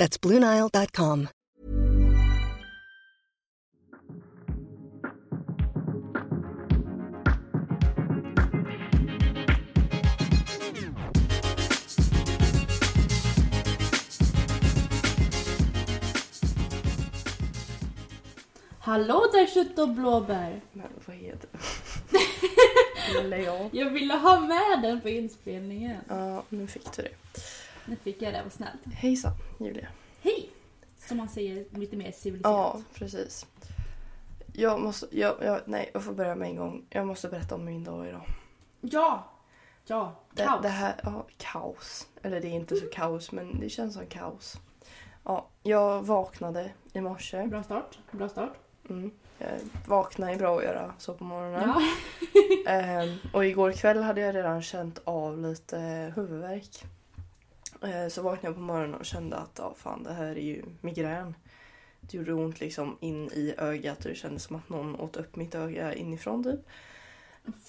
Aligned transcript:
That's 0.00 0.16
BlueNile.com. 0.16 1.28
Hallå 18.78 19.30
där 19.32 19.46
kött 19.46 19.78
och 19.78 19.88
blåbär! 19.88 20.60
Men 20.72 20.86
vad 21.06 21.16
heter 21.16 21.48
det? 21.52 23.18
Eller 23.20 23.36
ja. 23.36 23.68
Jag 23.72 23.90
ville 23.90 24.14
ha 24.14 24.40
med 24.40 24.82
den 24.82 25.00
på 25.00 25.08
inspelningen. 25.08 26.00
Ja, 26.08 26.42
nu 26.48 26.66
fick 26.66 26.96
du 26.96 27.02
det. 27.02 27.40
Nu 27.86 27.96
fick 27.96 28.22
jag 28.22 28.34
det, 28.34 28.42
vad 28.42 28.52
snällt. 28.52 28.84
Hejsan, 28.86 29.32
Julia. 29.60 29.88
Hej! 30.20 30.50
Som 30.98 31.16
man 31.16 31.28
säger 31.28 31.64
lite 31.78 31.96
mer 31.96 32.06
Ja, 32.06 32.12
civiliserat. 32.12 32.84
precis. 32.94 33.46
Jag 34.52 34.80
måste, 34.80 35.06
jag, 35.18 35.36
jag, 35.42 35.60
nej, 35.66 35.90
jag 35.94 36.04
får 36.04 36.12
börja 36.12 36.34
med 36.34 36.48
en 36.48 36.56
gång. 36.56 36.86
Jag 36.90 37.06
måste 37.06 37.28
berätta 37.28 37.54
om 37.54 37.64
min 37.64 37.84
dag 37.84 38.08
idag. 38.08 38.22
Ja! 38.80 39.24
Ja, 39.86 40.14
Det, 40.34 40.44
kaos. 40.44 40.62
det 40.62 40.68
här, 40.68 41.00
ja, 41.04 41.26
kaos. 41.36 42.08
Eller 42.22 42.40
det 42.40 42.48
är 42.48 42.52
inte 42.52 42.76
så 42.76 42.86
kaos, 42.86 43.32
men 43.32 43.60
det 43.60 43.68
känns 43.68 43.94
som 43.94 44.06
kaos. 44.06 44.56
Ja, 45.24 45.48
jag 45.62 46.02
vaknade 46.06 46.70
i 46.92 47.00
morse. 47.00 47.46
Bra 47.46 47.62
start. 47.62 47.98
Bra 48.10 48.28
start. 48.28 48.52
Mm. 48.90 49.10
Jag 49.38 49.48
vaknade 49.86 50.32
är 50.32 50.36
bra 50.38 50.58
att 50.58 50.64
göra 50.64 50.94
så 50.98 51.14
på 51.14 51.24
morgonen. 51.24 51.62
Ja. 51.68 51.80
Ehm, 52.72 53.16
och 53.32 53.46
igår 53.46 53.72
kväll 53.72 54.02
hade 54.02 54.20
jag 54.20 54.34
redan 54.34 54.62
känt 54.62 55.00
av 55.04 55.38
lite 55.38 56.12
huvudvärk. 56.16 56.84
Eh, 57.82 58.08
så 58.08 58.22
vaknade 58.22 58.46
jag 58.46 58.54
på 58.54 58.60
morgonen 58.60 58.94
och 58.94 59.04
kände 59.04 59.36
att 59.36 59.58
ja, 59.58 59.74
fan, 59.76 60.02
det 60.02 60.12
här 60.12 60.30
är 60.30 60.40
ju 60.40 60.64
migrän. 60.80 61.34
Det 62.00 62.16
gjorde 62.16 62.32
ont 62.32 62.60
liksom 62.60 62.96
in 63.00 63.30
i 63.32 63.54
ögat 63.58 63.98
och 63.98 64.08
det 64.08 64.14
kändes 64.14 64.42
som 64.42 64.56
att 64.56 64.68
någon 64.68 65.00
åt 65.00 65.16
upp 65.16 65.36
mitt 65.36 65.54
öga 65.54 65.94
inifrån 65.94 66.44
typ. 66.44 66.60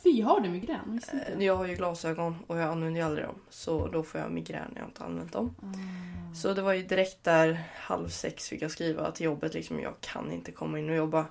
Fy, 0.04 0.22
har 0.22 0.40
du 0.40 0.50
migrän? 0.50 0.94
Visste 0.94 1.18
Eh. 1.18 1.44
Jag 1.44 1.56
har 1.56 1.68
ju 1.68 1.76
glasögon 1.76 2.36
och 2.48 2.58
jag 2.58 2.70
använder 2.70 3.02
ju 3.02 3.06
aldrig 3.06 3.26
dem. 3.28 3.36
Så 3.50 3.88
då 3.88 4.04
får 4.04 4.22
jag 4.22 4.32
migrän 4.32 4.72
när 4.74 4.82
jag 4.82 4.90
inte 4.90 5.04
använt 5.04 5.34
dem. 5.34 5.56
Ah. 5.62 6.36
Så 6.36 6.54
det 6.54 6.62
var 6.62 6.74
ju 6.74 6.84
direkt 6.84 7.24
där 7.24 7.64
halv 7.76 8.08
sex 8.08 8.50
fick 8.50 8.62
jag 8.62 8.72
skriva 8.72 9.12
till 9.12 9.26
jobbet 9.26 9.54
liksom. 9.54 9.80
Jag 9.80 9.94
kan 10.00 10.32
inte 10.32 10.52
komma 10.52 10.80
in 10.80 10.90
och 10.90 10.96
jobba. 10.96 11.26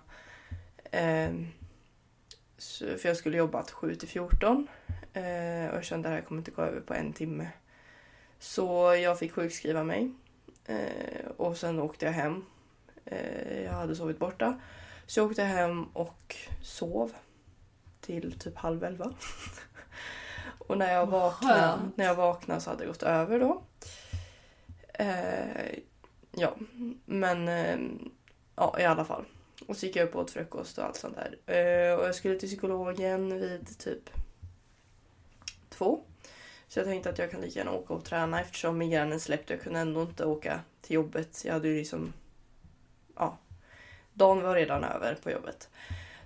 Ehm, 0.91 1.47
så, 2.58 2.84
för 2.98 3.08
jag 3.08 3.17
skulle 3.17 3.36
jobba 3.36 3.62
till 3.62 3.75
7 3.75 3.95
till 3.95 4.08
14. 4.08 4.67
Eh, 5.12 5.23
och 5.70 5.77
jag 5.77 5.84
kände 5.84 6.08
att 6.08 6.12
det 6.12 6.17
här 6.17 6.23
kommer 6.23 6.41
inte 6.41 6.51
gå 6.51 6.62
över 6.62 6.81
på 6.81 6.95
en 6.95 7.12
timme. 7.12 7.48
Så 8.41 8.94
jag 8.94 9.19
fick 9.19 9.33
sjukskriva 9.33 9.84
mig. 9.84 10.10
Eh, 10.66 11.27
och 11.36 11.56
sen 11.56 11.78
åkte 11.78 12.06
jag 12.06 12.12
hem. 12.12 12.44
Eh, 13.05 13.62
jag 13.62 13.72
hade 13.72 13.96
sovit 13.96 14.19
borta. 14.19 14.60
Så 15.06 15.20
jag 15.20 15.30
åkte 15.30 15.42
hem 15.42 15.84
och 15.84 16.36
sov. 16.62 17.12
Till 18.00 18.38
typ 18.38 18.56
halv 18.56 18.84
elva. 18.84 19.14
och 20.58 20.79
när 20.79 20.92
jag, 20.92 21.06
vaknade, 21.06 21.79
när 21.95 22.05
jag 22.05 22.14
vaknade 22.14 22.61
så 22.61 22.70
hade 22.70 22.83
det 22.83 22.89
gått 22.89 23.02
över 23.02 23.40
då. 23.40 23.62
Eh, 24.95 25.79
ja, 26.33 26.56
men 27.05 27.48
eh, 27.48 27.79
ja, 28.56 28.77
i 28.80 28.84
alla 28.84 29.05
fall. 29.05 29.24
Och 29.67 29.77
så 29.77 29.86
gick 29.86 29.96
jag 29.96 30.08
upp 30.08 30.14
och 30.14 30.23
åt 30.23 30.30
frukost 30.30 30.79
och 30.79 30.84
allt 30.84 30.96
sånt 30.96 31.17
där. 31.17 31.36
Eh, 31.56 31.98
och 31.98 32.06
jag 32.06 32.14
skulle 32.14 32.39
till 32.39 32.48
psykologen 32.48 33.40
vid 33.40 33.79
typ 33.79 34.11
två. 35.68 36.05
Så 36.70 36.79
jag 36.79 36.86
tänkte 36.86 37.11
att 37.11 37.19
jag 37.19 37.31
kan 37.31 37.41
lika 37.41 37.58
gärna 37.58 37.73
åka 37.73 37.95
och 37.95 38.05
träna 38.05 38.41
eftersom 38.41 38.79
migränen 38.79 39.20
släppte. 39.20 39.53
Jag 39.53 39.63
kunde 39.63 39.81
ändå 39.81 40.03
inte 40.03 40.25
åka 40.25 40.61
till 40.81 40.95
jobbet. 40.95 41.42
Jag 41.45 41.53
hade 41.53 41.69
ju 41.69 41.77
liksom... 41.77 42.13
Ja. 43.17 43.39
Dagen 44.13 44.42
var 44.42 44.55
redan 44.55 44.85
över 44.85 45.14
på 45.14 45.30
jobbet. 45.30 45.69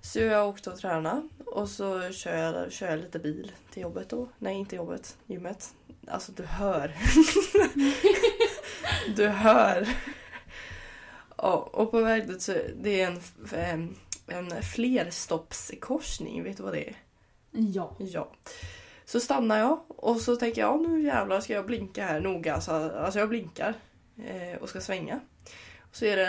Så 0.01 0.19
jag 0.19 0.49
åkte 0.49 0.71
och 0.71 0.79
tränade 0.79 1.29
och 1.47 1.69
så 1.69 2.13
kör 2.13 2.37
jag, 2.37 2.73
kör 2.73 2.91
jag 2.91 2.99
lite 2.99 3.19
bil 3.19 3.53
till 3.71 3.83
jobbet 3.83 4.09
då. 4.09 4.29
Nej, 4.39 4.55
inte 4.55 4.77
jobbet. 4.77 5.17
Gymmet. 5.27 5.75
Alltså 6.07 6.33
du 6.33 6.43
hör. 6.43 6.97
du 9.17 9.29
hör. 9.29 9.89
Ja, 11.37 11.71
och 11.73 11.91
på 11.91 12.01
väg 12.01 12.29
dit 12.29 12.43
så 12.43 12.53
det 12.77 13.01
är 13.01 13.07
en, 13.07 13.21
en, 13.53 13.97
en 14.27 14.63
flerstoppskorsning. 14.63 16.43
Vet 16.43 16.57
du 16.57 16.63
vad 16.63 16.73
det 16.73 16.89
är? 16.89 16.97
Ja. 17.51 17.97
Ja. 17.99 18.33
Så 19.15 19.21
stannar 19.21 19.59
jag 19.59 19.81
och 19.89 20.21
så 20.21 20.37
tänker 20.37 20.61
jag 20.61 20.89
nu 20.89 21.03
jävlar 21.03 21.41
ska 21.41 21.53
jag 21.53 21.67
blinka 21.67 22.05
här 22.05 22.21
noga. 22.21 22.61
Så, 22.61 22.73
alltså 22.73 23.19
jag 23.19 23.29
blinkar 23.29 23.75
eh, 24.25 24.63
och 24.63 24.69
ska 24.69 24.81
svänga. 24.81 25.21
Och 25.81 25.97
så 25.97 26.05
är 26.05 26.17
det 26.17 26.27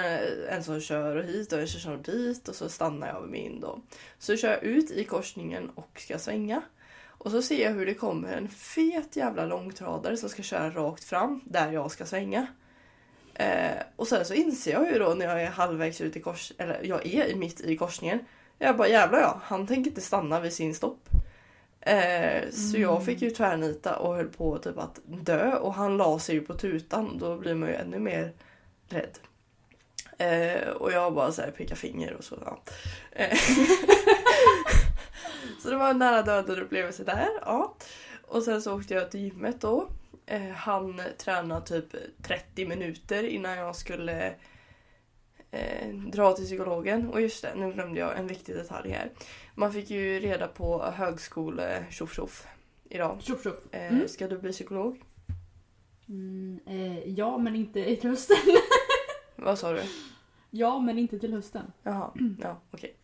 en 0.50 0.63
som 0.63 0.81
kör 0.81 1.24
hit 1.24 1.53
och 1.53 1.59
en 1.59 1.68
som 1.68 1.79
kör 1.79 1.97
dit 1.97 2.47
och 2.47 2.56
så 2.56 2.69
stannar 2.69 3.07
jag 3.07 3.22
vid 3.22 3.31
min 3.31 3.59
då. 3.59 3.81
Så 4.19 4.38
kör 4.38 4.51
jag 4.51 4.63
ut 4.63 4.91
i 4.91 5.03
korsningen 5.03 5.69
och 5.69 6.00
ska 6.00 6.19
svänga. 6.19 6.62
Och 7.07 7.31
så 7.31 7.41
ser 7.41 7.63
jag 7.63 7.72
hur 7.72 7.85
det 7.85 7.94
kommer 7.94 8.34
en 8.34 8.50
fet 8.50 9.16
jävla 9.16 9.45
långtradare 9.45 10.18
som 10.18 10.29
ska 10.29 10.44
köra 10.44 10.69
rakt 10.69 11.03
fram 11.03 11.41
där 11.45 11.72
jag 11.72 11.91
ska 11.91 12.06
svänga. 12.06 12.47
Eh, 13.34 13.78
och 13.95 14.07
sen 14.07 14.25
så 14.25 14.34
inser 14.34 14.72
jag 14.72 14.91
ju 14.91 15.00
då 15.00 15.13
när 15.13 15.25
jag 15.25 15.44
är 15.44 15.50
halvvägs 15.50 16.01
ut 16.01 16.16
i 16.16 16.19
kors... 16.19 16.51
Eller 16.57 16.84
jag 16.84 17.06
är 17.06 17.35
mitt 17.35 17.62
i 17.62 17.78
korsningen. 17.78 18.19
Jag 18.57 18.78
bara 18.78 18.88
jävlar 18.88 19.19
ja, 19.19 19.41
han 19.44 19.68
tänker 19.68 19.90
inte 19.90 20.01
stanna 20.01 20.40
vid 20.40 20.53
sin 20.53 20.75
stopp. 20.75 21.05
Eh, 21.85 22.50
så 22.51 22.78
jag 22.78 23.06
fick 23.06 23.22
ju 23.22 23.29
tvärnita 23.29 23.96
och 23.96 24.16
höll 24.16 24.28
på 24.28 24.57
typ 24.57 24.78
att 24.78 25.00
dö 25.06 25.56
och 25.56 25.73
han 25.73 25.97
la 25.97 26.19
sig 26.19 26.35
ju 26.35 26.41
på 26.41 26.53
tutan. 26.53 27.18
Då 27.18 27.38
blir 27.38 27.56
man 27.56 27.69
ju 27.69 27.75
ännu 27.75 28.00
mer 28.00 28.34
rädd. 28.90 29.18
Eh, 30.18 30.69
och 30.69 30.91
jag 30.91 31.13
bara 31.13 31.31
så 31.31 31.41
här 31.41 31.51
pekar 31.51 31.75
finger 31.75 32.13
och 32.13 32.24
så. 32.24 32.38
Ja. 32.45 32.62
Eh, 33.12 33.38
så 35.62 35.69
det 35.69 35.75
var 35.75 35.90
en 35.90 36.00
nära 36.00 36.22
döden 36.22 36.62
upplevelse 36.62 37.03
där. 37.03 37.29
Ja. 37.41 37.75
Och 38.28 38.44
sen 38.44 38.62
så 38.62 38.78
åkte 38.78 38.94
jag 38.94 39.12
till 39.12 39.19
gymmet 39.19 39.62
då. 39.62 39.90
Eh, 40.25 40.51
han 40.51 41.01
tränade 41.18 41.66
typ 41.66 41.95
30 42.24 42.66
minuter 42.66 43.24
innan 43.24 43.57
jag 43.57 43.75
skulle 43.75 44.34
eh, 45.56 45.90
dra 45.94 46.34
till 46.34 46.46
psykologen. 46.46 47.10
Och 47.10 47.22
just 47.22 47.42
det, 47.42 47.56
nu 47.56 47.72
glömde 47.74 48.00
jag 48.00 48.18
en 48.18 48.28
viktig 48.28 48.56
detalj 48.56 48.90
här. 48.92 49.12
Man 49.56 49.74
fick 49.74 49.90
ju 49.90 50.20
reda 50.20 50.48
på 50.48 50.84
högskole 50.84 51.86
tjoff 51.90 52.14
tjoff 52.16 52.48
idag. 52.90 53.18
Tjoff 53.22 53.44
tjoff. 53.44 53.56
Eh, 53.72 53.94
Mm. 53.94 54.08
Ska 54.08 54.28
du 54.28 54.38
bli 54.38 54.52
psykolog? 54.52 55.02
Mm, 56.10 56.60
eh, 56.68 57.10
ja, 57.10 57.38
men 57.38 57.56
inte 57.56 57.96
till 57.96 58.10
hösten. 58.10 58.38
Vad 59.36 59.60
sa 59.60 59.72
du? 59.72 59.82
ja, 60.50 60.80
men 60.80 61.00
inte 61.00 61.20
till 61.20 61.34
hösten. 61.34 61.72
Jaha, 61.84 62.12
ja 62.42 62.62
okej. 62.72 62.96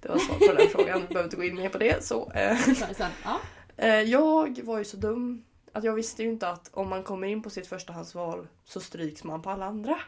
Det 0.00 0.08
var 0.08 0.18
svar 0.18 0.48
på 0.48 0.54
den 0.54 0.68
frågan. 0.68 1.00
Vi 1.00 1.06
behöver 1.06 1.24
inte 1.24 1.36
gå 1.36 1.44
in 1.44 1.54
mer 1.56 1.68
på 1.68 1.78
det. 1.78 2.04
Så, 2.04 2.30
eh, 2.32 2.56
sen. 2.94 3.10
Ja. 3.24 3.40
Eh, 3.76 4.00
Jag 4.00 4.60
var 4.64 4.78
ju 4.78 4.84
så 4.84 4.96
dum 4.96 5.44
att 5.72 5.84
jag 5.84 5.94
visste 5.94 6.22
ju 6.22 6.28
inte 6.28 6.48
att 6.48 6.70
om 6.72 6.88
man 6.88 7.02
kommer 7.02 7.26
in 7.28 7.42
på 7.42 7.50
sitt 7.50 7.66
förstahandsval 7.66 8.46
så 8.64 8.80
stryks 8.80 9.24
man 9.24 9.42
på 9.42 9.50
alla 9.50 9.64
andra. 9.66 9.98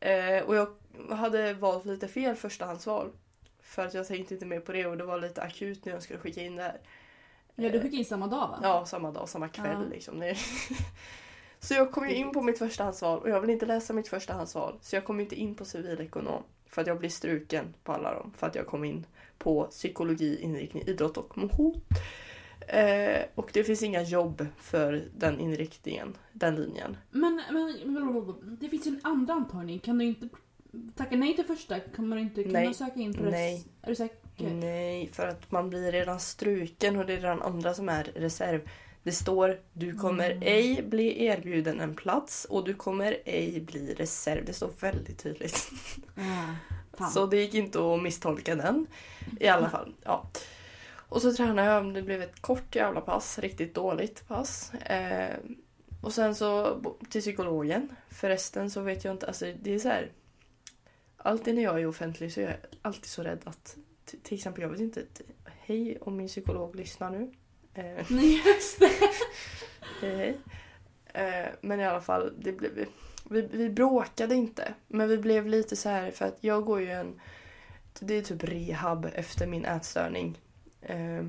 Eh, 0.00 0.42
och 0.46 0.56
jag 0.56 0.68
hade 1.10 1.54
valt 1.54 1.84
lite 1.84 2.08
fel 2.08 2.34
förstahandsval. 2.36 3.10
För 3.62 3.86
att 3.86 3.94
jag 3.94 4.06
tänkte 4.06 4.34
inte 4.34 4.46
mer 4.46 4.60
på 4.60 4.72
det 4.72 4.86
och 4.86 4.96
det 4.96 5.04
var 5.04 5.20
lite 5.20 5.42
akut 5.42 5.84
när 5.84 5.92
jag 5.92 6.02
skulle 6.02 6.18
skicka 6.18 6.42
in 6.42 6.56
det 6.56 6.62
här. 6.62 6.80
ja, 7.54 7.70
du 7.70 7.80
skickade 7.80 7.96
in 7.96 8.04
samma 8.04 8.26
dag 8.26 8.48
va? 8.48 8.58
Ja, 8.62 8.86
samma 8.86 9.10
dag, 9.10 9.28
samma 9.28 9.48
kväll 9.48 9.82
Ja. 9.82 9.88
liksom. 9.90 10.34
Så 11.60 11.74
jag 11.74 11.92
kom 11.92 12.08
ju 12.08 12.14
in 12.14 12.32
på 12.32 12.42
mitt 12.42 12.58
förstahandsval 12.58 13.18
och 13.18 13.30
jag 13.30 13.40
vill 13.40 13.50
inte 13.50 13.66
läsa 13.66 13.92
mitt 13.92 14.08
förstahandsval. 14.08 14.78
Så 14.80 14.96
jag 14.96 15.04
kom 15.04 15.20
inte 15.20 15.34
in 15.36 15.54
på 15.54 15.64
civilekonom. 15.64 16.42
För 16.66 16.80
att 16.80 16.86
jag 16.86 16.98
blir 16.98 17.08
struken 17.10 17.74
på 17.84 17.92
alla 17.92 18.14
dem. 18.14 18.32
För 18.36 18.46
att 18.46 18.54
jag 18.54 18.66
kom 18.66 18.84
in 18.84 19.06
på 19.38 19.64
psykologi, 19.64 20.40
inriktning, 20.42 20.82
idrott 20.86 21.16
och 21.16 21.38
motion. 21.38 21.80
Eh, 22.68 23.22
och 23.34 23.50
det 23.52 23.64
finns 23.64 23.82
inga 23.82 24.02
jobb 24.02 24.46
för 24.58 25.08
den 25.16 25.40
inriktningen, 25.40 26.16
den 26.32 26.56
linjen. 26.56 26.96
Men, 27.10 27.42
men, 27.52 27.80
men 27.84 28.34
det 28.60 28.68
finns 28.68 28.86
ju 28.86 28.90
en 28.90 29.00
andra 29.02 29.34
antagning. 29.34 29.78
Kan 29.78 29.98
du 29.98 30.04
inte 30.04 30.28
tacka 30.96 31.16
nej 31.16 31.36
till 31.36 31.44
första? 31.44 31.80
Kan 31.80 32.08
man 32.08 32.18
inte 32.18 32.42
kan 32.42 32.52
Nej. 32.52 32.68
du 32.68 32.74
söka 32.74 33.00
in 33.00 33.14
på 33.14 33.22
det? 33.22 33.30
Nej. 33.30 33.64
Är 33.82 33.88
du 33.88 33.94
säker? 33.96 34.50
Nej, 34.50 35.10
för 35.12 35.26
att 35.26 35.50
man 35.50 35.70
blir 35.70 35.92
redan 35.92 36.20
struken 36.20 36.96
och 36.96 37.06
det 37.06 37.12
är 37.12 37.16
redan 37.20 37.42
andra 37.42 37.74
som 37.74 37.88
är 37.88 38.04
reserv. 38.04 38.68
Det 39.02 39.12
står 39.12 39.60
du 39.72 39.94
kommer 39.94 40.30
Mm. 40.30 40.42
ej 40.42 40.82
bli 40.82 41.24
erbjuden 41.24 41.80
en 41.80 41.94
plats 41.94 42.44
och 42.44 42.64
du 42.64 42.74
kommer 42.74 43.16
ej 43.24 43.60
bli 43.60 43.94
reserv. 43.94 44.44
Det 44.44 44.52
står 44.52 44.70
väldigt 44.80 45.18
tydligt. 45.18 45.70
Fan. 46.98 47.10
Så 47.10 47.26
det 47.26 47.36
gick 47.36 47.54
inte 47.54 47.78
att 47.94 48.02
misstolka 48.02 48.54
den. 48.54 48.86
I 49.40 49.48
alla 49.48 49.70
fall. 49.76 49.94
Ja. 50.02 50.26
Och 51.08 51.22
så 51.22 51.32
tränade 51.32 51.68
jag. 51.68 51.94
Det 51.94 52.02
blev 52.02 52.22
ett 52.22 52.40
kort 52.40 52.74
jävla 52.76 53.00
pass. 53.00 53.38
Riktigt 53.38 53.74
dåligt 53.74 54.28
pass. 54.28 54.74
Eh, 54.74 55.36
och 56.02 56.12
sen 56.12 56.34
så 56.34 56.80
till 57.10 57.20
psykologen. 57.20 57.88
Förresten 58.10 58.70
så 58.70 58.80
vet 58.80 59.04
jag 59.04 59.14
inte. 59.14 59.26
Alltså 59.26 59.46
det 59.62 59.74
är 59.74 59.78
så 59.78 59.88
här. 59.88 60.12
Alltid 61.20 61.54
när 61.54 61.62
jag 61.62 61.80
är 61.80 61.86
offentlig 61.86 62.32
så 62.32 62.40
är 62.40 62.44
jag 62.44 62.56
alltid 62.82 63.04
så 63.04 63.22
rädd 63.22 63.40
att 63.44 63.76
till 64.22 64.34
exempel 64.34 64.62
jag 64.62 64.70
vet 64.70 64.80
inte. 64.80 65.02
Hej 65.44 65.98
om 66.00 66.16
min 66.16 66.28
psykolog 66.28 66.76
lyssnar 66.76 67.10
nu. 67.10 67.32
Eh, 67.74 68.06
Nej, 68.10 68.42
just 68.46 68.78
det. 68.78 68.90
Hej 70.00 70.16
hej. 70.16 70.38
Eh, 71.14 71.48
men 71.60 71.80
i 71.80 71.86
alla 71.86 72.00
fall, 72.00 72.32
det 72.38 72.52
blev, 72.52 72.86
vi, 73.30 73.42
vi 73.42 73.70
bråkade 73.70 74.34
inte. 74.34 74.74
Men 74.88 75.08
vi 75.08 75.18
blev 75.18 75.46
lite 75.46 75.76
så 75.76 75.88
här 75.88 76.10
för 76.10 76.24
att 76.24 76.36
jag 76.40 76.64
går 76.64 76.80
ju 76.80 76.90
en... 76.90 77.20
Det 78.00 78.14
är 78.14 78.22
typ 78.22 78.44
rehab 78.44 79.08
efter 79.14 79.46
min 79.46 79.64
ätstörning. 79.64 80.38
Eh, 80.82 81.26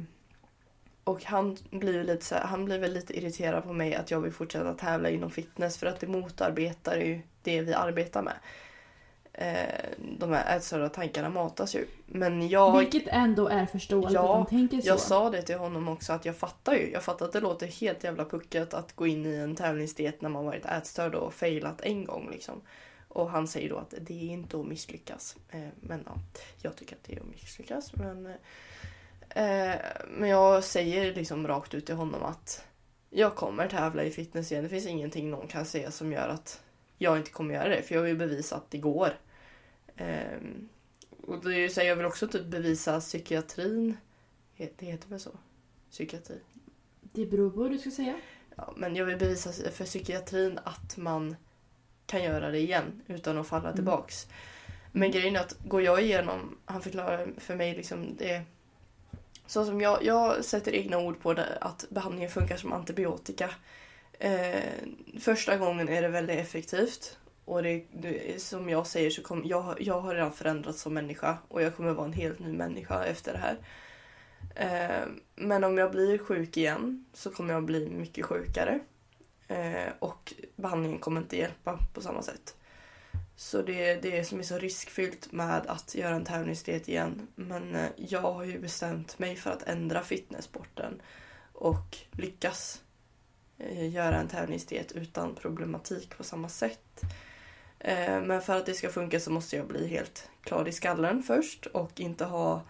och 1.03 1.24
han 1.24 1.57
blir 1.71 2.03
lite 2.03 2.25
så 2.25 2.35
här, 2.35 2.44
han 2.44 2.65
blir 2.65 2.80
väl 2.80 2.94
lite 2.94 3.18
irriterad 3.18 3.63
på 3.63 3.74
mig 3.74 3.95
att 3.95 4.12
jag 4.12 4.21
vill 4.21 4.31
fortsätta 4.31 4.74
tävla 4.74 5.09
inom 5.09 5.31
fitness 5.31 5.77
för 5.77 5.88
att 5.88 6.00
det 6.00 6.07
motarbetar 6.07 6.97
ju 6.97 7.21
det 7.44 7.62
vi 7.62 7.74
arbetar 7.74 8.24
med. 8.24 8.35
Eh, 9.41 9.89
de 9.97 10.31
här 10.31 10.57
ätstörda 10.57 10.89
tankarna 10.89 11.30
matas 11.30 11.75
ju. 11.75 11.86
Men 12.06 12.50
jag... 12.50 12.80
Vilket 12.80 13.07
ändå 13.07 13.47
är 13.47 13.65
förståeligt 13.65 14.12
Ja, 14.12 14.41
att 14.41 14.50
de 14.50 14.56
tänker 14.57 14.81
så. 14.81 14.88
Jag 14.88 15.00
sa 15.00 15.30
det 15.30 15.41
till 15.41 15.57
honom 15.57 15.88
också 15.88 16.13
att 16.13 16.25
jag 16.25 16.36
fattar 16.36 16.74
ju. 16.74 16.91
Jag 16.91 17.03
fattar 17.03 17.25
att 17.25 17.31
det 17.31 17.39
låter 17.39 17.68
helt 17.68 18.03
jävla 18.03 18.25
puckat 18.25 18.74
att 18.74 18.95
gå 18.95 19.07
in 19.07 19.25
i 19.25 19.36
en 19.36 19.56
tävlingsdiet 19.56 20.21
när 20.21 20.30
man 20.30 20.45
varit 20.45 20.65
ätstörd 20.65 21.15
och 21.15 21.33
failat 21.33 21.81
en 21.81 22.06
gång 22.06 22.30
liksom. 22.31 22.62
Och 23.07 23.30
han 23.30 23.47
säger 23.47 23.69
då 23.69 23.77
att 23.77 23.94
det 24.01 24.13
är 24.13 24.33
inte 24.33 24.59
att 24.59 24.68
misslyckas. 24.68 25.38
Eh, 25.50 25.68
men 25.81 26.03
ja, 26.06 26.13
jag 26.62 26.75
tycker 26.75 26.95
att 26.95 27.03
det 27.03 27.15
är 27.15 27.19
att 27.19 27.27
misslyckas. 27.27 27.95
Men, 27.95 28.25
eh, 29.30 29.75
men 30.09 30.30
jag 30.30 30.63
säger 30.63 31.15
liksom 31.15 31.47
rakt 31.47 31.74
ut 31.74 31.85
till 31.85 31.95
honom 31.95 32.24
att 32.24 32.65
jag 33.09 33.35
kommer 33.35 33.68
tävla 33.68 34.03
i 34.03 34.12
fitness 34.12 34.51
igen. 34.51 34.63
Det 34.63 34.69
finns 34.69 34.88
ingenting 34.88 35.30
någon 35.30 35.47
kan 35.47 35.65
säga 35.65 35.92
som 35.92 36.12
gör 36.12 36.27
att 36.27 36.62
jag 36.97 37.18
inte 37.18 37.31
kommer 37.31 37.53
göra 37.53 37.69
det. 37.69 37.81
För 37.81 37.95
jag 37.95 38.01
vill 38.01 38.18
bevisa 38.18 38.56
att 38.56 38.71
det 38.71 38.77
går. 38.77 39.13
Eh, 40.00 40.40
och 41.22 41.44
det 41.44 41.56
är 41.56 41.60
ju 41.60 41.69
så 41.69 41.81
här, 41.81 41.88
jag 41.88 41.96
vill 41.96 42.06
också 42.06 42.28
typ 42.28 42.46
bevisa 42.46 43.00
psykiatrin. 43.00 43.98
Det 44.57 44.86
heter 44.86 45.10
väl 45.10 45.19
så? 45.19 45.31
Psykiatri. 45.92 46.40
Det 47.01 47.25
beror 47.25 47.50
på 47.50 47.60
vad 47.60 47.72
du 47.72 47.78
ska 47.78 47.92
säga. 47.92 48.19
Ja, 48.56 48.74
men 48.78 48.96
jag 48.96 49.06
vill 49.06 49.18
bevisa 49.18 49.51
för 49.72 49.86
psykiatrin 49.86 50.60
att 50.63 50.98
man 50.98 51.36
kan 52.06 52.24
göra 52.24 52.51
det 52.51 52.60
igen 52.60 53.01
utan 53.07 53.38
att 53.38 53.48
falla 53.48 53.63
Mm. 53.63 53.75
tillbaks. 53.75 54.28
Men 54.92 55.12
grejen 55.12 55.36
är 55.36 55.40
att 55.40 55.57
går 55.60 55.81
jag 55.81 56.02
igenom, 56.02 56.57
han 56.66 56.81
förklarar 56.81 57.34
för 57.38 57.56
mig 57.56 57.75
liksom 57.75 58.16
det 58.18 58.42
så 59.45 59.66
som 59.66 59.81
jag, 59.81 60.04
jag 60.04 60.45
sätter 60.45 60.75
egna 60.75 60.98
ord 60.98 61.19
på 61.22 61.34
det, 61.34 61.57
att 61.62 61.86
behandlingen 61.90 62.30
funkar 62.30 62.57
som 62.57 62.74
antibiotika. 62.74 63.50
Eh, 64.19 64.60
första 65.19 65.57
gången 65.57 65.90
är 65.90 66.02
det 66.02 66.07
väldigt 66.07 66.40
effektivt. 66.40 67.18
Och 67.50 67.63
det, 67.63 67.84
det, 67.92 68.42
som 68.42 68.69
jag 68.69 68.88
säger 68.88 69.10
så 69.10 69.22
kom, 69.22 69.42
jag, 69.46 69.81
jag 69.81 70.01
har 70.01 70.13
redan 70.13 70.34
förändrats 70.34 70.81
som 70.81 70.94
människa 70.94 71.38
och 71.48 71.62
jag 71.62 71.75
kommer 71.75 71.92
vara 71.92 72.06
en 72.06 72.13
helt 72.13 72.40
ny 72.40 72.54
människa 72.54 73.06
efter 73.06 73.34
det 73.34 73.40
här. 73.40 73.57
Eh, 74.56 75.07
men 75.36 75.63
om 75.63 75.78
jag 75.78 75.92
blir 75.92 76.18
sjuk 76.18 76.57
igen 76.57 77.06
så 77.13 77.30
kommer 77.30 77.54
jag 77.54 77.63
bli 77.63 77.90
mycket 77.90 78.25
sjukare. 78.25 78.80
Eh, 79.48 79.94
och 80.00 80.34
behandlingen 80.56 81.00
kommer 81.00 81.22
inte 81.22 81.38
hjälpa 81.38 81.80
på 81.94 82.01
samma 82.01 82.22
sätt. 82.22 82.56
Så 83.36 83.62
det 83.62 83.90
är 83.90 84.02
det 84.02 84.25
som 84.25 84.40
är 84.40 84.44
så 84.44 84.57
riskfyllt 84.57 85.31
med 85.31 85.68
att 85.68 85.95
göra 85.95 86.16
en 86.16 86.25
tävlingsdiet 86.25 86.88
igen. 86.88 87.28
Men 87.36 87.75
eh, 87.75 87.90
jag 87.95 88.22
har 88.22 88.44
ju 88.44 88.60
bestämt 88.60 89.19
mig 89.19 89.36
för 89.36 89.52
att 89.52 89.63
ändra 89.63 90.02
fitnesssporten 90.04 91.02
och 91.54 91.98
lyckas 92.12 92.81
eh, 93.57 93.90
göra 93.90 94.18
en 94.18 94.28
tävlingsdiet 94.28 94.92
utan 94.92 95.36
problematik 95.36 96.18
på 96.18 96.24
samma 96.24 96.50
sätt. 96.50 97.04
Eh, 97.80 98.22
men 98.22 98.42
för 98.42 98.58
att 98.58 98.66
det 98.66 98.74
ska 98.74 98.90
funka 98.90 99.20
så 99.20 99.31
måste 99.31 99.56
jag 99.56 99.68
bli 99.68 99.88
helt 99.88 100.30
klar 100.44 100.68
i 100.68 100.72
skallen 100.72 101.24
först 101.24 101.66
och 101.66 102.00
inte 102.00 102.26
ha 102.26 102.62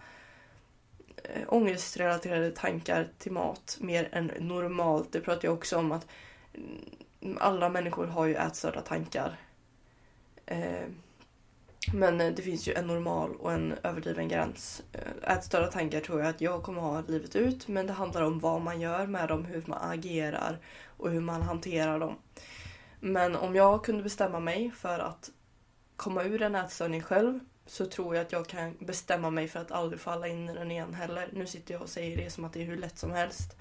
eh, 1.24 1.42
ångestrelaterade 1.48 2.50
tankar 2.50 3.08
till 3.18 3.32
mat 3.32 3.76
mer 3.80 4.08
än 4.12 4.32
normalt. 4.38 5.12
Det 5.12 5.20
pratar 5.20 5.48
jag 5.48 5.54
också 5.54 5.78
om 5.78 5.92
att 5.92 6.06
mm, 6.54 7.38
alla 7.40 7.68
människor 7.68 8.06
har 8.06 8.26
ju 8.26 8.34
ätstörda 8.34 8.80
tankar. 8.80 9.36
Eh, 10.46 10.86
men 11.94 12.18
det 12.18 12.42
finns 12.42 12.68
ju 12.68 12.74
en 12.74 12.86
normal 12.86 13.36
och 13.36 13.52
en 13.52 13.74
överdriven 13.82 14.28
gräns. 14.28 14.82
Ätstörda 15.22 15.66
tankar 15.66 16.00
tror 16.00 16.20
jag 16.20 16.28
att 16.28 16.40
jag 16.40 16.62
kommer 16.62 16.80
ha 16.80 17.02
livet 17.06 17.36
ut 17.36 17.68
men 17.68 17.86
det 17.86 17.92
handlar 17.92 18.22
om 18.22 18.38
vad 18.38 18.60
man 18.60 18.80
gör 18.80 19.06
med 19.06 19.28
dem, 19.28 19.44
hur 19.44 19.62
man 19.66 19.90
agerar 19.90 20.58
och 20.96 21.10
hur 21.10 21.20
man 21.20 21.42
hanterar 21.42 21.98
dem. 21.98 22.16
Men 23.00 23.36
om 23.36 23.54
jag 23.54 23.84
kunde 23.84 24.02
bestämma 24.02 24.40
mig 24.40 24.70
för 24.70 24.98
att 24.98 25.30
komma 25.96 26.24
ur 26.24 26.42
en 26.42 26.54
ätstörning 26.54 27.02
själv 27.02 27.40
så 27.66 27.86
tror 27.86 28.14
jag 28.14 28.22
att 28.22 28.32
jag 28.32 28.46
kan 28.46 28.76
bestämma 28.78 29.30
mig 29.30 29.48
för 29.48 29.60
att 29.60 29.70
aldrig 29.70 30.00
falla 30.00 30.28
in 30.28 30.48
i 30.48 30.54
den 30.54 30.70
igen 30.70 30.94
heller. 30.94 31.28
Nu 31.32 31.46
sitter 31.46 31.74
jag 31.74 31.82
och 31.82 31.88
säger 31.88 32.16
det 32.16 32.30
som 32.30 32.44
att 32.44 32.52
det 32.52 32.62
är 32.62 32.64
hur 32.64 32.76
lätt 32.76 32.98
som 32.98 33.10
helst. 33.10 33.56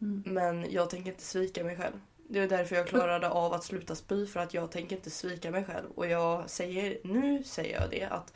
Mm. 0.00 0.22
Men 0.26 0.70
jag 0.70 0.90
tänker 0.90 1.10
inte 1.10 1.24
svika 1.24 1.64
mig 1.64 1.76
själv. 1.76 2.00
Det 2.28 2.38
är 2.38 2.48
därför 2.48 2.76
jag 2.76 2.86
klarade 2.86 3.30
av 3.30 3.52
att 3.52 3.64
sluta 3.64 3.94
spy 3.94 4.26
för 4.26 4.40
att 4.40 4.54
jag 4.54 4.72
tänker 4.72 4.96
inte 4.96 5.10
svika 5.10 5.50
mig 5.50 5.64
själv. 5.64 5.90
Och 5.94 6.06
jag 6.06 6.50
säger, 6.50 6.98
nu 7.04 7.42
säger 7.44 7.80
jag 7.80 7.90
det 7.90 8.04
att 8.04 8.32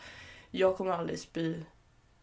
jag 0.50 0.76
kommer 0.76 0.92
aldrig 0.92 1.18
spy. 1.18 1.62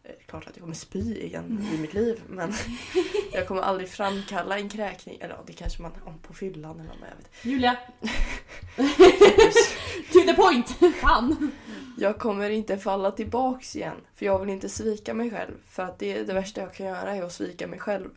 Eh, 0.06 0.12
Klart 0.26 0.46
att 0.46 0.56
jag 0.56 0.62
kommer 0.62 0.74
spy 0.74 1.16
igen 1.16 1.68
i 1.74 1.78
mitt 1.78 1.94
liv 1.94 2.22
men 2.28 2.52
jag 3.32 3.48
kommer 3.48 3.62
aldrig 3.62 3.88
framkalla 3.88 4.58
en 4.58 4.68
kräkning. 4.68 5.18
Eller 5.20 5.34
ja, 5.34 5.42
det 5.46 5.52
kanske 5.52 5.82
man 5.82 5.92
om 6.04 6.18
på 6.18 6.34
fyllan 6.34 6.80
eller 6.80 6.90
vad 7.00 7.08
jag 7.10 7.16
vet. 7.16 7.30
Julia! 7.42 7.76
to 10.12 10.20
the 10.26 10.34
point! 10.34 10.94
Fan! 11.00 11.52
Jag 11.98 12.18
kommer 12.18 12.50
inte 12.50 12.78
falla 12.78 13.10
tillbaks 13.10 13.76
igen. 13.76 13.96
För 14.14 14.26
jag 14.26 14.38
vill 14.38 14.48
inte 14.48 14.68
svika 14.68 15.14
mig 15.14 15.30
själv. 15.30 15.54
För 15.68 15.82
att 15.82 15.98
det, 15.98 16.22
det 16.22 16.32
värsta 16.32 16.60
jag 16.60 16.74
kan 16.74 16.86
göra 16.86 17.16
är 17.16 17.22
att 17.22 17.32
svika 17.32 17.66
mig 17.66 17.78
själv. 17.78 18.10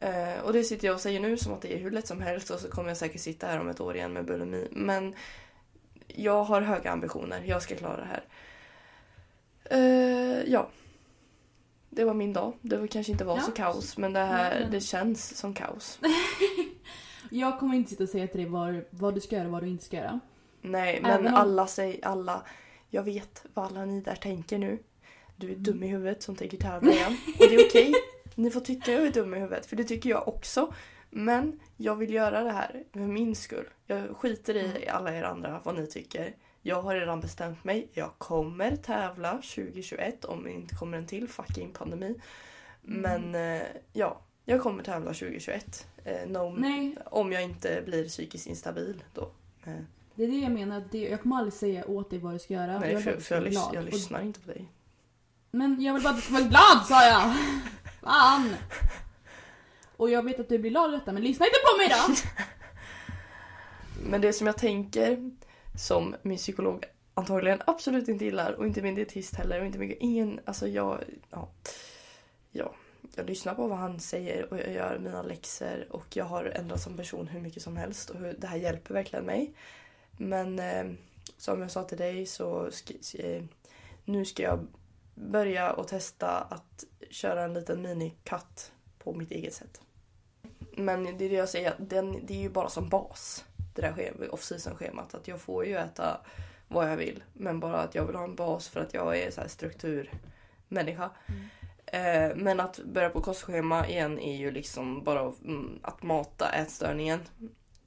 Eh, 0.00 0.38
och 0.42 0.52
det 0.52 0.64
sitter 0.64 0.86
jag 0.86 0.94
och 0.94 1.00
säger 1.00 1.20
nu 1.20 1.36
som 1.36 1.52
att 1.52 1.62
det 1.62 1.74
är 1.74 1.78
hur 1.78 1.90
lätt 1.90 2.06
som 2.06 2.20
helst 2.22 2.50
och 2.50 2.60
så 2.60 2.70
kommer 2.70 2.88
jag 2.88 2.96
säkert 2.96 3.20
sitta 3.20 3.46
här 3.46 3.60
om 3.60 3.68
ett 3.68 3.80
år 3.80 3.96
igen 3.96 4.12
med 4.12 4.24
bulimi. 4.24 4.68
Men 4.70 5.14
jag 6.06 6.44
har 6.44 6.60
höga 6.60 6.90
ambitioner. 6.90 7.42
Jag 7.46 7.62
ska 7.62 7.76
klara 7.76 7.96
det 7.96 8.06
här. 8.06 8.24
Eh, 9.64 10.52
ja. 10.52 10.68
Det 11.94 12.04
var 12.04 12.14
min 12.14 12.32
dag. 12.32 12.52
Det 12.60 12.76
var 12.76 12.86
kanske 12.86 13.12
inte 13.12 13.24
var 13.24 13.36
Ja. 13.36 13.42
så 13.42 13.52
kaos 13.52 13.96
men 13.98 14.12
det 14.12 14.20
här 14.20 14.60
men- 14.60 14.70
det 14.70 14.80
känns 14.80 15.36
som 15.36 15.54
kaos. 15.54 15.98
Jag 17.30 17.58
kommer 17.58 17.74
inte 17.76 17.90
sitta 17.90 18.02
och 18.02 18.08
säga 18.08 18.26
till 18.26 18.40
dig 18.40 18.48
vad, 18.50 18.84
vad 18.90 19.14
du 19.14 19.20
ska 19.20 19.36
göra 19.36 19.46
och 19.46 19.52
vad 19.52 19.62
du 19.62 19.68
inte 19.68 19.84
ska 19.84 19.96
göra. 19.96 20.20
Nej, 20.62 20.98
men 21.02 21.10
Även 21.10 21.34
alla 21.34 21.66
säger 21.66 22.06
alla. 22.06 22.42
Jag 22.90 23.02
vet 23.02 23.44
vad 23.54 23.66
alla 23.66 23.84
ni 23.84 24.00
där 24.00 24.14
tänker 24.14 24.58
nu. 24.58 24.78
Du 25.36 25.50
är 25.52 25.56
dum 25.56 25.82
i 25.82 25.86
huvudet 25.86 26.22
som 26.22 26.36
tänker 26.36 26.56
tävla 26.58 26.92
igen. 26.92 27.16
Och 27.40 27.46
det 27.48 27.54
är 27.54 27.66
okej. 27.68 27.92
Ni 28.34 28.50
får 28.50 28.60
tycka 28.60 28.92
jag 28.92 29.06
är 29.06 29.10
dum 29.12 29.34
i 29.34 29.38
huvudet, 29.38 29.66
för 29.66 29.76
det 29.76 29.84
tycker 29.84 30.10
jag 30.10 30.28
också. 30.28 30.72
Men 31.10 31.60
jag 31.76 31.96
vill 31.96 32.14
göra 32.14 32.42
det 32.44 32.50
här 32.52 32.84
för 32.92 33.00
min 33.00 33.34
skull. 33.36 33.66
Jag 33.86 34.16
skiter 34.16 34.54
i 34.56 34.88
alla 34.88 35.14
er 35.16 35.22
andra 35.22 35.60
vad 35.64 35.74
ni 35.74 35.86
tycker. 35.86 36.34
Jag 36.66 36.82
har 36.82 36.94
redan 36.94 37.20
bestämt 37.20 37.64
mig. 37.64 37.88
Jag 37.92 38.10
kommer 38.18 38.76
tävla 38.76 39.30
2021 39.32 40.24
om 40.24 40.44
det 40.44 40.50
inte 40.52 40.74
kommer 40.74 40.98
en 40.98 41.06
till 41.06 41.28
fucking 41.28 41.72
pandemi. 41.72 42.14
Men 42.82 43.34
eh, 43.34 43.62
ja, 43.92 44.20
jag 44.44 44.60
kommer 44.62 44.82
tävla 44.82 45.12
2021. 45.12 45.86
Eh, 46.04 46.28
no, 46.28 46.38
om 47.06 47.32
jag 47.32 47.42
inte 47.42 47.82
blir 47.86 48.08
psykiskt 48.08 48.46
instabil 48.46 49.04
då. 49.14 49.22
Eh, 49.64 49.72
det 50.14 50.24
är 50.24 50.28
det 50.28 50.36
jag 50.38 50.52
menar. 50.52 50.84
Det, 50.90 50.98
jag 50.98 51.22
kommer 51.22 51.36
aldrig 51.36 51.52
säga 51.52 51.86
åt 51.86 52.10
dig 52.10 52.18
vad 52.18 52.32
du 52.34 52.38
ska 52.38 52.54
göra. 52.54 52.78
Nej, 52.78 52.92
jag 52.92 53.02
för, 53.04 53.12
du 53.12 53.20
för 53.20 53.34
jag, 53.34 53.44
lys- 53.44 53.70
jag 53.74 53.84
Och- 53.84 53.90
lyssnar 53.92 54.22
inte 54.22 54.40
på 54.40 54.46
dig. 54.50 54.68
Men 55.50 55.82
jag 55.82 55.94
vill 55.94 56.02
bara 56.02 56.10
att 56.10 56.16
du 56.16 56.22
ska 56.22 56.32
vara 56.32 56.44
glad 56.44 56.86
sa 56.88 57.04
jag! 57.08 57.34
Fan! 58.02 58.54
Och 59.96 60.10
jag 60.10 60.22
vet 60.22 60.40
att 60.40 60.48
du 60.48 60.58
blir 60.58 60.70
glad 60.70 60.84
av 60.84 60.90
detta 60.90 61.12
men 61.12 61.22
lyssna 61.22 61.46
inte 61.46 61.58
på 61.72 61.76
mig 61.78 61.88
då! 61.88 62.14
Men 64.10 64.20
det 64.20 64.32
som 64.32 64.46
jag 64.46 64.58
tänker, 64.58 65.30
som 65.74 66.16
min 66.22 66.38
psykolog 66.38 66.84
antagligen 67.14 67.62
absolut 67.66 68.08
inte 68.08 68.24
gillar 68.24 68.52
och 68.52 68.66
inte 68.66 68.82
min 68.82 68.94
dietist 68.94 69.34
heller 69.34 69.60
och 69.60 69.66
inte 69.66 69.78
mycket, 69.78 69.98
ingen, 70.00 70.40
alltså 70.44 70.68
jag, 70.68 71.04
ja, 71.30 71.48
ja, 72.50 72.74
jag 73.14 73.26
lyssnar 73.26 73.54
på 73.54 73.66
vad 73.66 73.78
han 73.78 74.00
säger 74.00 74.52
och 74.52 74.58
jag 74.58 74.72
gör 74.72 74.98
mina 74.98 75.22
läxor 75.22 75.86
och 75.90 76.16
jag 76.16 76.24
har 76.24 76.44
ändrat 76.44 76.80
som 76.80 76.96
person 76.96 77.26
hur 77.26 77.40
mycket 77.40 77.62
som 77.62 77.76
helst 77.76 78.10
och 78.10 78.18
hur, 78.18 78.34
det 78.38 78.46
här 78.46 78.56
hjälper 78.56 78.94
verkligen 78.94 79.24
mig. 79.24 79.54
Men 80.16 80.58
eh, 80.58 80.84
som 81.36 81.60
jag 81.60 81.70
sa 81.70 81.84
till 81.84 81.98
dig 81.98 82.26
så 82.26 82.70
ska, 82.70 82.94
eh, 83.18 83.42
nu 84.04 84.24
ska 84.24 84.42
jag 84.42 84.66
börja 85.14 85.72
och 85.72 85.88
testa 85.88 86.28
att 86.28 86.84
köra 87.10 87.44
en 87.44 87.54
liten 87.54 87.82
minikatt 87.82 88.72
på 88.98 89.14
mitt 89.14 89.30
eget 89.30 89.54
sätt. 89.54 89.80
Men 90.76 91.04
det 91.04 91.24
är 91.24 91.28
det 91.28 91.34
jag 91.34 91.48
säger, 91.48 91.74
den, 91.78 92.26
det 92.26 92.34
är 92.34 92.42
ju 92.42 92.50
bara 92.50 92.68
som 92.68 92.88
bas. 92.88 93.44
Det 93.74 93.82
där 93.82 93.92
schem- 93.92 94.28
off-season 94.30 94.76
schemat. 94.76 95.14
Att 95.14 95.28
jag 95.28 95.40
får 95.40 95.66
ju 95.66 95.76
äta 95.76 96.20
vad 96.68 96.90
jag 96.90 96.96
vill. 96.96 97.22
Men 97.32 97.60
bara 97.60 97.80
att 97.80 97.94
jag 97.94 98.06
vill 98.06 98.16
ha 98.16 98.24
en 98.24 98.34
bas 98.34 98.68
för 98.68 98.80
att 98.80 98.94
jag 98.94 99.18
är 99.18 99.30
så 99.30 99.40
här 99.40 99.48
strukturmänniska. 99.48 101.10
Eh, 101.86 102.36
men 102.36 102.60
att 102.60 102.80
börja 102.84 103.10
på 103.10 103.20
kostschema 103.20 103.88
igen 103.88 104.18
är 104.18 104.36
ju 104.36 104.50
liksom 104.50 105.04
bara 105.04 105.20
mm, 105.44 105.78
att 105.82 106.02
mata 106.02 106.52
ätstörningen. 106.52 107.20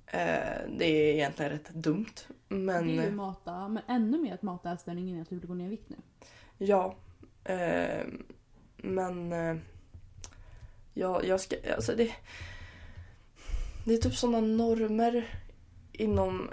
Eh, 0.08 0.60
det 0.78 0.86
är 0.86 1.14
egentligen 1.14 1.52
rätt 1.52 1.70
dumt. 1.70 2.14
Men 2.48 2.88
Det 2.88 3.04
är 3.04 3.06
ju 3.06 3.12
mata, 3.12 3.68
men 3.68 3.84
ännu 3.88 4.18
mer 4.18 4.34
att 4.34 4.42
mata 4.42 4.72
ätstörningen 4.74 5.18
är 5.18 5.22
att 5.22 5.30
du 5.30 5.36
vill 5.40 5.48
gå 5.48 5.54
ner 5.54 5.66
i 5.66 5.70
vikt 5.70 5.90
nu. 5.90 5.96
ja. 6.58 6.96
Eh, 7.44 8.06
men 8.78 9.32
ja, 10.94 11.24
jag 11.24 11.42
ska, 11.42 11.56
alltså 11.76 11.96
det, 11.96 12.12
det 13.86 13.94
är 13.94 13.98
typ 13.98 14.16
sådana 14.16 14.42
normer 14.42 15.28
inom 15.98 16.50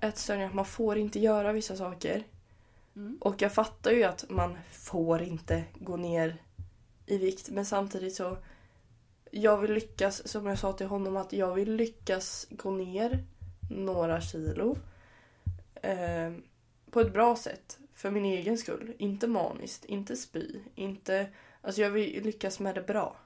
ätstörningar 0.00 0.48
att 0.48 0.54
man 0.54 0.64
får 0.64 0.98
inte 0.98 1.20
göra 1.20 1.52
vissa 1.52 1.76
saker. 1.76 2.24
Mm. 2.96 3.18
Och 3.20 3.42
jag 3.42 3.52
fattar 3.52 3.90
ju 3.90 4.04
att 4.04 4.30
man 4.30 4.58
får 4.70 5.22
inte 5.22 5.64
gå 5.74 5.96
ner 5.96 6.36
i 7.06 7.18
vikt 7.18 7.50
men 7.50 7.66
samtidigt 7.66 8.14
så 8.14 8.36
jag 9.30 9.58
vill 9.58 9.72
lyckas, 9.72 10.28
som 10.28 10.46
jag 10.46 10.58
sa 10.58 10.72
till 10.72 10.86
honom, 10.86 11.16
att 11.16 11.32
jag 11.32 11.54
vill 11.54 11.74
lyckas 11.74 12.46
gå 12.50 12.70
ner 12.70 13.24
några 13.70 14.20
kilo 14.20 14.76
eh, 15.74 16.32
på 16.90 17.00
ett 17.00 17.12
bra 17.12 17.36
sätt 17.36 17.78
för 17.94 18.10
min 18.10 18.24
egen 18.24 18.58
skull. 18.58 18.94
Inte 18.98 19.26
maniskt, 19.26 19.84
inte 19.84 20.16
spy, 20.16 20.60
inte... 20.74 21.26
Alltså 21.62 21.82
jag 21.82 21.90
vill 21.90 22.22
lyckas 22.24 22.60
med 22.60 22.74
det 22.74 22.82
bra. 22.82 23.16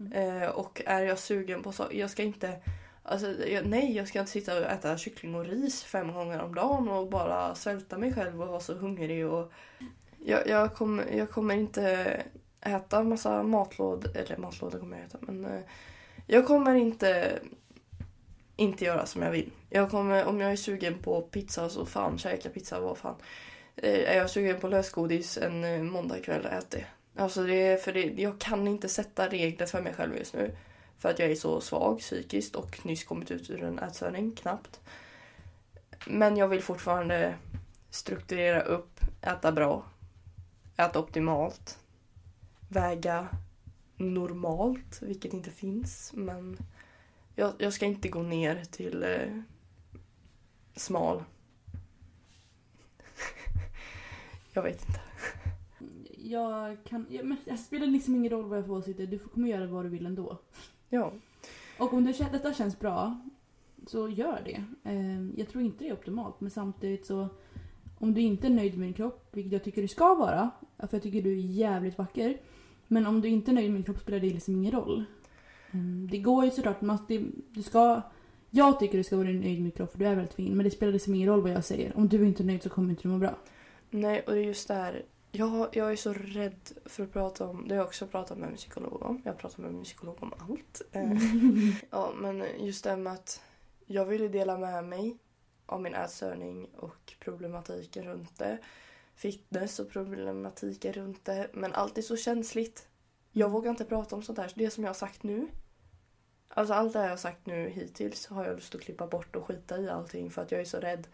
Mm. 0.00 0.12
Eh, 0.12 0.48
och 0.48 0.82
är 0.86 1.02
jag 1.02 1.18
sugen 1.18 1.62
på 1.62 1.72
så, 1.72 1.86
jag 1.92 2.10
ska 2.10 2.22
inte... 2.22 2.60
Alltså, 3.02 3.46
jag, 3.46 3.66
nej, 3.66 3.96
jag 3.96 4.08
ska 4.08 4.20
inte 4.20 4.32
sitta 4.32 4.58
och 4.58 4.64
äta 4.64 4.98
kyckling 4.98 5.34
och 5.34 5.44
ris 5.44 5.84
fem 5.84 6.12
gånger 6.12 6.40
om 6.40 6.54
dagen 6.54 6.88
och 6.88 7.10
bara 7.10 7.54
svälta 7.54 7.98
mig 7.98 8.14
själv 8.14 8.42
och 8.42 8.48
vara 8.48 8.60
så 8.60 8.74
hungrig. 8.74 9.26
Och 9.26 9.52
jag, 10.24 10.48
jag, 10.48 10.74
kommer, 10.74 11.04
jag 11.12 11.30
kommer 11.30 11.54
inte 11.54 12.22
äta 12.60 13.02
massa 13.02 13.42
matlådor, 13.42 14.16
eller 14.16 14.36
matlådor 14.36 14.78
kommer 14.78 14.96
jag 14.96 15.06
äta, 15.06 15.18
men 15.20 15.44
eh, 15.44 15.60
jag 16.26 16.46
kommer 16.46 16.74
inte 16.74 17.40
inte 18.56 18.84
göra 18.84 19.06
som 19.06 19.22
jag 19.22 19.30
vill. 19.30 19.50
Jag 19.70 19.90
kommer, 19.90 20.24
om 20.24 20.40
jag 20.40 20.52
är 20.52 20.56
sugen 20.56 20.98
på 20.98 21.22
pizza 21.22 21.68
så 21.68 21.86
fan 21.86 22.18
käka 22.18 22.48
pizza, 22.48 22.80
vad 22.80 22.98
fan. 22.98 23.14
Eh, 23.76 24.10
är 24.10 24.16
jag 24.16 24.30
sugen 24.30 24.60
på 24.60 24.68
lösgodis 24.68 25.38
en 25.38 25.64
eh, 25.64 25.82
måndagkväll, 25.82 26.46
ät 26.46 26.70
det. 26.70 26.84
Alltså 27.16 27.42
det 27.42 27.62
är 27.62 27.76
för 27.76 27.92
det, 27.92 28.00
jag 28.00 28.38
kan 28.38 28.68
inte 28.68 28.88
sätta 28.88 29.28
regler 29.28 29.66
för 29.66 29.82
mig 29.82 29.94
själv 29.94 30.16
just 30.16 30.34
nu. 30.34 30.56
För 31.00 31.10
att 31.10 31.18
jag 31.18 31.30
är 31.30 31.34
så 31.34 31.60
svag 31.60 31.98
psykiskt 31.98 32.56
och 32.56 32.86
nyss 32.86 33.04
kommit 33.04 33.30
ut 33.30 33.50
ur 33.50 33.62
en 33.62 33.78
ätstörning, 33.78 34.32
knappt. 34.32 34.80
Men 36.06 36.36
jag 36.36 36.48
vill 36.48 36.62
fortfarande 36.62 37.34
strukturera 37.90 38.60
upp, 38.60 39.00
äta 39.22 39.52
bra, 39.52 39.84
äta 40.76 40.98
optimalt, 40.98 41.78
väga 42.68 43.28
normalt, 43.96 45.02
vilket 45.02 45.32
inte 45.32 45.50
finns. 45.50 46.12
Men 46.14 46.56
jag, 47.34 47.52
jag 47.58 47.72
ska 47.72 47.86
inte 47.86 48.08
gå 48.08 48.22
ner 48.22 48.64
till 48.64 49.02
eh, 49.02 49.40
smal. 50.76 51.24
jag 54.52 54.62
vet 54.62 54.88
inte. 54.88 55.00
Jag 56.16 56.84
kan... 56.84 57.06
Jag, 57.10 57.24
men 57.24 57.38
det 57.44 57.56
spelar 57.56 57.86
liksom 57.86 58.14
ingen 58.14 58.32
roll 58.32 58.44
vad 58.44 58.58
jag 58.58 58.66
får 58.66 58.76
åsikter. 58.76 59.06
Du 59.06 59.18
kommer 59.18 59.48
göra 59.48 59.66
vad 59.66 59.84
du 59.84 59.88
vill 59.88 60.06
ändå. 60.06 60.38
Ja, 60.90 61.12
Och 61.78 61.92
om 61.92 62.04
detta 62.04 62.54
känns 62.54 62.78
bra, 62.78 63.20
så 63.86 64.08
gör 64.08 64.42
det. 64.44 64.64
Eh, 64.90 65.22
jag 65.36 65.48
tror 65.48 65.64
inte 65.64 65.84
det 65.84 65.90
är 65.90 65.92
optimalt, 65.92 66.40
men 66.40 66.50
samtidigt 66.50 67.06
så... 67.06 67.28
Om 67.98 68.14
du 68.14 68.20
inte 68.20 68.46
är 68.46 68.50
nöjd 68.50 68.78
med 68.78 68.88
din 68.88 68.94
kropp, 68.94 69.28
vilket 69.32 69.52
jag 69.52 69.64
tycker 69.64 69.82
du 69.82 69.88
ska 69.88 70.14
vara, 70.14 70.50
för 70.76 70.88
jag 70.90 71.02
tycker 71.02 71.22
du 71.22 71.32
är 71.32 71.42
jävligt 71.42 71.98
vacker. 71.98 72.40
Men 72.88 73.06
om 73.06 73.20
du 73.20 73.28
inte 73.28 73.50
är 73.50 73.52
nöjd 73.52 73.70
med 73.70 73.78
din 73.78 73.84
kropp 73.84 73.98
spelar 73.98 74.20
det 74.20 74.26
liksom 74.26 74.54
ingen 74.56 74.72
roll. 74.72 75.04
Mm, 75.70 76.08
det 76.10 76.18
går 76.18 76.44
ju 76.44 76.50
såklart, 76.50 76.80
man, 76.80 76.98
det, 77.08 77.24
du 77.50 77.62
ska... 77.62 78.02
Jag 78.50 78.78
tycker 78.80 78.98
du 78.98 79.04
ska 79.04 79.16
vara 79.16 79.26
nöjd 79.26 79.40
med 79.40 79.50
din 79.50 79.70
kropp 79.70 79.92
för 79.92 79.98
du 79.98 80.06
är 80.06 80.14
väldigt 80.14 80.34
fin, 80.34 80.56
men 80.56 80.64
det 80.64 80.70
spelar 80.70 80.92
liksom 80.92 81.14
ingen 81.14 81.28
roll 81.28 81.42
vad 81.42 81.50
jag 81.50 81.64
säger. 81.64 81.96
Om 81.96 82.08
du 82.08 82.26
inte 82.26 82.42
är 82.42 82.44
nöjd 82.44 82.62
så 82.62 82.68
kommer 82.68 82.90
inte 82.90 83.02
du 83.02 83.08
må 83.08 83.18
bra. 83.18 83.38
nej 83.90 84.20
och 84.20 84.32
det 84.32 84.38
är 84.38 84.44
just 84.44 84.68
det 84.68 84.74
här. 84.74 85.02
Jag, 85.32 85.76
jag 85.76 85.92
är 85.92 85.96
så 85.96 86.12
rädd 86.12 86.70
för 86.84 87.02
att 87.02 87.12
prata 87.12 87.46
om, 87.46 87.68
det 87.68 87.74
har 87.74 87.80
jag 87.80 87.86
också 87.86 88.06
pratat 88.06 88.38
med 88.38 88.48
min 88.48 88.56
psykolog 88.56 89.02
om. 89.02 89.22
Jag 89.24 89.38
pratar 89.38 89.62
med 89.62 89.72
min 89.72 89.84
psykolog 89.84 90.22
om 90.22 90.34
allt. 90.38 90.82
Eh, 90.92 91.12
Ja, 91.90 92.12
men 92.16 92.44
just 92.58 92.84
det 92.84 92.96
med 92.96 93.12
att 93.12 93.42
jag 93.86 94.04
ville 94.04 94.28
dela 94.28 94.58
med 94.58 94.84
mig 94.84 95.18
av 95.66 95.82
min 95.82 95.94
ätstörning 95.94 96.68
och 96.76 97.14
problematiken 97.20 98.04
runt 98.04 98.38
det. 98.38 98.58
Fitness 99.14 99.78
och 99.78 99.90
problematiken 99.90 100.92
runt 100.92 101.24
det. 101.24 101.50
Men 101.52 101.72
allt 101.72 101.98
är 101.98 102.02
så 102.02 102.16
känsligt. 102.16 102.88
Jag 103.32 103.50
vågar 103.50 103.70
inte 103.70 103.84
prata 103.84 104.16
om 104.16 104.22
sånt 104.22 104.38
här. 104.38 104.52
Det 104.54 104.70
som 104.70 104.84
jag 104.84 104.88
har 104.88 104.94
sagt 104.94 105.22
nu. 105.22 105.48
Alltså 106.48 106.74
allt 106.74 106.92
det 106.92 107.02
jag 107.02 107.08
har 107.08 107.16
sagt 107.16 107.46
nu 107.46 107.68
hittills 107.68 108.26
har 108.26 108.44
jag 108.44 108.54
lust 108.54 108.74
att 108.74 108.80
klippa 108.80 109.06
bort 109.06 109.36
och 109.36 109.46
skita 109.46 109.78
i 109.78 109.88
allting 109.88 110.30
för 110.30 110.42
att 110.42 110.52
jag 110.52 110.60
är 110.60 110.64
så 110.64 110.78
rädd. 110.78 111.06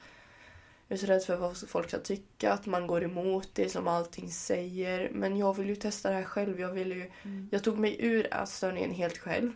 Jag 0.89 0.97
är 0.97 1.01
så 1.01 1.07
rädd 1.07 1.23
för 1.23 1.37
vad 1.37 1.57
folk 1.69 1.89
ska 1.89 1.99
tycka, 1.99 2.53
att 2.53 2.67
man 2.67 2.87
går 2.87 3.03
emot 3.05 3.49
det 3.53 3.69
som 3.69 3.89
allting 3.89 4.31
säger. 4.31 5.11
Men 5.13 5.37
jag 5.37 5.57
vill 5.57 5.69
ju 5.69 5.77
testa 5.77 6.11
det 6.11 6.17
här 6.17 6.25
själv. 6.25 6.61
Jag 6.61 6.73
vill 6.73 6.93
ju 6.93 7.11
Mm. 7.23 7.49
jag 7.53 7.65
tog 7.65 7.79
mig 7.79 7.97
ur 7.99 8.35
ätstörningen 8.35 8.91
helt 8.91 9.19
själv. 9.19 9.53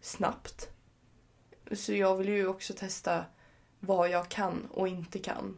Snabbt. 0.00 0.68
Så 1.72 1.92
jag 1.92 2.16
vill 2.16 2.28
ju 2.28 2.46
också 2.46 2.74
testa 2.74 3.24
vad 3.80 4.08
jag 4.08 4.28
kan 4.28 4.68
och 4.70 4.88
inte 4.88 5.18
kan. 5.18 5.56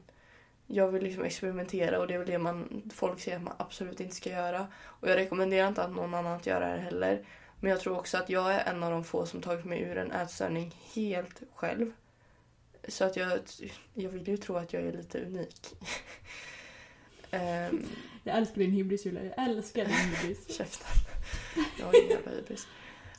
Jag 0.66 0.88
vill 0.88 1.02
liksom 1.02 1.24
experimentera 1.24 1.98
och 1.98 2.06
det 2.06 2.14
är 2.14 2.18
väl 2.18 2.26
det 2.26 2.38
man, 2.38 2.82
folk 2.94 3.20
säger 3.20 3.36
att 3.36 3.42
man 3.42 3.54
absolut 3.56 4.00
inte 4.00 4.16
ska 4.16 4.30
göra. 4.30 4.66
Och 4.84 5.08
jag 5.08 5.16
rekommenderar 5.16 5.68
inte 5.68 5.82
att 5.82 5.90
någon 5.90 6.14
annan 6.14 6.36
att 6.36 6.46
göra 6.46 6.76
det 6.76 6.80
heller. 6.82 7.26
Men 7.60 7.70
jag 7.70 7.80
tror 7.80 7.98
också 7.98 8.18
att 8.18 8.30
jag 8.30 8.54
är 8.54 8.74
en 8.74 8.82
av 8.82 8.90
de 8.90 9.04
få 9.04 9.26
som 9.26 9.40
tagit 9.40 9.64
mig 9.64 9.80
ur 9.82 9.98
en 9.98 10.12
ätstörning 10.12 10.76
helt 10.94 11.42
själv. 11.54 11.92
Så 12.88 13.04
att 13.04 13.16
jag, 13.16 13.38
jag 13.94 14.10
vill 14.10 14.28
ju 14.28 14.36
tro 14.36 14.56
att 14.56 14.72
jag 14.72 14.82
är 14.82 14.92
lite 14.92 15.20
unik. 15.20 15.66
Ehm, 17.30 17.86
Jag 18.24 18.36
älskar 18.36 18.56
din 18.58 18.70
hybris 18.72 19.06
Julia, 19.06 19.24
jag 19.24 19.48
älskar 19.48 19.84
din 19.84 19.94
hybris. 19.94 20.38
Käften. 20.56 20.88
Jag 21.78 21.86
har 21.86 21.94
ingen 22.04 22.10
jävla 22.10 22.30
hybris. 22.30 22.66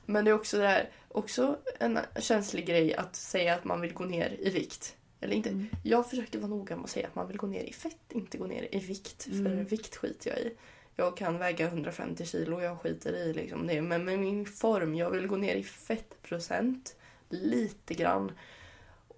Men 0.06 0.26
det 0.26 0.32
är 0.32 0.36
också 0.36 0.58
det 0.58 0.68
här, 0.68 0.90
också 1.08 1.58
en 1.80 2.00
känslig 2.20 2.66
grej 2.66 2.96
att 2.96 3.16
säga 3.16 3.56
att 3.56 3.64
man 3.66 3.82
vill 3.82 3.94
gå 3.94 4.06
ner 4.06 4.38
i 4.40 4.50
vikt. 4.50 4.96
Eller 5.22 5.36
inte. 5.36 5.50
Mm. 5.50 5.68
Jag 5.84 6.10
försöker 6.10 6.40
vara 6.40 6.50
noga 6.50 6.76
med 6.76 6.84
att 6.84 6.90
säga 6.90 7.08
att 7.08 7.16
man 7.16 7.28
vill 7.28 7.38
gå 7.38 7.48
ner 7.48 7.64
i 7.64 7.74
fett, 7.74 7.98
inte 8.12 8.38
gå 8.38 8.48
ner 8.48 8.68
i 8.76 8.80
vikt. 8.80 9.24
För 9.24 9.32
Mm. 9.32 9.66
vikt 9.66 9.96
skiter 9.96 10.30
jag 10.30 10.40
i. 10.40 10.56
Jag 10.96 11.18
kan 11.18 11.38
väga 11.38 11.66
150 11.68 12.26
kilo, 12.26 12.62
jag 12.62 12.80
skiter 12.82 13.14
i 13.14 13.34
liksom 13.34 13.68
det. 13.68 13.82
Men 13.82 14.06
med 14.06 14.20
min 14.20 14.46
form, 14.46 14.96
jag 14.96 15.10
vill 15.12 15.28
gå 15.28 15.36
ner 15.38 15.56
i 15.56 15.64
fettprocent. 15.64 16.96
Lite 17.30 17.94
grann. 17.94 18.32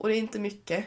Och 0.02 0.08
det 0.10 0.16
är 0.16 0.20
inte 0.20 0.40
mycket. 0.40 0.86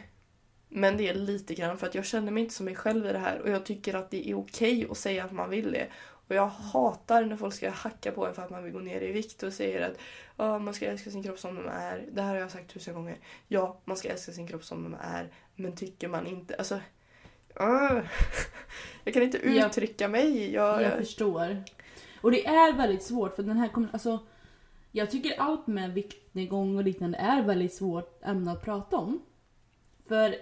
Men 0.69 0.97
det 0.97 1.09
är 1.09 1.15
lite 1.15 1.55
grann 1.55 1.79
för 1.79 1.87
att 1.87 1.95
jag 1.95 2.05
känner 2.05 2.33
mig 2.33 2.43
inte 2.43 2.55
som 2.55 2.65
mig 2.65 2.75
själv 2.75 3.07
i 3.07 3.13
det 3.13 3.19
här. 3.19 3.39
Och 3.41 3.49
jag 3.51 3.65
tycker 3.67 3.95
att 3.95 4.11
det 4.11 4.31
är 4.31 4.39
okej 4.39 4.87
att 4.91 4.99
säga 4.99 5.25
att 5.25 5.33
man 5.33 5.51
vill 5.51 5.73
det. 5.73 5.87
Och 6.03 6.35
jag 6.35 6.47
hatar 6.47 7.25
när 7.25 7.37
folk 7.37 7.55
ska 7.55 7.71
hacka 7.71 8.13
på 8.13 8.27
en 8.27 8.35
för 8.35 8.43
att 8.43 8.51
man 8.51 8.65
vill 8.65 8.73
gå 8.73 8.79
ner 8.79 9.01
i 9.01 9.13
vikt 9.13 9.43
och 9.43 9.53
säger 9.53 9.91
att 9.91 9.99
ja, 10.37 10.59
man 10.59 10.75
ska 10.75 10.87
älska 10.87 11.11
sin 11.11 11.23
kropp 11.23 11.39
som 11.39 11.55
den 11.55 11.69
är. 11.69 12.05
Det 12.13 12.23
här 12.23 12.29
har 12.29 12.41
jag 12.41 12.51
sagt 12.51 12.73
tusen 12.73 12.95
gånger. 12.95 13.17
Ja, 13.49 13.81
man 13.85 13.97
ska 13.97 14.09
älska 14.09 14.33
sin 14.33 14.47
kropp 14.49 14.65
som 14.65 14.83
den 14.85 14.95
är. 14.95 15.33
Men 15.55 15.77
tycker 15.77 16.09
man 16.09 16.27
inte... 16.27 16.55
Alltså... 16.55 16.81
öh. 17.57 18.03
Jag 19.05 19.15
kan 19.15 19.23
inte 19.23 19.39
Jag- 19.55 19.67
uttrycka 19.67 20.09
mig. 20.09 20.53
Jag, 20.53 20.83
Jag 20.83 20.93
förstår. 20.99 21.65
Och 22.21 22.31
det 22.31 22.47
är 22.47 22.73
väldigt 22.77 23.03
svårt 23.03 23.37
för 23.37 23.43
den 23.43 23.57
här 23.57 23.69
kommer, 23.69 23.89
alltså 23.93 24.27
Jag 24.97 25.11
tycker 25.11 25.41
allt 25.41 25.67
med 25.67 25.95
viktnedgång 25.95 26.77
och 26.77 26.85
liknande 26.85 27.19
är 27.19 27.43
väldigt 27.43 27.75
svårt 27.75 28.25
ämne 28.25 28.53
att 28.53 28.65
prata 28.65 28.97
om. 28.97 29.23
För 30.09 30.35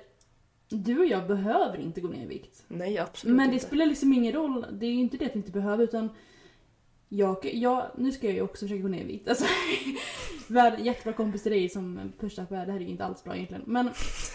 du 0.68 0.98
och 0.98 1.06
jag 1.06 1.26
behöver 1.26 1.80
inte 1.80 2.00
gå 2.00 2.08
ner 2.08 2.22
i 2.22 2.26
vikt. 2.26 2.64
Nej, 2.68 2.98
absolut 2.98 3.36
Men 3.36 3.48
det 3.48 3.54
inte. 3.54 3.66
spelar 3.66 3.86
liksom 3.86 4.12
ingen 4.12 4.32
roll. 4.32 4.66
Det 4.72 4.86
är 4.86 4.90
ju 4.90 5.00
inte 5.00 5.16
det 5.16 5.26
att 5.26 5.34
vi 5.34 5.38
inte 5.38 5.50
behöver 5.50 5.84
utan 5.84 6.08
jag, 7.08 7.54
jag, 7.54 7.86
nu 7.96 8.12
ska 8.12 8.26
jag 8.26 8.34
ju 8.34 8.42
också 8.42 8.64
försöka 8.64 8.82
gå 8.82 8.88
ner 8.88 9.00
i 9.00 9.04
vikt. 9.04 9.28
Alltså, 9.28 9.44
jättebra 10.78 11.12
kompis 11.12 11.42
till 11.42 11.52
dig 11.52 11.68
som 11.68 12.12
pushar 12.20 12.44
på 12.44 12.54
det 12.54 12.60
här. 12.60 12.68
Är 12.68 12.80
ju 12.80 12.88
inte 12.88 13.04
alls 13.04 13.24
bra 13.24 13.34
egentligen. 13.34 13.62
Men 13.66 13.90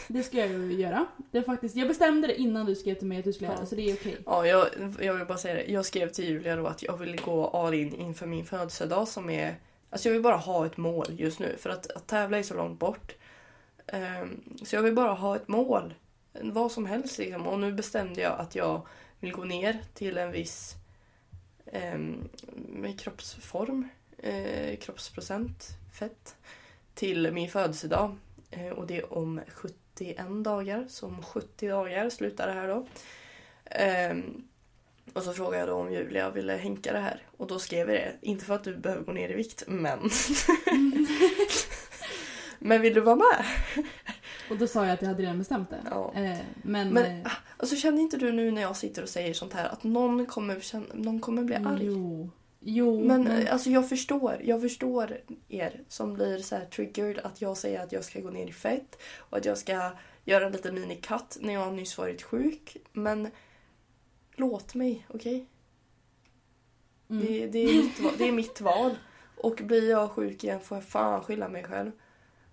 det 0.08 0.24
ska 0.24 0.38
jag 0.38 0.50
ju 0.50 0.74
göra. 0.74 1.06
Det 1.32 1.38
är 1.38 1.44
faktiskt, 1.44 1.76
jag 1.76 1.88
bestämde 1.88 2.28
det 2.28 2.42
innan 2.42 2.66
du 2.66 2.76
skrev 2.76 2.96
till 2.96 3.08
mig 3.08 3.18
att 3.20 3.26
du 3.26 3.34
skulle 3.34 3.50
göra 3.50 3.60
det, 3.60 3.66
så 3.66 3.76
det 3.76 3.90
är 3.90 3.94
okej. 3.94 4.18
Ja, 4.26 4.48
jag, 4.48 4.68
jag 5.02 5.14
vill 5.14 5.26
bara 5.26 5.38
säga 5.38 5.56
det. 5.56 5.72
Jag 5.72 5.86
skrev 5.86 6.10
till 6.10 6.26
Julia 6.26 6.56
då 6.56 6.68
att 6.68 6.84
jag 6.84 6.98
vill 6.98 7.22
gå 7.26 7.48
all 7.48 7.74
in 7.74 7.96
inför 7.96 8.26
min 8.26 8.46
födelsedag 8.46 9.08
som 9.08 9.30
är... 9.30 9.56
Alltså 9.90 10.10
jag 10.10 10.14
vill 10.14 10.22
bara 10.22 10.36
ha 10.36 10.66
ett 10.66 10.78
mål 10.78 11.08
just 11.10 11.40
nu 11.40 11.58
för 11.58 11.70
att, 11.70 11.92
att 11.92 12.08
tävla 12.08 12.38
är 12.38 12.44
så 12.44 12.54
långt 12.54 12.80
bort. 12.80 13.16
Um, 13.94 14.58
så 14.64 14.76
jag 14.76 14.84
vill 14.84 14.96
bara 14.96 15.14
ha 15.14 15.36
ett 15.36 15.48
mål. 15.48 15.94
Vad 16.42 16.72
som 16.72 16.86
helst 16.86 17.18
liksom. 17.18 17.48
Och 17.48 17.60
nu 17.60 17.72
bestämde 17.72 18.22
jag 18.22 18.40
att 18.40 18.56
jag 18.56 18.88
vill 19.20 19.32
gå 19.32 19.44
ner 19.44 19.82
till 19.94 20.18
en 20.18 20.32
viss 20.32 20.76
um, 21.94 22.30
kroppsform. 22.98 23.90
uh, 24.26 24.78
kroppsprocent. 24.78 25.68
fett. 26.00 26.36
Till 26.94 27.32
min 27.32 27.50
födelsedag. 27.50 28.18
Uh, 28.58 28.70
och 28.70 28.88
det 28.88 28.98
är 28.98 29.14
om 29.14 29.42
71 29.48 30.44
dagar. 30.44 30.86
Så 30.90 31.08
om 31.08 31.24
70 31.24 31.68
dagar 31.68 32.10
slutar 32.10 32.48
det 32.48 32.54
här 32.54 32.68
då. 32.68 32.88
Um, 34.12 34.48
och 35.14 35.24
så 35.24 35.34
frågade 35.34 35.58
jag 35.58 35.68
då 35.68 35.74
om 35.74 35.94
Julia 35.94 36.30
ville 36.30 36.54
hänka 36.54 36.94
det 36.94 37.00
här. 37.00 37.22
Och 37.38 37.48
då 37.48 37.60
skrev 37.60 37.90
jag 37.90 37.98
det. 37.98 38.16
Inte 38.22 38.46
för 38.46 38.56
att 38.56 38.64
du 38.64 38.78
behöver 38.78 39.04
gå 39.04 39.12
ner 39.12 39.30
i 39.30 39.34
vikt, 39.34 39.64
men... 39.68 40.00
men 42.60 42.82
vill 42.82 42.94
du 42.94 43.02
vara 43.02 43.16
med? 43.16 43.46
Och 44.50 44.58
då 44.58 44.68
sa 44.68 44.86
jag 44.86 44.94
att 44.94 45.02
jag 45.02 45.10
hade 45.10 45.24
redan 45.24 45.38
bestämt 45.38 45.70
det. 45.70 45.82
Ja. 45.90 46.14
Eh, 46.16 46.38
men... 46.62 46.90
Men 46.90 47.22
eh, 47.22 47.26
ah, 47.26 47.32
alltså, 47.58 47.76
känner 47.76 48.02
inte 48.02 48.18
du 48.18 48.32
nu 48.32 48.52
när 48.52 48.62
jag 48.62 48.78
sitter 48.78 49.02
och 49.04 49.10
säger 49.10 49.34
sånt 49.34 49.54
här 49.54 49.70
att 49.70 49.84
någon 49.84 50.26
kommer, 50.26 50.60
känna, 50.60 50.86
någon 50.94 51.20
kommer 51.20 51.44
bli 51.44 51.56
arg? 51.56 51.86
Jo. 51.86 52.30
Jo, 52.60 53.04
Men 53.04 53.24
men... 53.24 53.42
eh, 53.42 53.54
alltså 53.54 53.70
jag 53.70 53.90
förstår, 53.90 54.42
jag 54.44 54.62
förstår 54.62 55.18
er 55.50 55.82
som 55.88 56.14
blir 56.14 56.38
så 56.38 56.56
här 56.56 56.66
triggered 56.66 57.20
att 57.20 57.42
jag 57.42 57.58
säger 57.58 57.84
att 57.84 57.92
jag 57.92 58.04
ska 58.04 58.20
gå 58.20 58.30
ner 58.30 58.48
i 58.48 58.52
fett 58.52 58.98
och 59.18 59.38
att 59.38 59.46
jag 59.46 59.58
ska 59.58 59.92
göra 60.26 60.46
en 60.46 60.52
liten 60.52 60.76
minicut 60.76 61.38
när 61.40 61.54
jag 61.54 61.74
nyss 61.74 61.98
varit 61.98 62.22
sjuk. 62.22 62.78
Men 62.94 63.28
låt 64.38 64.76
mig, 64.76 65.06
okej? 65.10 65.48
mm. 67.10 67.26
Det, 67.26 67.48
det, 67.48 67.60
är 67.60 67.78
mitt, 67.78 68.18
det 68.18 68.28
är 68.28 68.32
mitt 68.32 68.62
val. 68.62 68.98
Och 69.36 69.62
blir 69.64 69.90
jag 69.90 70.12
sjuk 70.12 70.44
igen 70.44 70.60
får 70.60 70.78
jag 70.78 70.86
fan 70.86 71.22
skylla 71.24 71.50
mig 71.50 71.64
själv. 71.64 71.92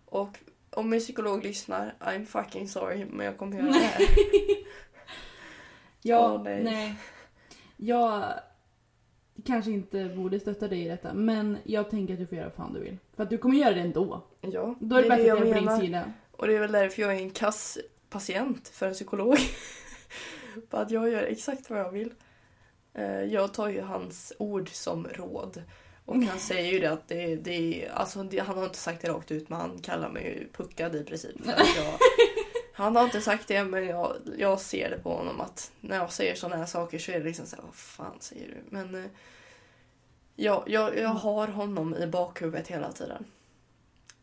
Och 0.04 0.38
om 0.70 0.90
min 0.90 1.00
psykolog 1.00 1.44
lyssnar, 1.44 1.94
I'm 2.00 2.24
fucking 2.24 2.68
sorry 2.68 3.04
men 3.04 3.26
jag 3.26 3.38
kommer 3.38 3.56
göra 3.56 3.66
det 3.66 3.78
här. 3.78 4.06
Ja, 6.06 6.34
Åh, 6.34 6.42
nej. 6.42 6.64
nej. 6.64 6.94
Jag 7.76 8.34
kanske 9.44 9.70
inte 9.70 10.04
borde 10.04 10.40
stötta 10.40 10.68
dig 10.68 10.84
i 10.84 10.88
detta, 10.88 11.14
men 11.14 11.58
jag 11.64 11.90
tänker 11.90 12.14
att 12.14 12.20
du 12.20 12.26
får 12.26 12.36
göra 12.38 12.46
vad 12.46 12.56
fan 12.56 12.72
du 12.72 12.80
vill. 12.80 12.98
För 13.16 13.22
att 13.22 13.30
du 13.30 13.38
kommer 13.38 13.56
göra 13.56 13.74
det 13.74 13.80
ändå. 13.80 14.24
Ja, 14.40 14.74
Då 14.80 14.96
är 14.96 15.02
det, 15.02 15.08
bättre 15.08 15.22
att 15.22 15.28
jag 15.28 15.48
är 15.48 15.54
på 15.54 15.60
din 15.60 15.80
sida. 15.80 16.12
Och 16.32 16.46
det 16.46 16.56
är 16.56 16.60
väl 16.60 16.72
därför 16.72 17.02
jag 17.02 17.16
är 17.16 17.20
en 17.20 17.30
kass 17.30 17.78
patient 18.10 18.68
för 18.68 18.86
en 18.86 18.92
psykolog. 18.94 19.36
För 20.70 20.82
att 20.82 20.90
jag 20.90 21.08
gör 21.10 21.22
exakt 21.22 21.70
vad 21.70 21.78
jag 21.78 21.90
vill. 21.90 22.14
Eh, 22.94 23.22
Jag 23.22 23.54
tar 23.54 23.68
ju 23.68 23.80
hans 23.80 24.32
ord 24.38 24.68
som 24.72 25.08
råd. 25.08 25.62
Och 26.06 26.16
han 26.16 26.38
säger 26.38 26.72
ju 26.72 26.78
det 26.78 26.92
att 26.92 27.08
det, 27.08 27.36
det, 27.36 27.88
alltså 27.94 28.22
det, 28.22 28.38
han 28.38 28.58
har 28.58 28.64
inte 28.64 28.78
sagt 28.78 29.02
det 29.02 29.08
rakt 29.08 29.30
ut 29.30 29.48
men 29.48 29.60
han 29.60 29.78
kallar 29.78 30.08
mig 30.08 30.24
ju 30.24 30.48
puckad 30.52 30.94
i 30.94 31.04
princip. 31.04 31.44
För 31.44 31.52
att 31.52 31.76
jag, 31.76 31.98
han 32.74 32.96
har 32.96 33.04
inte 33.04 33.20
sagt 33.20 33.48
det 33.48 33.64
men 33.64 33.86
jag, 33.86 34.16
jag 34.38 34.60
ser 34.60 34.90
det 34.90 34.98
på 34.98 35.16
honom 35.16 35.40
att 35.40 35.72
när 35.80 35.96
jag 35.96 36.12
säger 36.12 36.34
sådana 36.34 36.56
här 36.56 36.66
saker 36.66 36.98
så 36.98 37.12
är 37.12 37.18
det 37.18 37.24
liksom 37.24 37.46
så 37.46 37.56
här, 37.56 37.62
vad 37.64 37.74
fan 37.74 38.16
säger 38.20 38.48
du? 38.48 38.56
Men 38.70 38.94
eh, 38.94 39.10
jag, 40.36 40.62
jag, 40.66 40.98
jag 40.98 41.08
har 41.08 41.48
honom 41.48 41.94
i 41.94 42.06
bakhuvudet 42.06 42.68
hela 42.68 42.92
tiden. 42.92 43.24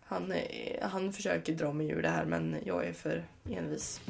Han, 0.04 0.34
han 0.82 1.14
försöker 1.14 1.54
dra 1.54 1.74
mig 1.74 1.90
ur 1.90 2.02
det 2.02 2.10
här 2.10 2.26
men 2.26 2.58
jag 2.66 2.86
är 2.86 2.94
för 2.94 3.26
envis. 3.50 4.02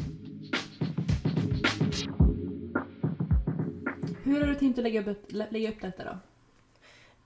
Hur 4.32 4.40
har 4.42 4.48
du 4.48 4.56
tänkt 4.56 4.78
att 4.78 4.84
lägga 4.84 5.06
upp, 5.12 5.26
lä- 5.32 5.48
lägga 5.52 5.70
upp 5.72 5.82
detta 5.82 6.04
då? 6.04 6.18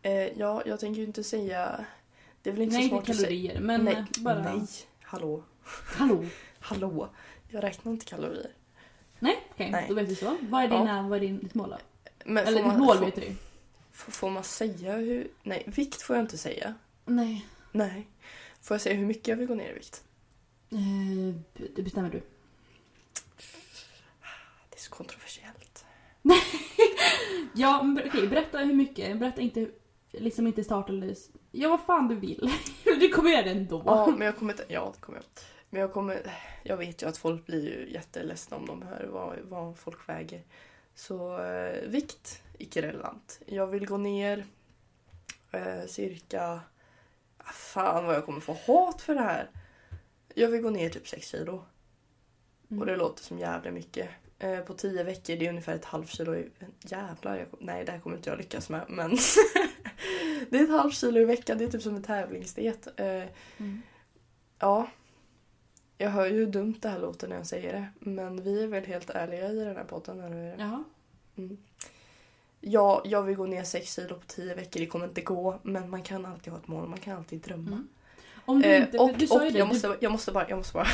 Eh, 0.10 0.28
ja, 0.38 0.64
jag 0.66 0.80
tänker 0.80 1.02
ju 1.02 1.08
inte 1.08 1.24
säga... 1.24 1.86
Det 2.42 2.50
är 2.50 2.54
väl 2.54 2.62
inte 2.64 2.76
Nej, 2.76 2.84
så 2.84 2.90
smart 2.90 3.10
att 3.10 3.16
säga... 3.16 3.28
kalorier, 3.28 3.60
men 3.60 3.86
nej, 3.86 4.06
bara... 4.20 4.56
nej, 4.56 4.68
hallå. 5.02 5.44
Hallå? 5.98 6.26
Hallå. 6.60 7.10
Jag 7.50 7.64
räknar 7.64 7.92
inte 7.92 8.06
kalorier. 8.06 8.52
Nej, 9.20 9.44
okej, 9.52 9.72
Nej. 9.72 9.86
då 9.90 9.94
vet 9.96 10.10
vi 10.10 10.16
så. 10.16 10.38
Vad 10.42 10.64
är, 10.64 10.68
Ja. 10.70 10.78
dina, 10.80 11.08
vad 11.10 11.18
är 11.18 11.22
din, 11.22 11.40
ditt 11.40 11.54
mål 11.56 11.70
då? 11.70 11.78
Men 12.26 12.48
Eller 12.48 12.64
ditt 12.64 12.78
mål 12.78 12.98
får, 12.98 13.06
vet 13.06 13.16
du 13.16 13.36
får 13.92 14.30
man 14.30 14.44
säga 14.44 14.96
hur... 14.96 15.28
Nej, 15.44 15.64
vikt 15.66 16.02
får 16.02 16.16
jag 16.16 16.24
inte 16.24 16.38
säga. 16.38 16.74
Nej. 17.06 17.46
Nej. 17.72 18.08
Får 18.62 18.76
jag 18.76 18.82
säga 18.82 18.96
hur 18.96 19.06
mycket 19.06 19.28
jag 19.28 19.36
vill 19.38 19.48
gå 19.48 19.56
ner 19.56 19.70
i 19.70 19.74
vikt? 19.74 20.04
Eh, 20.72 21.58
det 21.76 21.82
bestämmer 21.82 22.10
du. 22.10 22.22
Det 24.70 24.76
är 24.76 24.82
så 24.82 24.90
kontroversiellt. 24.92 25.86
Ja, 27.54 27.84
men 27.84 28.08
okej, 28.08 28.28
berätta 28.28 28.58
hur 28.58 28.74
mycket. 28.74 29.20
Berätta 29.20 29.42
inte, 29.42 29.68
liksom 30.12 30.48
inte 30.48 30.64
start 30.64 30.90
eller... 30.90 31.16
Ja, 31.52 31.70
vad 31.70 31.82
fan 31.82 32.08
du 32.08 32.16
vill. 32.16 32.52
du 32.84 33.10
kommer 33.10 33.30
göra 33.30 33.44
det 33.44 33.52
ändå. 33.52 33.84
Ja, 33.86 34.14
men 34.18 34.26
jag 34.26 34.38
kommer 34.38 34.54
inte... 34.54 34.66
Ja, 34.68 34.92
det 34.96 35.02
kommer 35.02 35.18
jag. 35.18 35.26
Men 35.70 35.82
jag 35.82 35.94
kommer... 35.94 36.32
Jag 36.64 36.78
vet 36.78 37.04
ju 37.04 37.08
att 37.08 37.18
folk 37.18 37.46
blir 37.46 37.66
ju 37.66 37.94
jätteledsna 37.94 38.58
om 38.58 38.66
de 38.66 38.82
hör 38.82 39.08
vad, 39.12 39.38
vad 39.44 39.78
folk 39.78 40.10
väger. 40.10 40.44
Så 40.96 41.44
eh, 41.44 41.88
vikt, 41.88 42.44
icke 42.58 42.82
relevant. 42.82 43.40
Jag 43.46 43.68
vill 43.68 43.86
gå 43.88 43.98
ner 43.98 44.46
eh, 45.52 45.86
cirka... 45.88 46.60
Ah, 47.38 47.52
fan 47.54 48.06
vad 48.06 48.16
jag 48.16 48.26
kommer 48.26 48.40
få 48.40 48.58
hat 48.68 49.02
för 49.02 49.16
det 49.16 49.22
här. 49.22 49.50
Jag 50.34 50.50
vill 50.50 50.62
gå 50.62 50.70
ner 50.70 50.90
typ 50.90 51.08
6 51.08 51.28
kilo. 51.28 51.64
Mm. 52.70 52.82
Och 52.82 52.86
det 52.86 52.96
låter 52.96 53.24
som 53.24 53.40
jävla 53.40 53.72
mycket. 53.72 54.10
Eh, 54.40 54.60
på 54.60 54.74
10 54.74 55.04
veckor, 55.04 55.36
det 55.36 55.46
är 55.46 55.50
ungefär 55.50 55.76
ett 55.76 55.86
halvt 55.86 56.10
kilo. 56.10 56.36
i- 56.36 56.50
Jävlar, 56.82 57.36
jag, 57.38 57.48
nej 57.60 57.86
det 57.86 57.92
här 57.92 58.00
kommer 58.00 58.16
inte 58.16 58.30
jag 58.30 58.38
lyckas 58.38 58.70
med. 58.70 58.86
Men 58.90 59.10
det 60.50 60.58
är 60.58 60.64
ett 60.64 60.70
halvt 60.70 60.96
kilo 60.96 61.20
i 61.20 61.26
veckan, 61.26 61.58
det 61.58 61.64
är 61.64 61.70
typ 61.70 61.82
som 61.82 61.96
en 61.96 62.04
tävlingsdiet. 62.04 62.88
Eh, 63.00 63.24
Mm. 63.58 63.82
Ja. 64.60 64.88
Jag 65.98 66.10
hör 66.10 66.26
ju 66.26 66.34
hur 66.34 66.46
dumt 66.48 66.76
det 66.82 66.90
här 66.90 67.00
låter 67.00 67.28
när 67.28 67.36
jag 67.36 67.48
säger 67.48 67.74
det. 67.74 67.88
Men 68.12 68.44
vi 68.44 68.64
är 68.64 68.68
väl 68.68 68.86
helt 68.86 69.10
ärliga 69.10 69.50
i 69.52 69.56
den 69.60 69.76
här 69.76 69.84
podden, 69.84 70.20
eller 70.20 70.36
hur? 70.52 70.60
Jaha. 70.64 70.84
Mm. 71.38 71.58
Ja, 72.62 73.02
jag 73.06 73.24
vill 73.24 73.36
gå 73.36 73.46
ner 73.46 73.64
6 73.64 73.96
kilo 73.96 74.16
på 74.16 74.26
10 74.28 74.56
veckor. 74.56 74.80
Det 74.80 74.86
kommer 74.86 75.06
inte 75.08 75.22
gå. 75.22 75.60
Men 75.64 75.90
man 75.90 76.04
kan 76.04 76.26
alltid 76.26 76.54
ha 76.54 76.60
ett 76.60 76.68
mål. 76.68 76.88
Man 76.88 77.00
kan 77.00 77.18
alltid 77.18 77.42
drömma. 77.42 77.68
Mm. 77.68 77.88
Om 78.46 78.62
du 78.62 78.68
Eh, 78.68 78.82
inte... 78.82 78.98
och 78.98 79.18
du 79.18 79.28
sa 79.28 79.36
och 79.36 79.46
ju 79.46 79.52
det. 79.52 79.60
jag, 79.60 79.68
måste, 79.68 79.98
jag, 80.00 80.12
måste 80.12 80.32
bara, 80.32 80.50
jag 80.50 80.58
måste 80.58 80.74
bara 80.74 80.88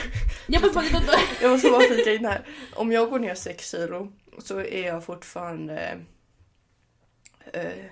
Jag 0.48 0.62
måste 0.62 0.76
bara... 0.76 0.86
Jag 1.42 1.52
måste 1.52 1.70
bara 1.70 1.82
flika 1.82 2.14
in 2.14 2.26
här. 2.26 2.46
Om 2.76 2.92
jag 2.92 3.10
går 3.10 3.20
ner 3.20 3.36
6 3.36 3.72
kilo 3.72 4.12
så 4.38 4.60
är 4.60 4.88
jag 4.88 5.04
fortfarande 5.06 6.00
eh, 7.54 7.86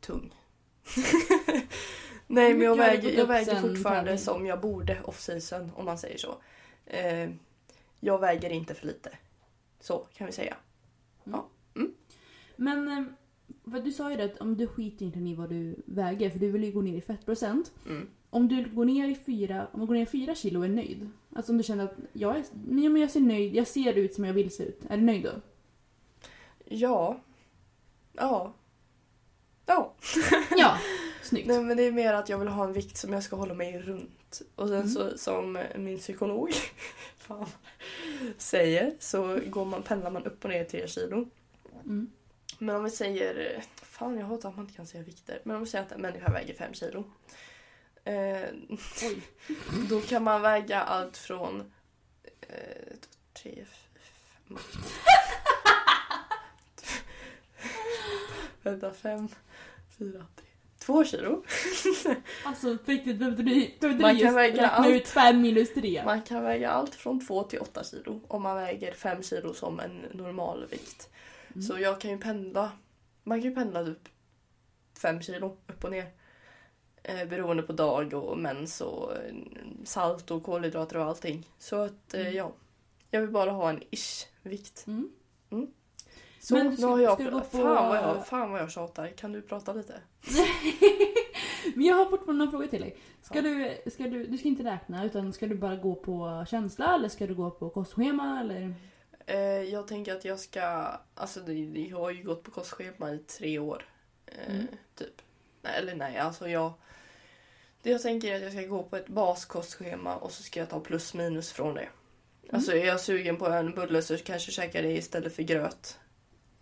tung. 0.00 0.34
Nej 2.26 2.54
men 2.54 2.62
jag 2.62 2.76
väger, 2.76 3.18
jag 3.18 3.26
väger 3.26 3.60
fortfarande 3.60 4.18
som 4.18 4.46
jag 4.46 4.60
borde 4.60 5.02
off 5.04 5.20
season 5.20 5.72
om 5.76 5.84
man 5.84 5.98
säger 5.98 6.18
så. 6.18 6.34
Eh, 6.86 7.30
jag 8.00 8.18
väger 8.20 8.50
inte 8.50 8.74
för 8.74 8.86
lite. 8.86 9.10
Så 9.80 9.98
kan 9.98 10.26
vi 10.26 10.32
säga. 10.32 10.56
Men... 12.56 13.16
För 13.70 13.80
du 13.80 13.92
sa 13.92 14.10
ju 14.10 14.16
det 14.16 14.24
att 14.24 14.38
om 14.40 14.56
du 14.56 14.66
skiter 14.66 15.02
egentligen 15.02 15.26
i 15.26 15.34
vad 15.34 15.48
du 15.50 15.74
väger, 15.84 16.30
för 16.30 16.38
du 16.38 16.50
vill 16.50 16.64
ju 16.64 16.72
gå 16.72 16.80
ner 16.82 16.96
i 16.96 17.00
fettprocent. 17.00 17.72
Mm. 17.86 18.08
Om 18.30 18.48
du 18.48 18.64
går 18.70 18.84
ner 18.84 19.08
i 19.08 19.14
fyra, 19.14 19.66
om 19.72 19.80
du 19.80 19.86
går 19.86 19.94
ner 19.94 20.02
i 20.02 20.06
fyra 20.06 20.34
kilo 20.34 20.58
och 20.58 20.64
är 20.64 20.68
nöjd. 20.68 21.10
Alltså 21.36 21.52
om 21.52 21.58
du 21.58 21.64
känner 21.64 21.84
att 21.84 21.94
jag, 22.12 22.36
är, 22.36 22.44
nej, 22.66 22.88
men 22.88 23.02
jag 23.02 23.10
ser 23.10 23.20
nöjd, 23.20 23.54
jag 23.54 23.66
ser 23.66 23.94
ut 23.94 24.14
som 24.14 24.24
jag 24.24 24.32
vill 24.32 24.50
se 24.50 24.62
ut. 24.64 24.80
Är 24.88 24.96
du 24.96 25.02
nöjd 25.02 25.22
då? 25.22 25.30
Ja. 26.64 27.20
Ja. 28.12 28.52
Ja. 29.66 29.94
Ja, 30.56 30.78
snyggt. 31.22 31.46
Nej 31.48 31.62
men 31.64 31.76
det 31.76 31.82
är 31.82 31.92
mer 31.92 32.12
att 32.12 32.28
jag 32.28 32.38
vill 32.38 32.48
ha 32.48 32.64
en 32.64 32.72
vikt 32.72 32.96
som 32.96 33.12
jag 33.12 33.22
ska 33.22 33.36
hålla 33.36 33.54
mig 33.54 33.78
runt. 33.78 34.42
Och 34.54 34.68
sen 34.68 34.76
Mm. 34.76 34.88
så 34.88 35.18
som 35.18 35.58
min 35.76 35.98
psykolog 35.98 36.50
fan, 37.18 37.46
säger 38.38 38.94
så 38.98 39.38
går 39.46 39.64
man, 39.64 39.82
pendlar 39.82 40.10
man 40.10 40.24
upp 40.24 40.44
och 40.44 40.50
ner 40.50 40.64
3 40.64 40.88
kilo. 40.88 41.26
Mm. 41.84 42.10
Men 42.58 42.76
om 42.76 42.84
vi 42.84 42.90
säger, 42.90 43.62
fan 43.82 44.18
jag 44.18 44.26
hatar 44.26 44.48
att 44.48 44.56
man 44.56 44.64
inte 44.64 44.76
kan 44.76 44.86
säga 44.86 45.04
vikter. 45.04 45.40
Men 45.42 45.56
om 45.56 45.62
vi 45.64 45.68
säger 45.68 45.84
att 45.84 45.92
en 45.92 46.00
människa 46.00 46.32
väger 46.32 46.54
5 46.54 46.74
kilo. 46.74 47.04
Eh, 48.04 48.48
då 49.88 50.00
kan 50.00 50.22
man 50.24 50.42
väga 50.42 50.80
allt 50.82 51.16
från 51.16 51.72
eh, 52.40 52.96
tre, 53.32 53.64
fem, 54.48 54.58
Vänta, 58.62 58.92
fem, 58.92 59.28
fyra, 59.98 60.26
tre, 60.36 60.46
två 60.78 61.04
kilo. 61.04 61.44
Alltså 62.44 62.78
på 62.78 62.90
riktigt, 62.90 63.16
behövde 63.18 63.42
du, 63.42 63.70
behövde 63.80 64.02
Man 64.02 64.14
du 64.14 64.20
kan 64.20 64.26
just 64.28 64.36
väga 64.36 64.68
allt. 64.68 64.86
ut 64.88 65.08
fem 65.08 65.40
minus 65.40 65.74
tre? 65.74 66.02
Man 66.04 66.22
kan 66.22 66.44
väga 66.44 66.70
allt 66.70 66.94
från 66.94 67.26
2 67.26 67.42
till 67.42 67.58
8 67.58 67.84
kilo 67.84 68.20
om 68.28 68.42
man 68.42 68.56
väger 68.56 68.92
5 68.94 69.22
kilo 69.22 69.54
som 69.54 69.80
en 69.80 70.04
normalvikt. 70.12 71.08
Mm. 71.56 71.62
Så 71.62 71.78
jag 71.78 72.00
kan 72.00 72.10
ju 72.10 72.18
pendla. 72.18 72.72
Man 73.22 73.42
kan 73.42 73.48
ju 73.50 73.54
pendla 73.54 73.84
typ 73.84 74.08
5 75.02 75.20
kilo 75.22 75.56
upp 75.66 75.84
och 75.84 75.90
ner. 75.90 76.10
Eh, 77.02 77.28
beroende 77.28 77.62
på 77.62 77.72
dag 77.72 78.14
och 78.14 78.38
mens 78.38 78.80
och 78.80 79.12
eh, 79.12 79.34
salt 79.84 80.30
och 80.30 80.42
kolhydrater 80.42 80.96
och 80.96 81.04
allting. 81.04 81.50
Så 81.58 81.76
att 81.76 82.14
eh, 82.14 82.20
Mm. 82.20 82.34
ja. 82.34 82.52
Jag 83.10 83.20
vill 83.20 83.30
bara 83.30 83.50
ha 83.50 83.70
en 83.70 83.80
ish-vikt. 83.90 84.86
Mm. 84.86 85.10
Så 86.40 86.54
Men 86.54 86.66
nu 86.66 86.76
ska- 86.76 86.86
har 86.86 86.98
jag... 87.00 87.18
på- 87.18 87.40
fan, 87.40 87.88
vad 87.88 87.96
jag 87.96 88.26
fan 88.26 88.50
vad 88.52 88.60
jag 88.60 88.70
tjatar. 88.70 89.08
Kan 89.08 89.32
du 89.32 89.42
prata 89.42 89.72
lite? 89.72 90.00
Men 91.74 91.84
jag 91.84 91.96
har 91.96 92.04
fortfarande 92.04 92.38
några 92.44 92.50
frågor 92.50 92.66
till 92.66 92.80
dig. 92.80 92.96
Ska 93.22 93.38
Ja. 93.38 93.42
du, 93.42 93.90
ska 93.90 94.02
du, 94.04 94.26
du 94.26 94.38
ska 94.38 94.48
inte 94.48 94.64
räkna 94.64 95.04
utan 95.04 95.32
ska 95.32 95.46
du 95.46 95.54
bara 95.54 95.76
gå 95.76 95.94
på 95.94 96.44
känsla 96.48 96.94
eller 96.94 97.08
ska 97.08 97.26
du 97.26 97.34
gå 97.34 97.50
på 97.50 97.70
kostschema 97.70 98.40
eller? 98.40 98.74
Eh, 99.26 99.38
jag 99.62 99.88
tänker 99.88 100.14
att 100.14 100.24
jag 100.24 100.40
ska... 100.40 100.92
Alltså 101.14 101.40
det, 101.40 101.52
jag 101.90 101.98
har 101.98 102.10
ju 102.10 102.22
gått 102.22 102.42
på 102.42 102.50
kostschema 102.50 103.12
i 103.12 103.18
tre 103.18 103.58
år. 103.58 103.88
Eh, 104.26 104.54
Mm. 104.54 104.66
Typ. 104.94 105.22
Nej, 105.62 105.72
eller 105.78 105.94
nej, 105.94 106.18
alltså 106.18 106.48
jag... 106.48 106.72
Det 107.82 107.90
jag 107.90 108.02
tänker 108.02 108.32
är 108.32 108.36
att 108.36 108.42
jag 108.42 108.52
ska 108.52 108.62
gå 108.62 108.82
på 108.82 108.96
ett 108.96 109.08
baskostschema 109.08 110.16
och 110.16 110.32
så 110.32 110.42
ska 110.42 110.60
jag 110.60 110.70
ta 110.70 110.80
plus 110.80 111.14
minus 111.14 111.52
från 111.52 111.74
det. 111.74 111.88
Alltså 112.52 112.72
är 112.72 112.86
jag 112.86 113.00
sugen 113.00 113.36
på 113.36 113.46
en 113.46 113.74
bulle 113.74 114.02
så 114.02 114.18
kanske 114.18 114.48
jag 114.48 114.54
käkar 114.54 114.82
det 114.82 114.92
istället 114.92 115.34
för 115.34 115.42
gröt 115.42 115.98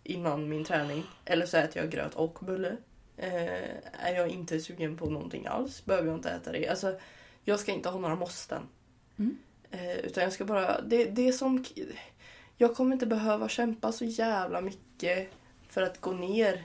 innan 0.03 0.49
min 0.49 0.65
träning. 0.65 1.03
Eller 1.25 1.45
så 1.45 1.57
äter 1.57 1.81
jag 1.81 1.91
gröt 1.91 2.15
och 2.15 2.37
bulle. 2.41 2.77
Eh, 3.17 4.03
är 4.05 4.15
jag 4.15 4.27
inte 4.29 4.59
sugen 4.59 4.97
på 4.97 5.09
någonting 5.09 5.47
alls 5.47 5.85
behöver 5.85 6.07
jag 6.07 6.17
inte 6.17 6.29
äta 6.29 6.51
det. 6.51 6.67
Alltså, 6.67 6.99
jag 7.43 7.59
ska 7.59 7.71
inte 7.71 7.89
ha 7.89 7.99
några 7.99 8.15
måsten. 8.15 8.61
Mm. 9.17 9.37
Eh, 9.71 9.97
utan 9.97 10.23
jag 10.23 10.33
ska 10.33 10.45
bara... 10.45 10.81
Det, 10.81 11.05
det 11.05 11.27
är 11.27 11.31
som... 11.31 11.65
Jag 12.57 12.75
kommer 12.75 12.93
inte 12.93 13.05
behöva 13.05 13.49
kämpa 13.49 13.91
så 13.91 14.05
jävla 14.05 14.61
mycket 14.61 15.31
för 15.69 15.81
att 15.81 16.01
gå 16.01 16.11
ner. 16.11 16.63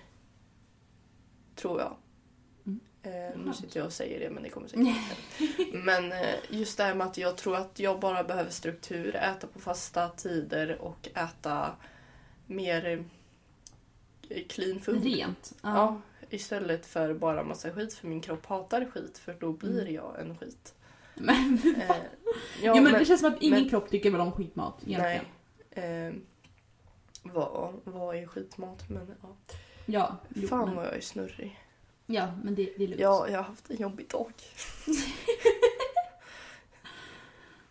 Tror 1.55 1.81
jag. 1.81 1.97
Mm. 2.67 2.81
Eh, 3.03 3.39
nu 3.45 3.53
sitter 3.55 3.79
jag 3.81 3.87
och 3.87 3.93
säger 3.93 4.21
det 4.21 4.31
men 4.31 4.43
det 4.43 4.49
kommer 4.49 4.69
säkert 4.69 4.87
inte. 4.87 5.77
Men 5.79 6.13
eh, 6.13 6.35
just 6.49 6.77
det 6.79 6.85
här 6.85 6.95
med 6.95 7.07
att 7.07 7.19
jag 7.19 7.37
tror 7.37 7.57
att 7.57 7.79
jag 7.81 8.01
bara 8.01 8.25
behöver 8.25 8.51
struktur. 8.51 9.17
Äta 9.17 9.47
på 9.47 9.61
fasta 9.61 10.09
tider 10.09 10.79
och 10.81 11.09
äta 11.15 11.71
mer 12.47 13.05
eh, 14.29 14.43
clean 14.49 14.81
food. 14.81 15.05
Rent. 15.05 15.53
Ja. 15.63 15.69
Ja, 15.75 16.01
istället 16.31 16.87
för 16.87 17.15
bara 17.15 17.45
massa 17.45 17.71
skit. 17.73 17.95
För 17.95 18.07
min 18.09 18.21
kropp 18.21 18.47
hatar 18.47 18.85
skit 18.85 19.19
för 19.19 19.37
då 19.41 19.53
blir 19.53 19.81
Mm. 19.83 19.95
jag 19.95 20.21
en 20.21 20.37
skit. 20.39 20.75
Men, 21.15 21.59
Eh, 21.65 21.89
ja, 21.89 21.97
ja, 22.63 22.75
men, 22.75 22.85
men- 22.85 22.93
det 22.93 23.05
känns 23.05 23.21
som 23.21 23.33
att 23.33 23.43
ingen 23.43 23.61
men- 23.61 23.71
kropp 23.71 23.91
tycker 23.91 24.11
väl 24.11 24.21
om 24.21 24.33
skitmat 24.33 24.75
egentligen. 24.87 25.03
Nej. 25.25 25.33
Eh, 25.85 26.15
vad, 27.23 27.81
vad 27.85 28.17
är 28.17 28.27
skitmat? 28.27 28.89
Men 28.89 29.15
ja. 29.23 29.37
Ja, 29.87 30.17
jo, 30.29 30.49
Fan 30.49 30.67
men, 30.67 30.77
vad 30.77 30.87
jag 30.87 30.97
är 30.97 31.01
snurrig. 31.01 31.59
ja, 32.07 32.33
men 32.45 32.55
det, 32.55 32.65
det 32.79 32.85
är 32.85 32.89
lugnt. 32.89 33.01
Ja, 33.01 33.29
jag 33.29 33.37
har 33.39 33.43
haft 33.45 33.71
en 33.71 33.77
jobbig 33.77 34.09
dag. 34.09 34.33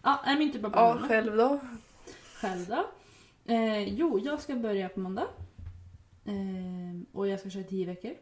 Ja, 0.04 0.19
är 0.26 0.38
min 0.38 0.52
typ 0.52 0.63
av 0.65 0.72
Ja, 0.72 0.91
planer. 0.93 1.08
själv 1.08 1.36
då? 1.38 1.60
Själv 2.41 2.65
då? 2.67 2.86
Eh, 3.54 3.84
jo, 3.93 4.19
jag 4.19 4.39
ska 4.41 4.56
börja 4.56 4.89
på 4.89 5.00
måndag. 5.00 5.28
Eh, 6.26 7.02
och 7.13 7.28
jag 7.28 7.39
ska 7.39 7.50
köra 7.50 7.63
tio 7.63 7.86
veckor. 7.86 8.13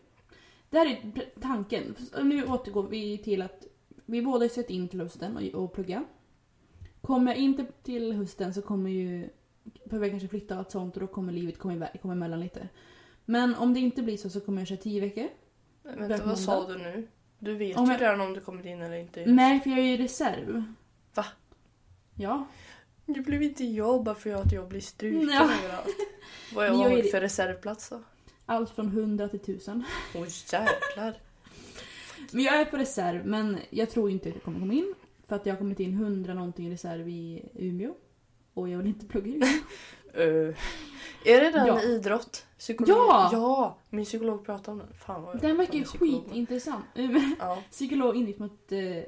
Det 0.69 0.77
här 0.77 0.85
är 0.85 0.95
pr- 1.01 1.41
tanken. 1.41 1.95
Nu 2.23 2.45
återgår 2.45 2.87
vi 2.87 3.17
till 3.17 3.41
att 3.41 3.63
vi 4.05 4.21
båda 4.21 4.43
har 4.43 4.49
sett 4.49 4.69
in 4.69 4.87
till 4.89 5.01
hösten 5.01 5.37
och, 5.37 5.63
och 5.63 5.73
plugga. 5.73 6.05
Kommer 7.01 7.31
jag 7.31 7.41
inte 7.41 7.65
till 7.83 8.13
hösten 8.13 8.53
så 8.53 8.61
kommer 8.61 8.89
ju 8.89 9.29
behöver 9.85 10.05
jag 10.07 10.11
kanske 10.11 10.27
flytta 10.27 10.53
och 10.53 10.59
allt 10.59 10.71
sånt 10.71 10.95
och 10.95 11.01
då 11.01 11.07
kommer 11.07 11.33
livet 11.33 11.57
komma, 11.59 11.73
iväg, 11.73 12.01
komma 12.01 12.13
emellan 12.13 12.39
lite. 12.39 12.69
Men 13.25 13.55
om 13.55 13.73
det 13.73 13.79
inte 13.79 14.03
blir 14.03 14.17
så 14.17 14.29
så 14.29 14.39
kommer 14.41 14.61
jag 14.61 14.67
köra 14.67 14.77
tio 14.77 15.01
veckor. 15.01 15.27
Vänta, 15.83 15.99
Börjar 16.07 16.17
på 16.17 16.27
vad 16.29 16.39
sa 16.39 16.67
du 16.67 16.77
nu? 16.77 17.07
Du 17.39 17.55
vet 17.55 17.77
Om 17.77 17.85
ju 17.85 17.91
jag- 17.91 18.01
redan 18.01 18.21
om 18.21 18.33
du 18.33 18.41
kommit 18.41 18.65
in 18.65 18.81
eller 18.81 18.95
inte. 18.97 19.25
Nej, 19.25 19.59
för 19.59 19.69
jag 19.69 19.79
är 19.79 19.83
ju 19.83 19.97
reserv. 19.97 20.63
Va? 21.13 21.25
Ja. 22.15 22.47
Det 23.05 23.21
blev 23.21 23.43
inte 23.43 23.63
jag 23.65 24.03
bara 24.03 24.15
för 24.15 24.29
att 24.33 24.51
jag 24.51 24.67
blir 24.67 24.81
struken 24.81 25.29
Ja. 25.29 25.43
överallt. 25.43 25.87
Vad 26.55 26.65
jag 26.65 26.77
Men 26.77 26.91
har 26.91 27.01
för 27.11 27.21
reservplats 27.21 27.89
då? 27.89 28.03
Allt 28.45 28.69
från 28.69 28.87
100 28.87 29.29
till 29.29 29.39
1000. 29.39 29.83
Åh 30.15 30.25
jävlar. 30.51 31.17
Men 32.31 32.43
jag 32.43 32.61
är 32.61 32.65
på 32.65 32.77
reserv, 32.77 33.25
men 33.25 33.57
jag 33.69 33.89
tror 33.89 34.09
inte 34.09 34.29
att 34.29 34.35
jag 34.35 34.43
kommer 34.43 34.59
komma 34.59 34.73
in. 34.73 34.93
För 35.27 35.35
att 35.35 35.45
jag 35.45 35.53
har 35.53 35.57
kommit 35.59 35.79
in 35.79 35.93
100 35.93 36.33
någonting 36.33 36.67
i 36.67 36.71
reserv 36.71 37.09
i 37.09 37.43
Umeå. 37.55 37.93
Och 38.57 38.69
jag 38.69 38.77
vill 38.77 38.87
inte 38.87 39.05
plugga 39.05 39.31
Umeå. 39.31 39.47
Uh, 40.27 40.55
är 41.25 41.41
det 41.41 41.51
den 41.51 41.67
Ja. 41.67 41.81
idrott? 41.81 42.45
Psykolog? 42.57 42.97
Ja! 42.97 43.29
Ja! 43.33 43.77
Min 43.89 44.05
psykolog 44.05 44.45
pratade 44.45 44.71
om 44.71 44.77
den. 44.77 44.93
Fan 44.93 45.23
vad 45.23 45.41
Den 45.41 45.57
verkar 45.57 45.73
ju 45.73 45.79
med 45.79 45.87
skitintressant. 45.87 46.85
Ja. 47.39 47.63
Psykolog 47.71 48.15
inriktad 48.15 48.43
mot, 48.43 48.71
eh, 48.71 49.03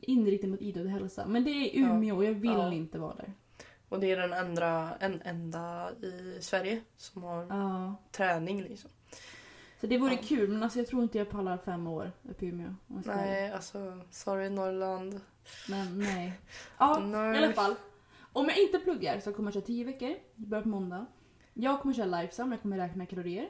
inriktad 0.00 0.46
mot 0.46 0.60
idrott 0.60 0.84
och 0.84 0.90
hälsa. 0.90 1.26
Men 1.26 1.44
det 1.44 1.50
är 1.50 1.78
Umeå 1.80 2.16
och 2.16 2.24
jag 2.24 2.32
vill 2.32 2.50
Ja. 2.50 2.72
inte 2.72 2.98
vara 2.98 3.14
där. 3.14 3.32
Och 3.88 4.00
det 4.00 4.10
är 4.10 4.16
den 4.16 4.32
enda, 4.32 4.88
en 5.00 5.22
enda 5.24 5.90
i 6.02 6.38
Sverige 6.40 6.80
som 6.96 7.22
har 7.22 7.46
Ja. 7.50 7.94
träning 8.12 8.62
liksom. 8.62 8.90
Så 9.80 9.86
det 9.86 9.98
vore 9.98 10.12
Ja. 10.14 10.20
kul, 10.24 10.48
men 10.50 10.62
alltså 10.62 10.78
jag 10.78 10.88
tror 10.88 11.02
inte 11.02 11.18
jag 11.18 11.30
pallar 11.30 11.58
fem 11.64 11.86
år 11.86 12.12
uppe 12.30 12.44
i 12.46 12.48
Umeå. 12.48 12.74
Nej, 12.86 13.52
alltså 13.52 14.00
sorry 14.10 14.48
Norrland. 14.50 15.20
Men 15.68 15.98
nej. 15.98 16.32
Ja, 16.78 16.98
Nej. 16.98 17.34
i 17.40 17.44
alla 17.44 17.52
fall. 17.52 17.74
Om 18.32 18.48
jag 18.48 18.58
inte 18.62 18.78
pluggar 18.78 19.20
så 19.20 19.32
kommer 19.32 19.46
jag 19.46 19.54
köra 19.54 19.64
10 19.64 19.84
veckor. 19.84 20.08
Jag 20.36 20.48
börjar 20.48 20.62
på 20.62 20.68
måndag. 20.68 21.06
Jag 21.54 21.80
kommer 21.80 21.94
köra 21.94 22.20
Lifesum, 22.20 22.52
jag 22.52 22.62
kommer 22.62 22.76
räkna 22.78 23.06
kalorier. 23.06 23.48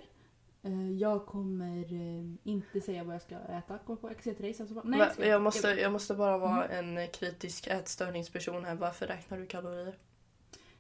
Eh, 0.63 0.91
Jag 0.93 1.27
kommer 1.27 1.85
eh, 1.93 2.35
inte 2.43 2.81
säga 2.81 3.05
vad 3.05 3.15
jag 3.15 3.23
ska 3.23 3.35
äta. 3.39 3.79
Kom 3.79 3.97
på, 3.97 4.09
jag 4.09 4.17
kan 4.17 4.23
säga 4.23 4.35
till 4.35 4.45
dig 4.45 4.55
sen 4.55 4.69
så 4.69 4.75
bara, 4.75 4.85
nej. 4.85 5.11
Ska 5.13 5.27
jag, 5.27 5.43
måste, 5.43 5.69
jag- 5.69 5.81
jag 5.81 5.93
måste 5.93 6.15
bara 6.15 6.39
vara 6.39 6.65
en 6.69 7.09
kritisk 7.09 7.67
ätstörningsperson 7.67 8.65
här. 8.65 8.75
Varför 8.75 9.07
räknar 9.07 9.39
du 9.39 9.47
kalorier? 9.47 9.99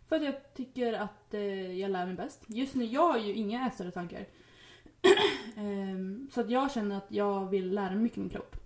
För 0.08 0.16
att 0.16 0.24
jag 0.24 0.54
tycker 0.54 0.92
att 0.92 1.34
eh, 1.34 1.72
jag 1.80 1.90
lär 1.90 2.06
mig 2.06 2.14
bäst. 2.14 2.42
Just 2.46 2.74
nu, 2.74 2.84
jag 2.84 3.08
har 3.12 3.18
ju 3.18 3.34
inga 3.34 3.66
ätstörda 3.66 3.90
tankar. 3.90 4.26
Ehm, 5.56 6.28
så 6.32 6.40
att 6.40 6.50
jag 6.50 6.70
känner 6.72 6.96
att 6.96 7.06
jag 7.08 7.50
vill 7.50 7.74
lära 7.74 7.90
mig 7.90 7.98
mycket 8.02 8.18
om 8.18 8.22
min 8.22 8.30
kropp. 8.30 8.56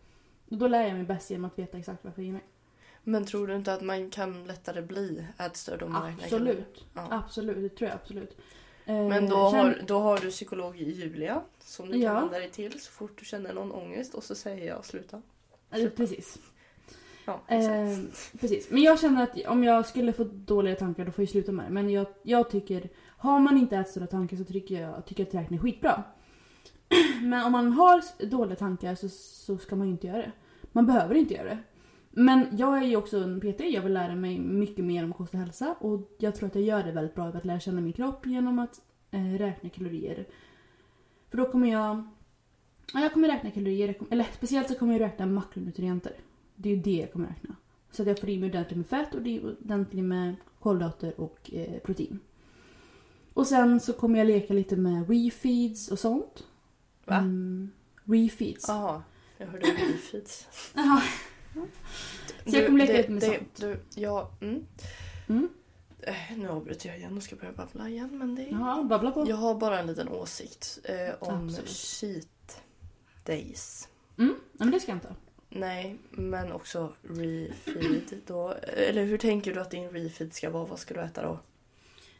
Och 0.50 0.56
då 0.58 0.68
lär 0.68 0.82
jag 0.82 0.94
mig 0.94 1.04
bäst 1.04 1.30
genom 1.30 1.44
att 1.44 1.58
veta 1.58 1.78
exakt 1.78 2.04
vad 2.04 2.08
jag 2.10 2.14
får 2.14 2.24
i 2.24 2.32
mig. 2.32 2.42
Men 3.04 3.24
tror 3.24 3.46
du 3.46 3.56
inte 3.56 3.72
att 3.74 3.82
man 3.82 4.10
kan 4.10 4.44
lättare 4.44 4.82
bli 4.82 5.26
ätstörd 5.38 5.82
om 5.82 5.92
man? 5.92 6.12
Absolut. 6.22 6.84
Ja. 6.94 7.06
Absolut, 7.10 7.56
det 7.56 7.68
tror 7.68 7.90
jag 7.90 7.98
absolut. 8.02 8.36
Men 8.86 9.12
Eh, 9.12 9.30
då 9.30 9.50
sen- 9.50 9.60
har, 9.60 9.82
då 9.86 9.98
har 9.98 10.18
du 10.18 10.30
psykolog 10.30 10.80
i 10.80 10.92
Julia 10.92 11.42
som 11.60 11.88
du 11.88 11.98
Ja. 11.98 12.10
kan 12.12 12.22
vända 12.22 12.38
dig 12.38 12.50
till 12.50 12.80
så 12.80 12.92
fort 12.92 13.12
du 13.18 13.24
känner 13.24 13.54
någon 13.54 13.72
ångest 13.72 14.14
och 14.14 14.24
så 14.24 14.34
säger 14.34 14.66
jag 14.66 14.84
sluta. 14.84 15.22
Eh, 15.70 15.88
Precis. 15.88 16.38
Ja. 17.26 17.40
Eh, 17.48 17.98
precis. 18.40 18.70
Men 18.70 18.82
jag 18.82 19.00
känner 19.00 19.22
att 19.22 19.46
om 19.46 19.64
jag 19.64 19.86
skulle 19.86 20.12
få 20.12 20.24
dåliga 20.24 20.74
tankar 20.74 21.04
då 21.04 21.12
får 21.12 21.22
jag 21.22 21.28
sluta 21.28 21.52
med 21.52 21.64
det. 21.66 21.70
Men 21.70 21.90
jag, 21.90 22.06
jag 22.22 22.50
tycker, 22.50 22.88
har 23.16 23.40
man 23.40 23.58
inte 23.58 23.76
ätstörda 23.76 24.06
tankar 24.06 24.36
så 24.36 24.44
tycker 24.44 24.80
jag, 24.80 25.06
tycker 25.06 25.22
jag 25.22 25.28
att 25.28 25.34
räkning 25.34 25.58
är 25.58 25.62
skitbra. 25.62 26.02
Men 27.22 27.44
om 27.46 27.52
man 27.52 27.72
har 27.72 28.26
dåliga 28.26 28.56
tankar 28.56 28.94
så, 28.94 29.08
så 29.08 29.58
ska 29.58 29.76
man 29.76 29.86
ju 29.86 29.92
inte 29.92 30.06
göra 30.06 30.16
det. 30.18 30.32
Man 30.72 30.86
behöver 30.86 31.14
inte 31.14 31.34
göra 31.34 31.48
det. 31.48 31.58
Men 32.16 32.56
jag 32.56 32.78
är 32.78 32.82
ju 32.82 32.96
också 32.96 33.18
en 33.18 33.40
PT, 33.40 33.60
jag 33.60 33.82
vill 33.82 33.92
lära 33.92 34.14
mig 34.14 34.38
mycket 34.38 34.84
mer 34.84 35.04
om 35.04 35.12
kost 35.12 35.34
och 35.34 35.40
hälsa. 35.40 35.74
Och 35.78 36.14
jag 36.18 36.34
tror 36.34 36.46
att 36.46 36.54
jag 36.54 36.64
gör 36.64 36.82
det 36.82 36.92
väldigt 36.92 37.14
bra 37.14 37.24
att 37.24 37.44
lära 37.44 37.60
känna 37.60 37.80
min 37.80 37.92
kropp 37.92 38.26
genom 38.26 38.58
att 38.58 38.80
eh, 39.10 39.32
räkna 39.38 39.70
kalorier. 39.70 40.26
För 41.30 41.36
då 41.36 41.50
kommer 41.50 41.72
jag... 41.72 42.08
Ja, 42.92 43.00
jag 43.00 43.12
kommer 43.12 43.28
räkna 43.28 43.50
kalorier, 43.50 43.94
eller 44.10 44.26
speciellt 44.32 44.68
så 44.68 44.74
kommer 44.74 44.92
jag 44.92 45.00
räkna 45.00 45.26
makronutrienter. 45.26 46.12
Det 46.56 46.68
är 46.68 46.76
ju 46.76 46.82
det 46.82 46.96
jag 46.96 47.12
kommer 47.12 47.28
räkna. 47.28 47.56
Så 47.90 48.02
att 48.02 48.08
jag 48.08 48.20
får 48.20 48.28
i 48.28 48.38
mig 48.38 48.48
ordentligt 48.48 48.76
med 48.76 48.86
fett 48.86 49.14
och 49.14 49.20
ordentligt 49.20 50.04
med 50.04 50.34
kolhydrater 50.60 51.20
och 51.20 51.50
eh, 51.52 51.78
protein. 51.78 52.20
Och 53.34 53.46
sen 53.46 53.80
så 53.80 53.92
kommer 53.92 54.18
jag 54.18 54.26
leka 54.26 54.54
lite 54.54 54.76
med 54.76 55.10
refeeds 55.10 55.88
och 55.88 55.98
sånt. 55.98 56.46
Va? 57.04 57.16
Mm, 57.16 57.70
refeeds. 58.04 58.64
Jaha, 58.68 59.02
jag 59.38 59.46
hörde 59.46 59.66
refeeds. 59.66 60.48
Så 62.46 62.56
jag 62.56 62.66
kommer 62.66 62.78
leka 62.78 62.92
lite 62.92 63.10
med 63.10 63.22
det, 63.22 63.26
sånt. 63.26 63.56
Du, 63.60 63.80
ja, 64.00 64.30
mm. 64.40 64.66
Mm. 65.28 65.48
Eh, 66.00 66.36
Nu 66.36 66.48
avbryter 66.48 66.88
jag 66.88 66.98
igen 66.98 67.16
och 67.16 67.22
ska 67.22 67.36
börja 67.36 67.52
babbla 67.52 67.88
igen 67.88 68.18
men 68.18 68.34
det... 68.34 68.42
Jaha, 68.42 68.82
babbla 68.82 69.10
på. 69.10 69.28
Jag 69.28 69.36
har 69.36 69.54
bara 69.54 69.78
en 69.78 69.86
liten 69.86 70.08
åsikt 70.08 70.78
eh, 70.84 71.14
om 71.18 71.44
Absolut. 71.48 71.68
cheat 71.70 72.62
days. 73.24 73.88
Mm, 74.18 74.34
ja, 74.52 74.64
men 74.64 74.70
det 74.70 74.80
ska 74.80 74.90
jag 74.90 74.96
inte. 74.96 75.14
Nej, 75.48 75.98
men 76.10 76.52
också 76.52 76.92
refeed. 77.02 78.20
Då, 78.26 78.54
eller 78.88 79.04
hur 79.04 79.18
tänker 79.18 79.54
du 79.54 79.60
att 79.60 79.70
din 79.70 79.90
refeed 79.90 80.34
ska 80.34 80.50
vara? 80.50 80.64
Vad 80.64 80.78
ska 80.78 80.94
du 80.94 81.00
äta 81.00 81.22
då? 81.22 81.38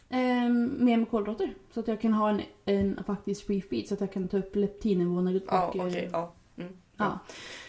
Ehm, 0.09 0.85
mer 0.85 0.97
med 0.97 1.11
kolhydrater. 1.11 1.55
Så 1.71 1.81
att 1.81 1.89
jag 1.89 2.01
kan 2.01 2.13
ha 2.13 2.31
en, 2.31 2.43
en 2.65 3.05
faktisk 3.07 3.51
refeed 3.51 3.89
så 3.89 3.95
att 3.95 4.01
jag 4.01 4.13
kan 4.13 4.29
ta 4.29 4.39
upp 4.39 4.57
leptinnivåerna 4.57 5.31
och... 5.31 5.43
Ja, 5.47 5.73
eh, 5.75 5.87
okej. 5.87 6.09
ja. 6.13 6.33
Mm. 6.57 6.73
ja. 6.97 7.19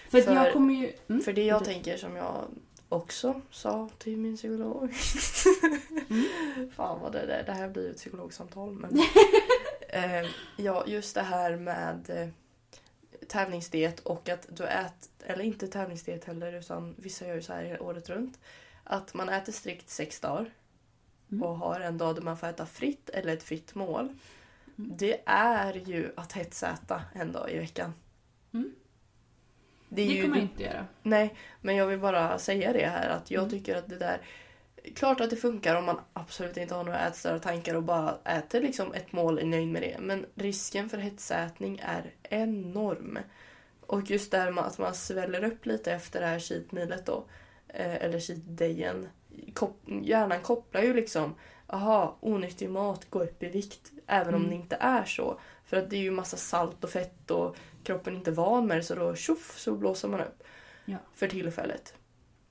För, 0.09 0.21
För- 0.21 0.35
jag 0.35 0.53
kommer 0.53 0.73
ju... 0.73 0.93
Mm, 1.09 1.21
För 1.21 1.33
det 1.33 1.43
jag 1.45 1.59
fortsätt. 1.59 1.73
tänker 1.73 1.97
som 1.97 2.15
jag 2.15 2.45
också 2.89 3.41
sa 3.51 3.89
till 3.97 4.17
min 4.17 4.35
psykolog. 4.37 4.93
Mm. 6.09 6.69
Fan 6.75 6.99
vad 7.01 7.11
det 7.11 7.25
där, 7.25 7.43
det 7.45 7.51
här 7.51 7.69
blir 7.69 7.83
ju 7.83 7.89
ett 7.91 7.97
psykologsamtal. 7.97 8.71
Men, 8.73 8.99
eh, 9.89 10.29
ja, 10.57 10.83
just 10.87 11.15
det 11.15 11.21
här 11.21 11.55
med 11.55 12.09
eh, 12.09 12.27
tävlingsdiet 13.27 13.99
och 13.99 14.29
att 14.29 14.47
du 14.57 14.63
äter, 14.63 15.09
eller 15.25 15.43
inte 15.43 15.67
tävlingsdiet 15.67 16.25
heller 16.25 16.53
utan 16.53 16.95
vissa 16.97 17.27
gör 17.27 17.35
ju 17.35 17.41
så 17.41 17.53
här 17.53 17.81
året 17.81 18.09
runt. 18.09 18.39
Att 18.83 19.13
man 19.13 19.29
äter 19.29 19.53
strikt 19.53 19.89
sex 19.89 20.19
dagar 20.19 20.51
Mm. 21.31 21.43
och 21.43 21.57
har 21.57 21.79
en 21.79 21.97
dag 21.97 22.15
där 22.15 22.21
man 22.21 22.37
får 22.37 22.47
äta 22.47 22.65
fritt 22.65 23.09
eller 23.09 23.33
ett 23.33 23.43
fritt 23.43 23.75
mål. 23.75 24.03
Mm. 24.05 24.91
Det 24.97 25.21
är 25.25 25.73
ju 25.73 26.11
att 26.17 26.31
hetsäta 26.31 27.01
en 27.13 27.31
dag 27.31 27.51
i 27.51 27.57
veckan. 27.59 27.93
Mm. 28.53 28.71
Det 29.95 30.07
Det 30.07 30.13
ju 30.13 30.21
kommer 30.21 30.35
jag 30.35 30.43
inte 30.43 30.63
göra. 30.63 30.85
Nej, 31.03 31.35
men 31.61 31.75
jag 31.75 31.87
vill 31.87 31.99
bara 31.99 32.37
säga 32.39 32.73
det 32.73 32.85
här 32.87 33.09
att 33.09 33.31
jag 33.31 33.39
Mm. 33.43 33.51
tycker 33.51 33.75
att 33.75 33.89
det 33.89 33.97
där... 33.97 34.21
Klart 34.95 35.21
att 35.21 35.29
det 35.29 35.35
funkar 35.35 35.75
om 35.75 35.85
man 35.85 35.99
absolut 36.13 36.57
inte 36.57 36.75
har 36.75 36.83
några 36.83 37.07
ätstörda 37.07 37.39
tankar 37.39 37.75
och 37.75 37.83
bara 37.83 38.17
äter 38.25 38.61
liksom 38.61 38.93
ett 38.93 39.11
mål 39.11 39.39
är 39.39 39.45
nöjd 39.45 39.67
med 39.67 39.81
det. 39.81 39.95
Men 39.99 40.25
risken 40.35 40.89
för 40.89 40.97
hetsätning 40.97 41.79
är 41.83 42.13
enorm. 42.29 43.19
Och 43.81 44.09
just 44.11 44.31
där 44.31 44.51
med 44.51 44.63
att 44.63 44.77
man 44.77 44.93
sväller 44.95 45.43
upp 45.43 45.65
lite 45.65 45.91
efter 45.91 46.21
det 46.21 46.27
här 46.27 46.39
cheatmealet 46.39 47.05
då. 47.05 47.25
Eh, 47.67 47.95
eller 47.95 48.19
cheatdayen. 48.19 49.07
Kop 49.53 49.81
hjärnan 50.01 50.41
kopplar 50.41 50.81
ju 50.81 50.93
liksom, 50.93 51.35
aha, 51.67 52.17
onyttig 52.19 52.69
mat 52.69 53.09
går 53.09 53.23
upp 53.23 53.43
i 53.43 53.49
vikt. 53.49 53.91
Även 54.07 54.33
om 54.33 54.41
Mm. 54.41 54.49
det 54.49 54.55
inte 54.55 54.75
är 54.79 55.05
så. 55.05 55.39
För 55.65 55.77
att 55.77 55.89
det 55.89 55.95
är 55.95 56.01
ju 56.01 56.11
massa 56.11 56.37
salt 56.37 56.83
och 56.83 56.89
fett 56.89 57.31
och 57.31 57.55
kroppen 57.83 58.15
inte 58.15 58.31
är 58.31 58.35
van 58.35 58.67
med 58.67 58.77
det 58.77 58.83
så 58.83 58.95
då 58.95 59.15
tjoff 59.15 59.59
så 59.59 59.75
blåser 59.75 60.07
man 60.07 60.19
upp. 60.21 60.43
Ja. 60.85 60.97
För 61.13 61.27
tillfället. 61.27 61.93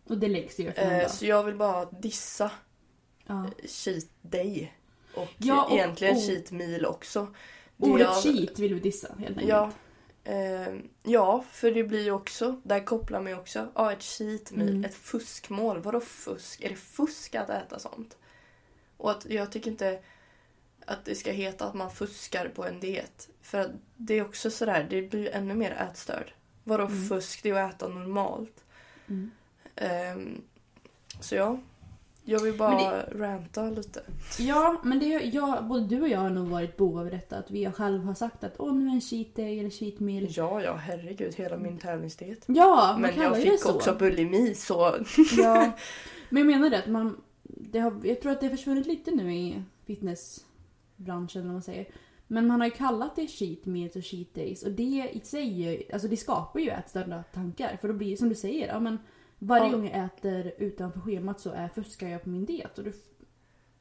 Och 0.05 0.19
det 0.19 0.29
läggs 0.29 0.59
ju 0.61 0.69
efter 0.69 0.85
någon 0.91 1.01
Eh, 1.01 1.09
så 1.09 1.27
jag 1.27 1.45
vill 1.45 1.55
bara 1.55 1.85
dissa 1.85 2.51
Ja. 3.27 3.51
cheat 3.69 4.05
day. 4.23 4.73
Och, 5.15 5.29
Ja, 5.39 5.65
och- 5.65 5.73
egentligen 5.73 6.17
och- 6.17 6.23
cheat 6.23 6.51
meal 6.51 6.87
också. 6.87 7.35
Det 7.77 7.87
Ordet 7.87 8.07
jag- 8.07 8.23
cheat 8.23 8.59
vill 8.59 8.75
vi 8.75 8.81
dissa 8.81 9.09
helt 9.19 9.39
enkelt. 9.39 9.49
Ja. 9.49 9.71
Eh, 10.25 10.75
ja, 11.03 11.45
för 11.51 11.71
det 11.71 11.85
blir 11.85 12.05
ju 12.05 12.11
också, 12.11 12.61
där 12.65 12.85
kopplar 12.85 13.21
man 13.21 13.33
ju 13.33 13.39
också, 13.39 13.69
ja 13.75 13.93
ett 13.93 14.03
cheat 14.03 14.53
meal, 14.53 14.69
Mm. 14.69 14.85
ett 14.85 14.95
fuskmål. 14.95 15.79
Vadå 15.81 16.01
fusk? 16.01 16.61
Är 16.63 16.69
det 16.69 16.77
fusk 16.77 17.35
att 17.35 17.51
äta 17.51 17.79
sånt? 17.79 18.17
Och 18.97 19.11
att 19.11 19.25
jag 19.27 19.53
tycker 19.53 19.71
inte 19.71 19.99
att 20.87 21.05
det 21.05 21.15
ska 21.15 21.31
heta 21.33 21.65
att 21.67 21.75
man 21.75 21.91
fuskar 21.91 22.49
på 22.49 22.65
en 22.65 22.81
diet. 22.81 23.29
För 23.43 23.59
att 23.61 23.71
det 23.97 24.15
är 24.15 24.23
också 24.25 24.51
sådär, 24.51 24.87
det 24.91 25.03
blir 25.03 25.31
ännu 25.35 25.55
mer 25.55 25.71
ätstörd. 25.91 26.33
Vadå 26.65 26.85
Mm. 26.87 27.09
fusk? 27.09 27.43
Det 27.43 27.51
är 27.51 27.55
att 27.63 27.75
äta 27.75 27.89
normalt. 27.89 28.65
Mm. 29.09 29.31
Ehm, 29.77 30.41
så 31.21 31.35
ja, 31.35 31.59
jag 32.25 32.41
vill 32.41 32.59
bara 32.59 33.03
ranta 33.07 33.71
lite. 33.71 34.03
Ja, 34.39 34.81
men 34.85 34.99
det, 34.99 35.07
jag, 35.07 35.65
både 35.65 35.87
du 35.87 36.01
och 36.03 36.09
jag 36.09 36.19
har 36.19 36.31
nog 36.31 36.49
varit 36.49 36.77
bovar 36.77 37.07
i 37.07 37.11
detta. 37.11 37.37
Att 37.37 37.51
vi 37.51 37.71
själv 37.73 38.05
har 38.05 38.15
sagt 38.15 38.45
att 38.45 38.55
åh 38.61 38.75
nu 38.75 38.87
är 38.87 38.91
en 38.95 39.01
cheat 39.01 39.35
day 39.35 39.59
eller 39.61 39.71
cheat 39.71 40.01
meal. 40.01 40.27
Ja, 40.31 40.63
ja, 40.63 40.75
herregud, 40.75 41.35
hela 41.35 41.57
min 41.57 41.79
tävlingsdiet. 41.79 42.45
Ja, 42.47 42.97
Men 43.01 43.11
jag 43.17 43.33
det 43.35 43.41
fick 43.41 43.61
så. 43.61 43.75
också 43.75 43.95
bulimi 43.95 44.55
så 44.55 44.95
Ja. 45.37 45.73
Men 46.29 46.43
jag 46.43 46.47
menar 46.47 46.71
det 46.71 46.79
att 46.79 46.87
man... 46.87 47.17
Det 47.43 47.79
har, 47.79 48.01
jag 48.05 48.21
tror 48.21 48.33
att 48.33 48.41
det 48.41 48.47
har 48.47 48.57
försvunnit 48.57 48.87
lite 48.87 49.11
nu 49.11 49.35
i 49.35 49.63
fitnessbranschen 50.97 51.41
eller 51.41 51.49
vad 51.49 51.55
man 51.55 51.63
säger. 51.63 51.87
Men 52.27 52.47
man 52.47 52.61
har 52.61 52.67
ju 52.69 52.75
kallat 52.75 53.17
det 53.17 53.27
cheat 53.29 53.65
meals 53.67 53.97
och 53.97 54.03
cheat 54.05 54.35
days 54.35 54.63
och 54.63 54.73
det 54.73 55.11
i 55.13 55.21
sig 55.21 55.89
alltså 55.93 56.09
det 56.09 56.17
skapar 56.17 56.61
ju 56.61 56.71
ätstörda 56.71 57.23
tankar. 57.33 57.77
För 57.81 57.89
då 57.89 57.95
blir 57.95 58.11
det 58.11 58.17
som 58.17 58.29
du 58.29 58.35
säger, 58.35 58.69
ja 58.69 58.81
men 58.81 58.99
varje 59.39 59.65
Ja. 59.65 59.71
gång 59.73 59.89
jag 59.89 60.05
äter 60.05 60.53
utanför 60.59 61.01
schemat 61.01 61.41
så 61.41 61.51
är, 61.51 61.69
fuskar 61.69 62.09
jag 62.09 62.23
på 62.23 62.29
min 62.29 62.45
diet. 62.45 62.79
Och 62.79 62.85
du, 62.85 62.93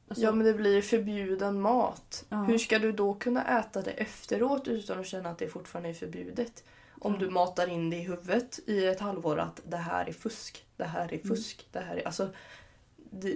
alltså, 0.08 0.24
Ja 0.24 0.32
men 0.32 0.46
det 0.46 0.54
blir 0.54 0.82
förbjuden 0.82 1.60
mat. 1.60 2.24
Ja. 2.28 2.36
Hur 2.42 2.58
ska 2.58 2.78
du 2.78 2.92
då 2.92 3.14
kunna 3.14 3.58
äta 3.60 3.82
det 3.82 3.90
efteråt 3.90 4.68
utan 4.68 5.00
att 5.00 5.06
känna 5.06 5.28
att 5.30 5.38
det 5.38 5.48
fortfarande 5.48 5.88
är 5.88 5.94
förbjudet? 5.94 6.64
Om 7.00 7.12
Ja. 7.12 7.18
du 7.18 7.30
matar 7.30 7.68
in 7.68 7.90
det 7.90 7.96
i 7.96 8.00
huvudet 8.02 8.60
i 8.66 8.86
ett 8.86 9.00
halvår 9.00 9.38
att 9.38 9.60
det 9.68 9.76
här 9.76 10.08
är 10.08 10.12
fusk, 10.12 10.64
det 10.76 10.84
här 10.84 11.04
Mm. 11.08 11.20
är 11.24 11.28
fusk, 11.28 11.68
det 11.72 11.78
här 11.80 11.96
är... 11.96 12.06
Alltså, 12.06 12.28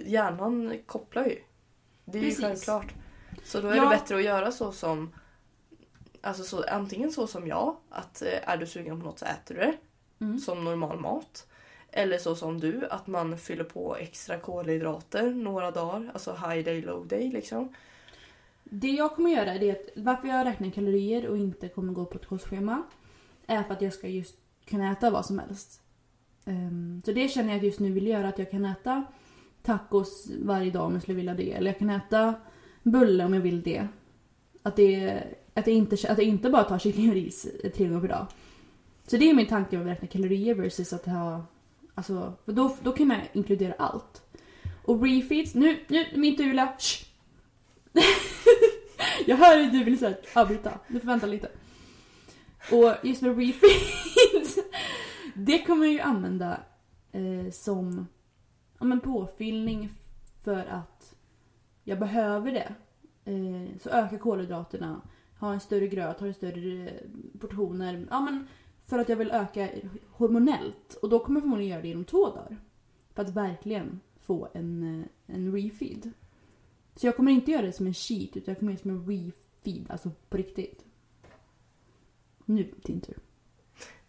hjärnan 0.05 0.73
kopplar 0.85 1.25
ju. 1.25 1.37
Det 2.05 2.17
är 2.17 2.21
Precis. 2.23 2.39
ju 2.39 2.43
självklart. 2.43 2.93
Så 3.43 3.61
då 3.61 3.67
är 3.67 3.75
Ja. 3.75 3.83
det 3.83 3.89
bättre 3.89 4.15
att 4.15 4.23
göra 4.23 4.51
så 4.51 4.71
som... 4.71 5.11
Alltså 6.21 6.43
så, 6.43 6.63
antingen 6.63 7.11
så 7.11 7.27
som 7.27 7.47
jag, 7.47 7.75
att 7.89 8.21
eh, 8.21 8.49
är 8.49 8.57
du 8.57 8.65
sugen 8.67 8.99
på 8.99 9.05
något 9.05 9.19
så 9.19 9.25
äter 9.25 9.55
du 9.55 9.61
det 9.61 9.77
Mm. 10.21 10.39
som 10.39 10.63
normal 10.63 10.99
mat. 10.99 11.47
Eller 11.91 12.17
så 12.17 12.35
som 12.35 12.59
du, 12.59 12.87
att 12.89 13.07
man 13.07 13.37
fyller 13.37 13.63
på 13.63 13.95
extra 13.95 14.37
kolhydrater 14.37 15.29
några 15.29 15.71
dagar. 15.71 16.09
Alltså 16.13 16.31
high 16.33 16.65
day, 16.65 16.81
low 16.81 17.07
day 17.07 17.29
liksom. 17.31 17.73
Det 18.63 18.87
jag 18.91 19.15
kommer 19.15 19.29
göra 19.29 19.53
är 19.53 19.71
att 19.71 19.89
varför 19.95 20.27
jag 20.27 20.45
räknar 20.45 20.69
kalorier 20.71 21.27
och 21.27 21.37
inte 21.37 21.67
kommer 21.69 21.93
gå 21.93 22.05
på 22.05 22.17
ett 22.17 22.25
kostschema 22.27 22.83
är 23.47 23.63
för 23.63 23.73
att 23.73 23.81
jag 23.81 23.93
ska 23.93 24.07
just 24.07 24.35
kunna 24.65 24.91
äta 24.91 25.09
vad 25.09 25.25
som 25.25 25.39
helst. 25.39 25.81
Ehm, 26.45 27.01
så 27.05 27.11
det 27.11 27.27
känner 27.27 27.49
jag 27.49 27.57
att 27.57 27.63
just 27.65 27.79
nu 27.79 27.91
vill 27.91 28.07
göra 28.07 28.27
att 28.27 28.39
jag 28.39 28.51
kan 28.51 28.65
äta 28.65 29.03
tacos 29.63 30.27
varje 30.43 30.71
dag 30.71 30.85
om 30.85 30.93
jag 30.93 31.01
skulle 31.01 31.17
vilja 31.17 31.33
det. 31.33 31.51
Eller 31.53 31.71
jag 31.71 31.79
kan 31.79 31.89
äta 31.89 32.33
bulle 32.91 33.25
om 33.25 33.33
jag 33.33 33.41
vill 33.41 33.61
det. 33.61 33.87
Att, 34.63 34.75
det, 34.75 35.23
att, 35.53 35.67
jag, 35.67 35.75
inte, 35.75 35.95
att 35.95 36.17
jag 36.17 36.27
inte 36.27 36.49
bara 36.49 36.63
tar 36.63 36.79
kyckling 36.79 37.09
och 37.09 37.15
ris 37.15 37.47
tre 37.75 37.87
gånger 37.87 38.01
per 38.01 38.07
dag. 38.07 38.27
Så 39.07 39.17
det 39.17 39.29
är 39.29 39.33
min 39.33 39.47
tanke 39.47 39.77
med 39.77 39.85
att 39.85 39.91
räkna 39.91 40.07
kalorier 40.07 40.55
versus 40.55 40.93
att 40.93 41.05
ha... 41.05 41.45
Alltså, 41.95 42.33
för 42.45 42.51
då, 42.51 42.75
då 42.81 42.91
kan 42.91 43.07
man 43.07 43.17
inkludera 43.33 43.73
allt. 43.77 44.21
Och 44.83 45.03
refeeds, 45.03 45.55
nu, 45.55 45.79
nu 45.87 46.05
min 46.15 46.37
tur 46.37 46.43
Julia. 46.43 46.73
Jag 49.25 49.37
hör 49.37 49.63
hur 49.63 49.71
du 49.71 49.83
vill 49.83 49.99
så 49.99 50.05
här, 50.05 50.17
avbryta. 50.33 50.79
Du 50.87 50.99
får 50.99 51.07
vänta 51.07 51.27
lite. 51.27 51.51
Och 52.71 52.93
just 53.03 53.21
med 53.21 53.37
refeeds. 53.37 54.59
Det 55.35 55.59
kommer 55.59 55.85
jag 55.85 55.93
ju 55.93 55.99
använda 55.99 56.59
eh, 57.11 57.51
som 57.51 58.07
ja, 58.79 58.85
men 58.85 58.99
påfyllning 58.99 59.89
för 60.43 60.65
att 60.65 60.98
jag 61.83 61.99
behöver 61.99 62.51
det. 62.51 62.75
Eh, 63.31 63.77
så 63.79 63.89
öka 63.89 64.17
kolhydraterna. 64.17 65.01
Ha 65.39 65.53
en 65.53 65.59
större 65.59 65.87
gröt, 65.87 66.19
ha 66.19 66.27
en 66.27 66.33
större 66.33 66.89
eh, 66.89 66.93
portioner. 67.39 68.07
Ja, 68.09 68.21
men 68.21 68.47
för 68.85 68.99
att 68.99 69.09
jag 69.09 69.15
vill 69.15 69.31
öka 69.31 69.69
hormonellt. 70.11 70.93
Och 71.01 71.09
då 71.09 71.19
kommer 71.19 71.37
jag 71.37 71.43
förmodligen 71.43 71.71
göra 71.71 71.81
det 71.81 71.87
inom 71.87 72.05
två 72.05 72.29
dagar. 72.29 72.57
För 73.13 73.21
att 73.21 73.29
verkligen 73.29 73.99
få 74.19 74.47
en, 74.53 74.99
eh, 74.99 75.35
en 75.35 75.53
refeed. 75.55 76.11
Så 76.95 77.07
jag 77.07 77.15
kommer 77.15 77.31
inte 77.31 77.51
göra 77.51 77.61
det 77.61 77.73
som 77.73 77.87
en 77.87 77.93
cheat 77.93 78.37
utan 78.37 78.51
jag 78.51 78.59
kommer 78.59 78.71
göra 78.71 78.77
det 78.77 78.81
som 78.81 78.91
en 78.91 79.07
refeed. 79.07 79.91
Alltså 79.91 80.11
på 80.29 80.37
riktigt. 80.37 80.85
Nu 82.45 82.73
din 82.83 83.01
tur. 83.01 83.17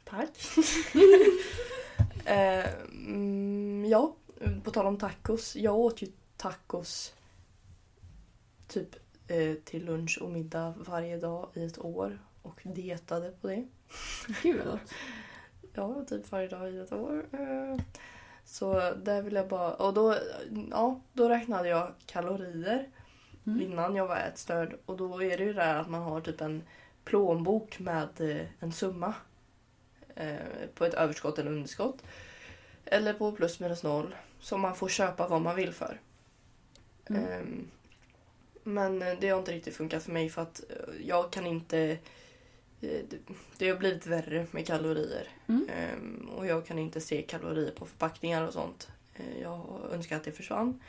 Tack. 0.04 0.38
eh, 2.24 2.74
mm, 3.06 3.85
ja, 3.85 4.16
på 4.64 4.70
tal 4.70 4.87
om 4.87 4.96
tacos. 4.96 5.56
Jag 5.56 5.78
åt 5.78 6.02
ju 6.02 6.06
tacos 6.37 7.14
typ 8.70 8.96
eh, 9.28 9.54
till 9.64 9.85
lunch 9.85 10.18
och 10.22 10.30
middag 10.30 10.74
varje 10.76 11.16
dag 11.16 11.48
i 11.54 11.64
ett 11.64 11.78
år. 11.78 12.18
Och 12.42 12.61
dietade 12.64 13.30
på 13.40 13.46
det. 13.48 13.66
Gud 14.42 14.61
vad. 14.66 14.78
Ja, 15.74 16.04
typ 16.09 16.33
varje 16.33 16.48
dag 16.48 16.72
i 16.72 16.78
ett 16.78 16.92
år. 16.92 17.26
Eh, 17.33 17.80
Så 18.44 18.74
där 18.94 19.22
vill 19.22 19.35
jag 19.35 19.48
bara... 19.48 19.74
Och 19.74 19.94
då, 19.94 20.16
ja, 20.70 21.00
då 21.12 21.28
räknade 21.28 21.68
jag 21.68 21.92
kalorier 22.06 22.88
Mm. 23.46 23.61
innan 23.62 23.96
jag 23.96 24.06
var 24.06 24.16
ätstörd. 24.16 24.76
Och 24.87 24.96
då 24.96 25.22
är 25.22 25.38
det 25.38 25.44
ju 25.44 25.52
det 25.52 25.61
där 25.61 25.74
att 25.74 25.88
man 25.88 26.02
har 26.02 26.20
typ 26.20 26.40
en 26.40 26.62
plånbok 27.04 27.78
med 27.78 28.20
eh, 28.20 28.46
en 28.59 28.72
summa. 28.72 29.14
Eh, 30.14 30.37
på 30.74 30.85
ett 30.85 30.94
överskott 30.94 31.38
eller 31.38 31.50
underskott. 31.50 32.02
Eller 32.85 33.12
på 33.14 33.33
plus 33.33 33.61
minus 33.61 33.83
noll. 33.83 34.14
Som 34.40 34.61
man 34.61 34.74
får 34.74 34.88
köpa 34.88 35.28
vad 35.28 35.40
man 35.42 35.56
vill 35.56 35.72
för. 35.72 36.00
Mm. 37.11 37.70
Men 38.62 39.03
eh, 39.03 39.14
det 39.20 39.29
har 39.29 39.38
inte 39.38 39.53
riktigt 39.53 39.77
funkat 39.77 40.03
för 40.03 40.12
mig 40.12 40.29
för 40.31 40.42
att 40.42 40.61
eh, 40.70 41.07
jag 41.07 41.33
kan 41.33 41.46
inte... 41.46 41.79
eh, 42.81 43.01
det- 43.59 43.68
har 43.70 43.77
blivit 43.77 44.07
värre 44.07 44.46
med 44.51 44.66
kalorier. 44.66 45.29
Mm. 45.49 45.68
Ehm, 45.77 46.29
och 46.37 46.46
jag 46.46 46.66
kan 46.66 46.79
inte 46.79 47.01
se 47.01 47.23
kalorier 47.23 47.70
på 47.70 47.87
förpackningar 47.87 48.46
och 48.46 48.53
sånt. 48.53 48.88
Jag 49.42 49.81
önskar 49.92 50.16
att 50.16 50.25
det 50.25 50.33
försvann. 50.33 50.81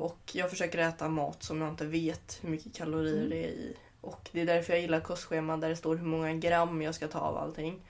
Och 0.00 0.18
jag 0.32 0.50
försöker 0.50 0.78
äta 0.78 1.08
mat 1.08 1.42
som 1.42 1.60
jag 1.60 1.70
inte 1.70 1.86
vet 1.86 2.38
hur 2.42 2.48
mycket 2.50 2.74
kalorier 2.74 3.16
Mm. 3.16 3.30
det 3.30 3.44
är 3.44 3.48
i. 3.48 3.76
Och 4.00 4.28
det 4.32 4.40
är 4.40 4.46
därför 4.46 4.72
jag 4.72 4.82
gillar 4.82 5.00
kostscheman 5.00 5.60
där 5.60 5.68
det 5.68 5.76
står 5.76 5.96
hur 5.96 6.06
många 6.06 6.32
gram 6.34 6.82
jag 6.82 6.94
ska 6.94 7.08
ta 7.08 7.18
av 7.18 7.36
allting. 7.36 7.80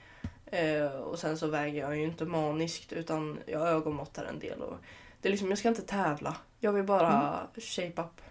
Och 1.03 1.19
sen 1.19 1.37
så 1.37 1.47
väger 1.47 1.79
jag 1.81 1.97
ju 1.97 2.03
inte 2.03 2.25
maniskt 2.25 2.93
utan 2.93 3.39
jag 3.45 3.67
ögonmåttar 3.67 4.25
en 4.25 4.39
del. 4.39 4.61
Och 4.61 4.77
det 5.21 5.27
är 5.27 5.31
liksom, 5.31 5.49
jag 5.49 5.57
ska 5.57 5.69
inte 5.69 5.81
tävla. 5.81 6.35
Jag 6.59 6.73
vill 6.73 6.83
bara 6.83 7.47
shape 7.57 8.01
up. 8.01 8.21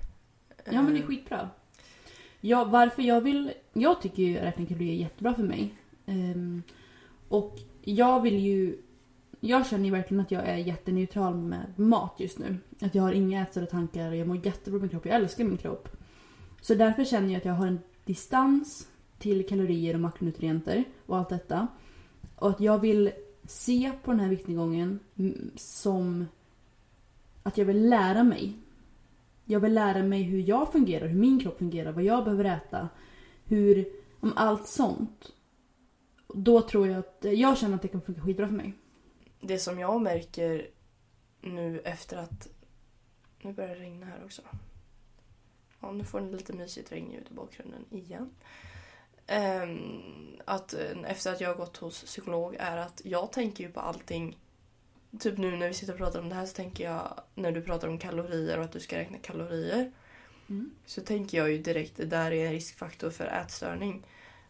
Ja 0.65 0.83
men 0.83 0.93
det 0.93 0.99
är 0.99 1.03
Eh, 1.03 1.07
skitbra. 1.07 1.49
Ja, 2.41 2.65
varför 2.65 3.03
jag 3.03 3.21
vill... 3.21 3.53
Jag 3.73 4.03
tycker 4.03 4.23
ju 4.23 4.39
att 4.39 4.45
räkna 4.45 4.67
kalorier 4.67 4.93
är 4.93 4.97
jättebra 4.97 5.35
för 5.35 5.43
mig. 5.43 5.75
Ehm, 6.07 6.63
och 7.29 7.59
jag 7.85 8.21
vill 8.23 8.39
ju... 8.39 8.79
Jag 9.41 9.67
känner 9.67 9.85
ju 9.85 9.91
verkligen 9.91 10.21
att 10.21 10.31
jag 10.31 10.49
är 10.49 10.57
jätteneutral 10.57 11.35
med 11.35 11.79
mat 11.79 12.15
just 12.19 12.39
nu. 12.39 12.57
Att 12.81 12.95
jag 12.95 13.03
har 13.03 13.13
inga 13.13 13.43
ätstörda 13.43 13.67
tankar, 13.67 14.13
jag 14.13 14.29
mår 14.29 14.47
jättebra 14.47 14.73
med 14.73 14.81
min 14.81 14.91
kropp, 14.91 15.07
jag 15.07 15.15
älskar 15.15 15.45
min 15.45 15.57
kropp. 15.57 15.89
Så 16.61 16.75
därför 16.75 17.05
känner 17.05 17.29
jag 17.29 17.37
att 17.37 17.45
jag 17.45 17.53
har 17.53 17.67
en 17.67 17.79
distans 18.05 18.89
till 19.19 19.47
kalorier 19.47 19.95
och 19.95 20.01
makronutrienter 20.01 20.85
och 21.07 21.19
allt 21.19 21.29
detta. 21.29 21.67
Och 22.37 22.51
att 22.51 22.61
jag 22.61 22.79
vill 22.79 23.11
se 23.45 23.93
på 24.05 24.11
den 24.11 24.21
här 24.21 24.29
viktnedgången 24.29 24.99
som 25.57 26.27
att 27.43 27.59
jag 27.59 27.65
vill 27.65 27.89
lära 27.89 28.23
mig 28.25 28.57
jag 29.51 29.61
vill 29.61 29.75
lära 29.75 30.03
mig 30.03 30.23
hur 30.23 30.39
jag 30.39 30.73
fungerar, 30.73 31.07
hur 31.07 31.19
min 31.19 31.41
kropp 31.41 31.59
fungerar, 31.59 31.93
vad 31.93 32.05
jag 32.05 32.25
behöver 32.25 32.45
äta. 32.45 32.89
Hur, 33.45 33.89
om 34.21 34.33
allt 34.37 34.69
sånt. 34.69 35.33
Då 36.35 36.61
tror 36.61 36.89
jag 36.89 36.99
att, 36.99 37.19
jag 37.33 37.59
känner 37.59 37.75
att 37.75 37.83
det 37.83 37.89
kan 37.89 38.03
funka 38.03 38.21
skitbra 38.21 38.47
för 38.47 38.55
mig. 38.55 38.75
Det 39.41 39.59
som 39.59 39.79
jag 39.79 40.03
märker 40.03 40.71
nu 41.41 41.81
efter 41.81 42.17
att... 42.17 42.49
Nu 43.43 43.53
börjar 43.53 43.75
det 43.75 43.81
regna 43.81 44.07
här 44.07 44.25
också. 44.25 44.43
Ja, 45.81 45.93
nu 45.93 46.05
får 46.05 46.21
ni 46.21 46.33
lite 46.33 46.53
mysigt 46.53 46.93
regnljud 46.93 47.27
i 47.31 47.35
bakgrunden 47.35 47.85
igen. 47.91 48.31
Ehm, 49.27 50.03
att 50.45 50.75
eh, 50.75 51.11
efter 51.11 51.33
att 51.33 51.41
jag 51.41 51.49
har 51.49 51.57
gått 51.57 51.77
hos 51.77 52.03
psykolog 52.05 52.57
är 52.59 52.77
att 52.77 53.03
jag 53.05 53.33
tänker 53.33 53.65
ju 53.65 53.73
på 53.73 53.81
allting. 53.81 54.39
Typ 55.19 55.39
nu 55.39 55.57
när 55.57 55.69
vi 55.69 55.75
sitter 55.75 55.93
och 55.93 55.99
pratar 55.99 56.21
om 56.21 56.29
det 56.29 56.35
här 56.35 56.47
så 56.47 56.55
tänker 56.55 56.85
jag 56.85 57.21
när 57.35 57.53
du 57.53 57.63
pratar 57.63 57.89
om 57.89 57.99
kalorier 57.99 58.59
och 58.59 58.65
att 58.65 58.73
du 58.73 58.81
ska 58.81 58.99
räkna 58.99 59.19
kalorier. 59.19 59.93
Mm. 60.49 60.71
Så 60.87 61.01
tänker 61.01 61.39
jag 61.39 61.51
ju 61.51 61.59
direkt 61.59 61.97
det 61.97 62.05
där 62.05 62.33
är 62.33 62.47
en 62.47 62.53
riskfaktor 62.53 63.11
för 63.11 63.27
ätstörning. 63.27 63.91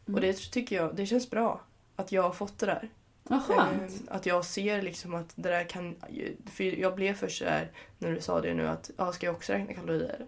Mm. 0.07 0.15
Och 0.15 0.21
det 0.21 0.33
tycker 0.33 0.77
jag, 0.77 0.97
det 0.97 1.07
känns 1.07 1.31
bra. 1.31 1.61
Att 1.97 2.13
jag 2.13 2.23
har 2.23 2.33
fått 2.33 2.59
det 2.59 2.67
där. 2.67 2.89
Skönt. 3.41 3.83
Ehm, 3.83 4.09
Att 4.09 4.27
jag 4.27 4.45
ser 4.45 4.83
liksom 4.83 5.15
att 5.15 5.33
det 5.35 5.49
där 5.49 5.65
kan... 5.65 5.97
För 6.47 6.65
jag 6.65 6.95
blev 6.95 7.15
först 7.15 7.39
sådär 7.39 7.71
när 7.99 8.13
du 8.13 8.21
sa 8.21 8.41
det 8.41 8.55
nu 8.55 8.69
att 8.69 8.91
ja, 8.97 9.13
ska 9.13 9.27
jag 9.27 9.35
också 9.35 9.53
räkna 9.53 9.75
kalorier? 9.75 10.27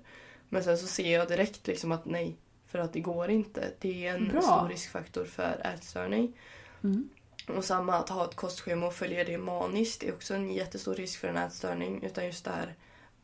Men 0.48 0.64
sen 0.64 0.78
så 0.78 0.86
ser 0.86 1.12
jag 1.12 1.28
direkt 1.28 1.66
liksom 1.66 1.92
att 1.92 2.04
nej, 2.04 2.36
för 2.66 2.78
att 2.78 2.92
det 2.92 3.00
går 3.00 3.30
inte. 3.30 3.70
Det 3.78 4.06
är 4.06 4.14
en 4.14 4.28
Bra. 4.28 4.42
stor 4.42 4.68
riskfaktor 4.68 5.24
för 5.24 5.60
ätstörning. 5.74 6.38
Mm. 6.84 7.08
Och 7.48 7.64
samma 7.64 7.94
att 7.94 8.08
ha 8.08 8.24
ett 8.24 8.34
kostschema 8.34 8.86
och 8.86 8.94
följa 8.94 9.24
det 9.24 9.38
maniskt 9.38 10.02
är 10.02 10.12
också 10.14 10.34
en 10.34 10.52
jättestor 10.52 10.94
risk 10.94 11.20
för 11.20 11.28
en 11.28 11.36
ätstörning. 11.36 12.02
Utan 12.02 12.26
just 12.26 12.44
det 12.44 12.50
här 12.50 12.74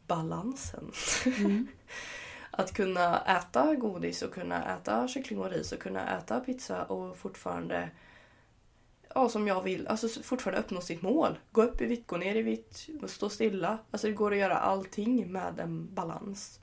balansen. 0.07 0.93
Mm. 1.27 1.69
Att 2.51 2.75
kunna 2.75 3.21
äta 3.21 3.75
godis 3.75 4.23
och 4.23 4.35
kunna 4.35 4.77
äta 4.77 5.09
kyckling 5.09 5.39
och 5.39 5.51
ris 5.51 5.73
och 5.73 5.81
kunna 5.81 6.19
äta 6.19 6.41
pizza 6.41 6.85
och 6.85 7.17
fortfarande 7.17 7.91
Ja, 9.15 9.29
som 9.29 9.47
jag 9.47 9.63
vill. 9.63 9.89
Alltså 9.89 10.23
fortfarande 10.23 10.61
uppnå 10.61 10.81
sitt 10.81 11.03
mål. 11.03 11.39
Gå 11.53 11.63
upp 11.63 11.81
i 11.81 11.87
vikt, 11.87 12.07
gå 12.07 12.17
ner 12.17 12.35
i 12.35 12.65
och 13.03 13.11
stå 13.11 13.29
stilla. 13.29 13.79
Alltså 13.91 14.07
det 14.07 14.13
går 14.13 14.33
att 14.33 14.39
göra 14.39 14.57
allting 14.57 15.33
med 15.33 15.61
en 15.61 15.95
balans. 15.95 16.61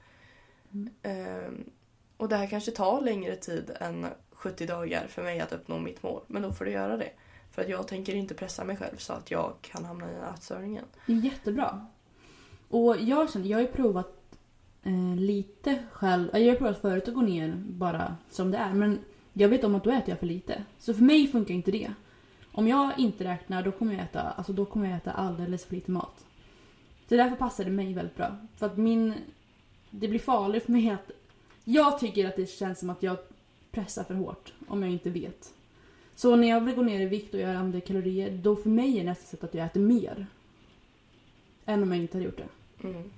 Mm. 0.74 0.94
Ehm, 1.02 1.70
och 2.18 2.30
det 2.30 2.36
här 2.36 2.48
kanske 2.48 2.72
tar 2.72 3.02
längre 3.02 3.36
tid 3.36 3.72
än 3.80 4.08
70 4.32 4.66
dagar 4.66 5.08
för 5.08 5.24
mig 5.24 5.40
att 5.40 5.54
uppnå 5.54 5.80
mitt 5.80 6.04
mål. 6.04 6.24
Men 6.28 6.42
då 6.42 6.52
får 6.52 6.66
du 6.66 6.72
göra 6.72 6.98
det. 6.98 7.12
För 7.56 7.62
att 7.62 7.70
jag 7.70 7.88
tänker 7.88 8.16
inte 8.16 8.34
pressa 8.34 8.64
mig 8.64 8.78
själv 8.78 8.98
så 8.98 9.14
att 9.14 9.32
jag 9.32 9.54
kan 9.62 9.86
hamna 9.86 10.12
i 10.12 10.16
ätstörningen. 10.34 10.86
Det 11.06 11.14
är 11.14 11.18
jättebra. 11.18 11.86
Och 12.70 12.98
jag 13.00 13.32
känner, 13.32 13.48
jag 13.48 13.58
har 13.58 13.62
ju 13.62 13.68
provat 13.68 14.38
eh, 14.84 15.16
lite 15.16 15.84
själv. 15.92 16.30
Jag 16.34 16.54
har 16.54 16.56
provat 16.56 16.82
förut 16.82 17.08
att 17.08 17.14
gå 17.14 17.22
ner 17.22 17.56
bara 17.56 18.16
som 18.30 18.52
det 18.52 18.58
är. 18.58 18.74
Men 18.74 19.00
jag 19.34 19.50
vet 19.50 19.64
om 19.64 19.76
att 19.76 19.84
då 19.84 19.92
äter 19.92 20.10
jag 20.10 20.20
för 20.20 20.26
lite. 20.26 20.64
Så 20.80 20.94
för 20.94 21.04
mig 21.04 21.28
funkar 21.28 21.54
inte 21.54 21.72
det. 21.72 21.94
Om 22.52 22.68
jag 22.68 23.00
inte 23.00 23.24
räknar 23.24 23.64
då 23.64 23.72
kommer 23.72 23.94
jag 23.94 24.04
äta, 24.04 24.22
alltså 24.22 24.54
då 24.54 24.66
kommer 24.66 24.90
jag 24.90 24.98
äta 24.98 25.12
alldeles 25.12 25.66
för 25.66 25.76
lite 25.76 25.92
mat. 25.92 26.26
Så 27.10 27.16
därför 27.16 27.36
passar 27.36 27.64
det 27.64 27.72
mig 27.72 27.94
väldigt 27.94 28.18
bra. 28.18 28.38
För 28.56 28.66
att 28.66 28.78
min... 28.78 29.14
Det 29.90 30.08
blir 30.08 30.20
farligt 30.20 30.64
för 30.64 30.72
mig 30.72 30.90
att... 30.90 31.12
Jag 31.64 32.00
tycker 32.00 32.28
att 32.28 32.36
det 32.36 32.50
känns 32.50 32.80
som 32.80 32.90
att 32.90 33.04
jag 33.04 33.18
pressar 33.72 34.04
för 34.04 34.14
hårt 34.14 34.54
om 34.68 34.84
jag 34.84 34.92
inte 34.92 35.10
vet. 35.10 35.54
Så 36.16 36.36
när 36.36 36.48
jag 36.50 36.62
vill 36.62 36.76
gå 36.76 36.82
ner 36.82 37.00
i 37.02 37.06
vikt 37.06 37.34
och 37.34 37.40
jag 37.40 37.50
använder 37.50 37.80
kalorier, 37.80 38.32
då 38.32 38.56
för 38.56 38.70
mig 38.70 39.00
är 39.00 39.04
nästa 39.04 39.26
sätt 39.26 39.44
att 39.44 39.54
jag 39.54 39.66
äter 39.66 39.80
mer. 39.82 40.28
Än 41.66 41.84
om 41.84 41.92
jag 41.92 42.02
inte 42.02 42.18
hade 42.18 42.26
gjort 42.26 42.38
det. 42.38 42.88
Mm. 42.88 43.12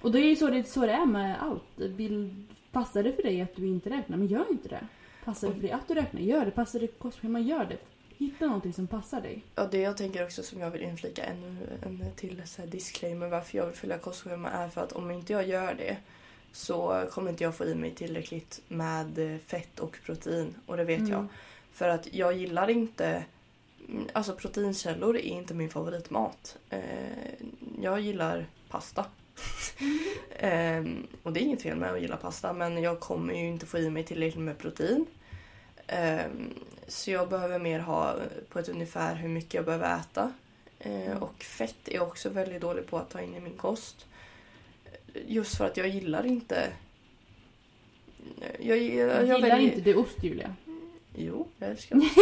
Och 0.00 0.12
det 0.12 0.18
är 0.20 0.28
ju 0.28 0.36
så 0.36 0.46
det, 0.50 0.64
så 0.64 0.80
det 0.86 0.92
är 0.92 1.06
med 1.06 1.42
allt. 1.42 1.62
Vill, 1.76 2.44
passar 2.72 3.02
det 3.02 3.12
för 3.12 3.22
dig 3.22 3.40
att 3.40 3.56
du 3.56 3.66
inte 3.66 3.90
räknar, 3.90 4.16
men 4.16 4.26
gör 4.26 4.50
inte 4.50 4.68
det. 4.68 4.86
Passar 5.24 5.48
det 5.48 5.54
för 5.54 5.60
dig 5.62 5.70
att 5.70 5.88
du 5.88 5.94
räknar, 5.94 6.20
gör 6.20 6.44
det. 6.44 6.50
Passar 6.50 6.80
det 6.80 6.86
kostschema, 6.86 7.40
gör 7.40 7.64
det. 7.64 7.76
Hitta 8.18 8.46
någonting 8.46 8.72
som 8.72 8.86
passar 8.86 9.20
dig. 9.20 9.42
Ja, 9.54 9.68
det 9.70 9.78
jag 9.78 9.96
tänker 9.96 10.24
också 10.24 10.42
som 10.42 10.60
jag 10.60 10.70
vill 10.70 10.82
inflika 10.82 11.24
ännu 11.24 11.56
en 11.82 12.02
till 12.16 12.42
så 12.46 12.62
disclaimer 12.66 13.28
varför 13.28 13.58
jag 13.58 13.66
vill 13.66 13.74
följa 13.76 13.98
kostschema 13.98 14.50
är 14.50 14.68
för 14.68 14.80
att 14.80 14.92
om 14.92 15.10
inte 15.10 15.32
jag 15.32 15.48
gör 15.48 15.74
det 15.74 15.96
så 16.52 17.04
kommer 17.10 17.30
inte 17.30 17.44
jag 17.44 17.54
få 17.56 17.64
i 17.64 17.74
mig 17.74 17.90
tillräckligt 17.90 18.62
med 18.68 19.18
eh, 19.34 19.38
fett 19.38 19.80
och 19.80 19.98
protein 20.04 20.54
och 20.66 20.76
det 20.76 20.84
vet 20.84 20.98
Mm. 20.98 21.10
jag. 21.12 21.26
För 21.72 21.88
att 21.88 22.14
jag 22.14 22.36
gillar 22.36 22.70
inte 22.70 23.24
mm, 23.88 24.08
Alltså 24.12 24.34
proteinkällor 24.34 25.16
är 25.16 25.20
inte 25.20 25.54
min 25.54 25.70
favoritmat. 25.70 26.58
Eh, 26.70 26.80
jag 27.82 28.00
gillar 28.00 28.46
pasta. 28.68 29.06
Ehm, 30.38 31.06
och 31.22 31.32
det 31.32 31.40
är 31.40 31.42
inget 31.42 31.62
fel 31.62 31.76
med 31.76 31.92
att 31.92 32.00
gilla 32.00 32.16
pasta 32.16 32.52
men 32.52 32.82
jag 32.82 33.00
kommer 33.00 33.34
ju 33.34 33.46
inte 33.48 33.66
få 33.66 33.78
i 33.78 33.90
mig 33.90 34.04
tillräckligt 34.04 34.44
med 34.44 34.58
protein. 34.58 35.06
Ehm, 35.86 36.54
så 36.88 37.10
jag 37.10 37.28
behöver 37.28 37.58
mer 37.58 37.78
ha 37.78 38.16
på 38.48 38.58
ett 38.58 38.68
ungefär 38.68 39.14
hur 39.14 39.28
mycket 39.28 39.54
jag 39.54 39.64
behöver 39.64 39.96
äta. 40.00 40.32
Eh, 40.78 41.22
och 41.22 41.42
fett 41.42 41.88
är 41.88 41.94
jag 41.94 42.08
också 42.08 42.28
väldigt 42.30 42.60
dålig 42.60 42.86
på 42.86 42.98
att 42.98 43.10
ta 43.10 43.20
in 43.20 43.34
i 43.34 43.40
min 43.40 43.56
kost. 43.56 44.06
Just 45.26 45.56
för 45.56 45.66
att 45.66 45.76
jag 45.76 45.88
gillar 45.88 46.26
inte... 46.26 46.72
Jag, 48.60 48.78
jag, 48.78 49.08
Jag, 49.08 49.22
gillar 49.24 49.40
väljer- 49.40 49.58
inte 49.60 49.80
du 49.80 49.94
ost, 49.94 50.22
Julia. 50.24 50.54
Jo, 51.14 51.48
jag 51.58 51.70
älskar 51.70 51.96
ost. 51.96 52.16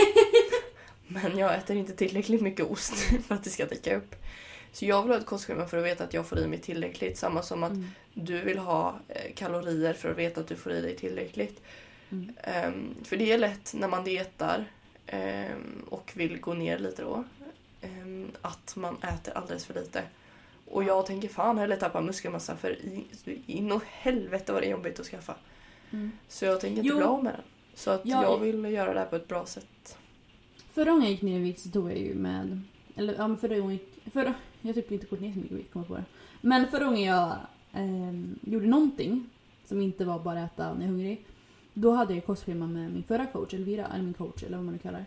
Men 1.07 1.39
jag 1.39 1.55
äter 1.55 1.77
inte 1.77 1.93
tillräckligt 1.93 2.41
mycket 2.41 2.67
ost 2.67 2.95
för 3.27 3.35
att 3.35 3.45
det 3.45 3.51
ska 3.51 3.67
täcka 3.67 3.97
upp. 3.97 4.15
Så 4.73 4.85
jag 4.87 5.03
vill 5.03 5.11
ha 5.13 5.19
ett 5.19 5.27
kostschema 5.27 5.67
för 5.67 5.79
att 5.79 5.85
veta 5.85 6.05
att 6.05 6.15
jag 6.15 6.27
får 6.27 6.39
i 6.39 6.47
mig 6.47 6.59
tillräckligt. 6.59 7.19
Samma 7.19 7.43
som 7.43 7.63
att 7.63 7.71
Mm. 7.73 7.87
du 8.15 8.41
vill 8.41 8.59
ha 8.59 9.01
eh, 9.09 9.33
kalorier 9.35 9.93
för 9.95 10.11
att 10.11 10.19
veta 10.19 10.41
att 10.41 10.47
du 10.49 10.57
får 10.57 10.73
i 10.73 10.81
dig 10.81 10.97
tillräckligt. 10.97 11.63
Mm. 12.11 12.33
Ehm, 12.43 12.95
för 13.05 13.17
det 13.17 13.33
är 13.33 13.39
lätt 13.39 13.75
när 13.75 13.89
man 13.89 14.05
dietar 14.05 14.65
ehm, 15.07 15.83
och 15.89 16.13
vill 16.15 16.41
gå 16.41 16.55
ner 16.55 16.79
lite 16.79 17.03
då. 17.03 17.25
ehm, 17.81 18.31
att 18.43 18.77
man 18.77 18.97
äter 19.03 19.37
alldeles 19.37 19.65
för 19.67 19.75
lite. 19.75 20.03
Och 20.67 20.85
jag 20.85 21.07
tänker 21.07 21.29
fan 21.29 21.59
hellre 21.59 21.77
tappa 21.77 22.01
muskelmassa 22.01 22.57
för 22.57 22.71
i, 22.73 23.05
in 23.47 23.73
och 23.73 23.83
helvete 23.87 24.53
vad 24.53 24.63
det 24.63 24.67
är 24.67 24.71
jobbigt 24.71 25.01
att 25.01 25.07
skaffa. 25.07 25.35
Mm. 25.91 26.13
Så 26.29 26.45
jag 26.45 26.61
tänker 26.61 26.77
inte 26.79 26.89
Jo. 26.89 26.97
bli 26.97 27.05
av 27.07 27.25
med 27.25 27.33
den. 27.33 27.43
Så 27.81 27.91
att 27.91 28.01
Ja, 28.07 28.23
jag 28.23 28.47
i- 28.49 28.53
vill 28.53 28.73
göra 28.73 28.93
det 28.95 28.99
här 29.01 29.07
på 29.07 29.17
ett 29.17 29.29
bra 29.29 29.47
sätt. 29.47 29.99
Förra 30.73 30.91
gången 30.91 31.03
jag 31.05 31.11
gick 31.13 31.23
ner 31.23 31.37
i 31.37 31.43
vikt 31.43 31.61
så 31.61 31.71
tog 31.71 31.91
jag 31.91 31.99
ju 31.99 32.15
med... 32.15 32.61
Eller 32.97 33.15
ja, 33.15 33.29
men 33.29 33.37
förra 33.37 33.59
gången 33.59 33.79
jag. 34.05 34.13
Förra, 34.13 34.35
jag 34.61 34.69
har 34.69 34.75
typ 34.75 34.93
inte 34.93 35.07
gått 35.07 35.21
ner 35.21 35.33
så 35.33 35.39
mycket 35.39 35.53
i 35.53 35.55
vikt, 35.55 35.73
kommer 35.73 35.85
jag 35.85 35.89
på 35.89 35.97
det. 35.97 36.05
Men 36.41 36.67
förra 36.69 36.85
gången 36.85 37.03
jag 37.03 37.37
ehm, 37.73 38.39
gjorde 38.43 38.67
någonting 38.67 39.27
som 39.65 39.81
inte 39.81 40.05
var 40.05 40.19
bara 40.19 40.41
äta 40.41 40.63
när 40.65 40.73
jag 40.75 40.83
är 40.83 40.87
hungrig. 40.89 41.25
Då 41.75 41.91
hade 41.93 42.15
jag 42.15 42.27
kostschema 42.27 42.67
med 42.67 42.93
min 42.93 43.03
förra 43.03 43.27
coach, 43.27 43.55
Elvira, 43.55 43.87
eller 43.87 44.05
min 44.05 44.15
coach 44.15 44.43
eller 44.43 44.57
vad 44.57 44.65
man 44.65 44.73
nu 44.75 44.79
kallar. 44.79 45.05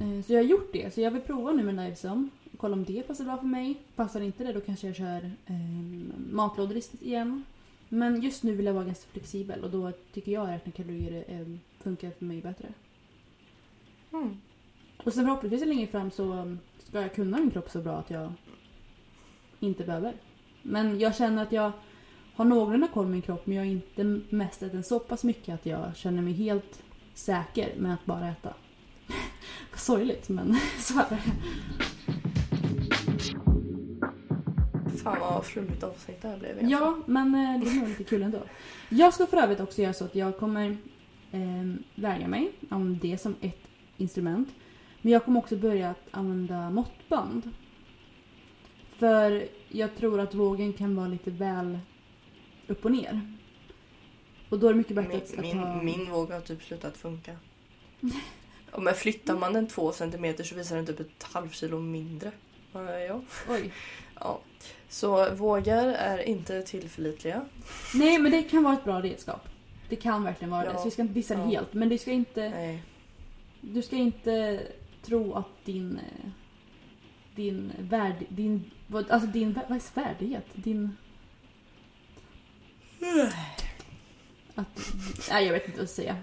Eh, 0.00 0.22
Så 0.26 0.32
jag 0.32 0.38
har 0.38 0.44
gjort 0.48 0.72
det. 0.72 0.94
Så 0.94 1.00
jag 1.00 1.10
vill 1.10 1.22
prova 1.22 1.52
nu 1.52 1.62
med 1.62 1.74
Livesum. 1.76 2.30
Kolla 2.56 2.74
om 2.74 2.84
det 2.84 3.02
passar 3.02 3.24
bra 3.24 3.36
för 3.36 3.46
mig. 3.46 3.74
Passar 3.96 4.20
inte 4.20 4.44
det 4.44 4.52
då 4.52 4.60
kanske 4.60 4.86
jag 4.86 4.96
kör 4.96 5.30
eh, 5.46 5.54
matlådor 6.30 6.80
igen. 7.00 7.44
Men 7.88 8.22
just 8.22 8.42
nu 8.42 8.54
vill 8.54 8.66
jag 8.66 8.74
vara 8.74 8.84
ganska 8.84 9.10
flexibel 9.10 9.64
och 9.64 9.70
då 9.70 9.92
tycker 10.12 10.32
jag 10.32 10.42
att 10.42 10.50
räkna 10.50 10.72
kalorier 10.72 11.24
eh, 11.28 11.46
funkar 11.82 12.10
för 12.10 12.24
mig 12.24 12.42
bättre. 12.42 12.68
Mm. 14.12 14.36
Och 14.96 15.12
sen 15.14 15.24
förhoppningsvis 15.24 15.68
längre 15.68 15.86
fram 15.86 16.10
så 16.10 16.32
um, 16.32 16.58
ska 16.78 17.00
jag 17.00 17.14
kunna 17.14 17.38
min 17.38 17.50
kropp 17.50 17.70
så 17.70 17.80
bra 17.80 17.96
att 17.96 18.10
jag 18.10 18.32
inte 19.60 19.84
behöver. 19.84 20.14
Men 20.62 20.98
jag 20.98 21.16
känner 21.16 21.42
att 21.42 21.52
jag 21.52 21.72
har 22.34 22.44
någorlunda 22.44 22.88
koll 22.88 23.04
på 23.04 23.10
min 23.10 23.22
kropp 23.22 23.46
men 23.46 23.56
jag 23.56 23.64
har 23.64 23.70
inte 23.70 24.04
mästrat 24.30 24.72
den 24.72 24.84
så 24.84 24.98
pass 24.98 25.24
mycket 25.24 25.54
att 25.54 25.66
jag 25.66 25.96
känner 25.96 26.22
mig 26.22 26.32
helt 26.32 26.82
säker 27.14 27.74
med 27.78 27.94
att 27.94 28.04
bara 28.04 28.28
äta. 28.28 28.54
Sorgligt 29.76 30.28
men 30.28 30.56
så 30.78 30.98
är 30.98 31.06
det. 31.10 31.22
Fan 35.10 35.34
vad 35.34 35.44
flummigt 35.46 35.82
avsnitt 35.82 36.22
det 36.22 36.28
här 36.28 36.36
blev. 36.38 36.50
egentligen. 36.50 36.82
Ja, 36.82 36.98
men 37.06 37.34
eh, 37.34 37.60
det 37.60 37.70
är 37.70 37.74
nog 37.74 37.88
lite 37.88 38.04
kul 38.04 38.22
ändå. 38.22 38.42
Jag 38.88 39.14
ska 39.14 39.26
för 39.26 39.36
övrigt 39.36 39.60
också 39.60 39.82
göra 39.82 39.92
så 39.92 40.04
att 40.04 40.14
jag 40.14 40.38
kommer 40.38 40.76
eh, 41.32 41.40
välja 41.94 42.28
mig, 42.28 42.52
använda 42.68 42.98
det 43.02 43.18
som 43.18 43.34
ett 43.40 43.60
instrument. 43.96 44.48
Men 45.02 45.12
jag 45.12 45.24
kommer 45.24 45.40
också 45.40 45.56
börja 45.56 45.90
att 45.90 46.08
använda 46.10 46.70
måttband. 46.70 47.50
För 48.98 49.48
jag 49.68 49.96
tror 49.96 50.20
att 50.20 50.34
vågen 50.34 50.72
kan 50.72 50.96
vara 50.96 51.08
lite 51.08 51.30
väl 51.30 51.78
upp 52.66 52.84
och 52.84 52.92
ner. 52.92 53.20
Och 54.48 54.58
då 54.58 54.66
är 54.66 54.72
det 54.72 54.78
mycket 54.78 54.96
bättre 54.96 55.16
att, 55.16 55.38
Min, 55.38 55.60
att 55.60 55.66
ha... 55.66 55.82
min, 55.82 55.98
min 55.98 56.10
våg 56.10 56.30
har 56.30 56.40
typ 56.40 56.62
slutat 56.62 56.96
funka. 56.96 57.36
Och 58.70 58.82
men 58.82 58.94
flyttar 58.94 59.38
man 59.38 59.52
den 59.52 59.66
två 59.68 59.92
centimeter 59.92 60.44
så 60.44 60.54
visar 60.54 60.76
den 60.76 60.86
typ 60.86 61.00
ett 61.00 61.22
halvkilo 61.22 61.80
mindre. 61.80 62.32
Ja. 63.08 63.20
Oj. 63.48 63.72
Ja. 64.20 64.40
Så 64.88 65.34
vågar 65.34 65.86
är 65.88 66.18
inte 66.28 66.62
tillförlitliga. 66.62 67.44
Nej, 67.94 68.18
men 68.18 68.32
det 68.32 68.42
kan 68.42 68.62
vara 68.62 68.74
ett 68.74 68.84
bra 68.84 69.00
redskap. 69.02 69.48
Det 69.88 69.96
kan 69.96 70.24
verkligen 70.24 70.50
vara 70.50 70.64
Ja. 70.64 70.72
det. 70.72 70.78
Så 70.78 70.84
vi 70.84 70.90
ska 70.90 71.02
inte 71.02 71.14
dissa 71.14 71.34
det 71.34 71.40
Ja. 71.40 71.46
helt. 71.46 71.72
Men 71.74 71.88
det 71.88 71.98
ska 71.98 72.10
inte... 72.12 72.48
Nej. 72.48 72.82
Du 73.60 73.82
ska 73.82 73.96
inte 73.96 74.62
tro 75.02 75.34
att 75.34 75.64
din... 75.64 75.98
eh, 75.98 76.30
Din 77.34 77.72
värd... 77.78 78.14
Din... 78.28 78.70
Alltså 78.92 79.26
din... 79.28 79.58
Vad 79.68 79.76
är 79.78 79.94
värdighet? 79.94 80.46
Din... 80.54 80.96
Att... 84.54 84.92
Nej, 85.30 85.44
jag 85.46 85.52
vet 85.52 85.64
inte 85.66 85.76
vad 85.78 85.82
jag 85.82 85.88
säga. 85.90 86.16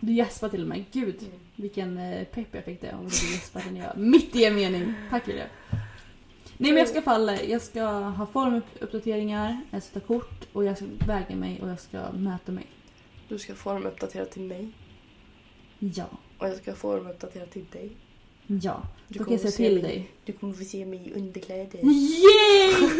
Du 0.00 0.12
gäspar 0.12 0.48
till 0.48 0.62
och 0.62 0.68
med. 0.68 0.84
Gud, 0.92 1.16
vilken 1.56 1.98
eh, 1.98 2.24
pepp 2.24 2.48
jag 2.52 2.64
fick 2.64 2.80
det 2.80 2.92
av 2.92 3.06
att 3.06 3.20
du 3.20 3.32
gäspade 3.32 3.70
när 3.70 3.80
jag... 3.80 3.96
Mitt 3.96 4.36
i 4.36 4.44
en 4.44 4.54
mening. 4.54 4.94
Tack 5.10 5.28
Julia. 5.28 5.46
Nej 6.62 6.70
men 6.72 6.78
jag 6.78 6.88
ska 6.88 6.96
i 6.96 6.98
alla 6.98 7.04
fall... 7.04 7.30
Jag 7.50 7.62
ska 7.62 7.82
ha 7.90 8.26
formuppdateringar, 8.26 9.60
jag 9.70 9.82
ska 9.82 10.00
ta 10.00 10.06
kort 10.06 10.48
och 10.52 10.64
jag 10.64 10.76
ska 10.76 10.86
väga 11.06 11.36
mig 11.36 11.60
och 11.62 11.68
jag 11.68 11.80
ska 11.80 12.12
mäta 12.12 12.52
mig. 12.52 12.66
Du 13.28 13.38
ska 13.38 13.54
formuppdatera 13.54 14.24
till 14.24 14.42
mig. 14.42 14.68
Ja. 15.78 16.06
Och 16.38 16.48
jag 16.48 16.56
ska 16.56 16.74
formuppdatera 16.74 17.46
till 17.46 17.64
dig. 17.72 17.96
Ja. 18.46 18.82
Du 19.08 19.18
Då 19.18 19.24
kan 19.24 19.32
jag 19.32 19.40
säga 19.40 19.52
till 19.52 19.74
mig- 19.74 19.82
dig. 19.82 20.10
Du 20.24 20.32
kommer 20.32 20.52
få 20.52 20.64
se 20.64 20.86
mig 20.86 21.08
i 21.08 21.12
underkläder. 21.12 21.78
Yay! 21.82 22.74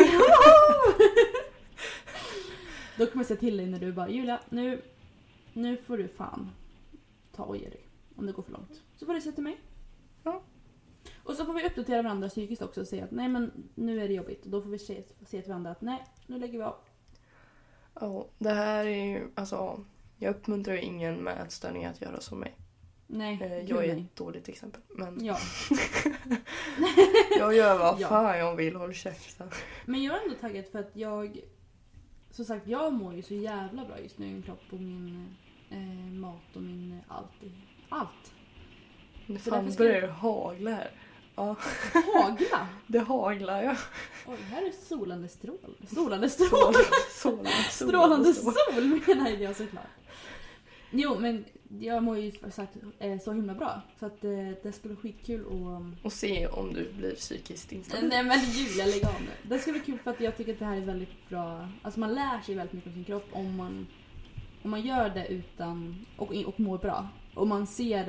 Då 2.96 3.06
kommer 3.06 3.22
jag 3.22 3.26
säga 3.26 3.40
till 3.40 3.56
dig 3.56 3.66
när 3.66 3.78
du 3.78 3.92
bara 3.92 4.08
Julia, 4.10 4.40
nu, 4.48 4.82
nu 5.52 5.76
får 5.76 5.98
du 5.98 6.08
fan 6.08 6.50
ta 7.36 7.42
och 7.42 7.56
ge 7.56 7.68
dig. 7.68 7.80
Om 8.16 8.26
det 8.26 8.32
går 8.32 8.42
för 8.42 8.52
långt. 8.52 8.82
Så 8.96 9.06
får 9.06 9.14
du 9.14 9.20
säga 9.20 9.32
till 9.32 9.44
mig. 9.44 9.60
Ja. 11.24 11.30
Och 11.30 11.36
så 11.36 11.44
får 11.44 11.54
vi 11.54 11.66
uppdatera 11.66 12.02
varandra 12.02 12.28
psykiskt 12.28 12.62
också 12.62 12.80
och 12.80 12.86
säga 12.86 13.04
att 13.04 13.10
nej 13.10 13.28
men 13.28 13.52
nu 13.74 14.00
är 14.04 14.08
det 14.08 14.14
jobbigt. 14.14 14.44
Och 14.44 14.50
då 14.50 14.62
får 14.62 14.70
vi 14.70 14.78
se, 14.78 15.02
se 15.26 15.42
till 15.42 15.48
varandra 15.50 15.70
att 15.70 15.80
nej, 15.80 16.04
nu 16.26 16.38
lägger 16.38 16.58
vi 16.58 16.64
av. 16.64 16.76
Ja, 18.00 18.26
det 18.38 18.50
här 18.50 18.86
är 18.86 19.04
ju, 19.04 19.30
alltså, 19.34 19.84
jag 20.18 20.30
uppmuntrar 20.36 20.74
ju 20.74 20.80
ingen 20.80 21.16
med 21.16 21.40
ätstörningar 21.46 21.90
att 21.90 22.00
göra 22.00 22.20
som 22.20 22.40
mig. 22.40 22.54
Nej, 23.06 23.38
Eh, 23.42 23.52
Jag 23.70 23.84
är 23.84 23.94
nej. 23.94 24.04
ett 24.04 24.16
dåligt 24.16 24.48
exempel. 24.48 24.80
Men 24.88 25.24
Ja. 25.24 25.38
jag 27.38 27.54
gör 27.54 27.78
vad 27.78 28.00
Ja. 28.00 28.08
fan 28.08 28.38
jag 28.38 28.56
vill, 28.56 28.76
håll 28.76 28.94
käften. 28.94 29.50
Men 29.86 30.02
jag 30.02 30.16
är 30.16 30.22
ändå 30.22 30.34
taggad 30.34 30.64
för 30.66 30.78
att 30.78 30.90
jag... 30.96 31.40
Som 32.30 32.44
sagt, 32.44 32.66
jag 32.66 32.92
mår 32.92 33.14
ju 33.14 33.22
så 33.22 33.34
jävla 33.34 33.84
bra 33.84 34.00
just 34.00 34.18
nu 34.18 34.26
i 34.26 34.32
min 34.32 34.42
kropp 34.42 34.62
och 34.70 34.80
min 34.80 35.36
eh, 35.70 36.12
mat 36.12 36.56
och 36.56 36.62
min 36.62 37.00
allt. 37.08 37.30
Allt. 37.88 38.32
Så 39.44 39.50
fan 39.50 39.72
börjar 39.78 40.00
det 40.00 40.06
hagla 40.12 40.70
här. 40.70 40.90
Ja, 41.36 41.56
Hagla! 42.14 42.68
det 42.86 42.98
haglar 42.98 43.62
ja. 43.62 43.76
Oj, 44.26 44.36
här 44.50 44.62
är 44.62 44.72
solande 44.88 45.28
strål. 45.28 45.76
Solande 45.94 46.30
strål! 46.30 46.74
Strålande, 47.10 47.50
Strålande 47.70 48.34
sol 48.34 49.00
menar 49.06 49.30
jag 49.30 49.56
såklart. 49.56 49.86
Jo, 50.90 51.18
men 51.18 51.44
jag 51.78 52.02
mår 52.02 52.18
ju 52.18 52.32
sagt 52.50 52.76
eh, 52.98 53.18
så 53.18 53.32
himla 53.32 53.54
bra. 53.54 53.82
Så 54.00 54.06
att 54.06 54.24
eh, 54.24 54.30
det 54.62 54.72
skulle 54.72 54.94
bli 54.94 55.02
skitkul 55.02 55.44
och... 55.44 55.82
Och 56.02 56.12
se 56.12 56.46
om 56.46 56.72
du 56.72 56.92
blir 56.92 57.14
psykiskt 57.14 57.72
instabil. 57.72 58.08
Nej 58.08 58.24
men 58.24 58.40
Julia, 58.40 58.86
lägg 58.86 59.04
av 59.04 59.20
nu. 59.20 59.30
Det 59.48 59.58
skulle 59.58 59.78
bli 59.78 59.86
kul 59.86 59.98
för 59.98 60.10
att 60.10 60.20
jag 60.20 60.36
tycker 60.36 60.52
att 60.52 60.58
det 60.58 60.64
här 60.64 60.76
är 60.76 60.80
väldigt 60.80 61.28
bra. 61.28 61.68
Alltså 61.82 62.00
man 62.00 62.14
lär 62.14 62.40
sig 62.40 62.54
väldigt 62.54 62.72
mycket 62.72 62.88
om 62.88 62.94
sin 62.94 63.04
kropp 63.04 63.28
om 63.32 63.56
man, 63.56 63.86
om 64.62 64.70
man 64.70 64.80
gör 64.80 65.08
det 65.08 65.26
utan 65.26 66.06
och, 66.16 66.32
och 66.46 66.60
mår 66.60 66.78
bra. 66.78 67.08
Och 67.34 67.46
man 67.46 67.66
ser, 67.66 68.04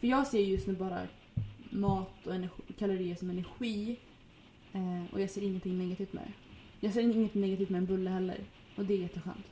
för 0.00 0.06
jag 0.06 0.26
ser 0.26 0.40
just 0.40 0.66
nu 0.66 0.74
bara 0.74 1.00
mat 1.70 2.26
och 2.26 2.34
energi, 2.34 2.62
kalorier 2.78 3.14
som 3.14 3.30
energi. 3.30 3.96
Eh, 4.72 5.02
och 5.12 5.20
jag 5.20 5.30
ser 5.30 5.42
ingenting 5.42 5.78
negativt 5.78 6.12
med 6.12 6.22
det. 6.26 6.32
Jag 6.86 6.94
ser 6.94 7.00
ingenting 7.00 7.40
negativt 7.42 7.68
med 7.68 7.78
en 7.78 7.86
bulle 7.86 8.10
heller. 8.10 8.38
Och 8.76 8.84
det 8.84 8.94
är 8.94 8.98
jätteskönt. 8.98 9.46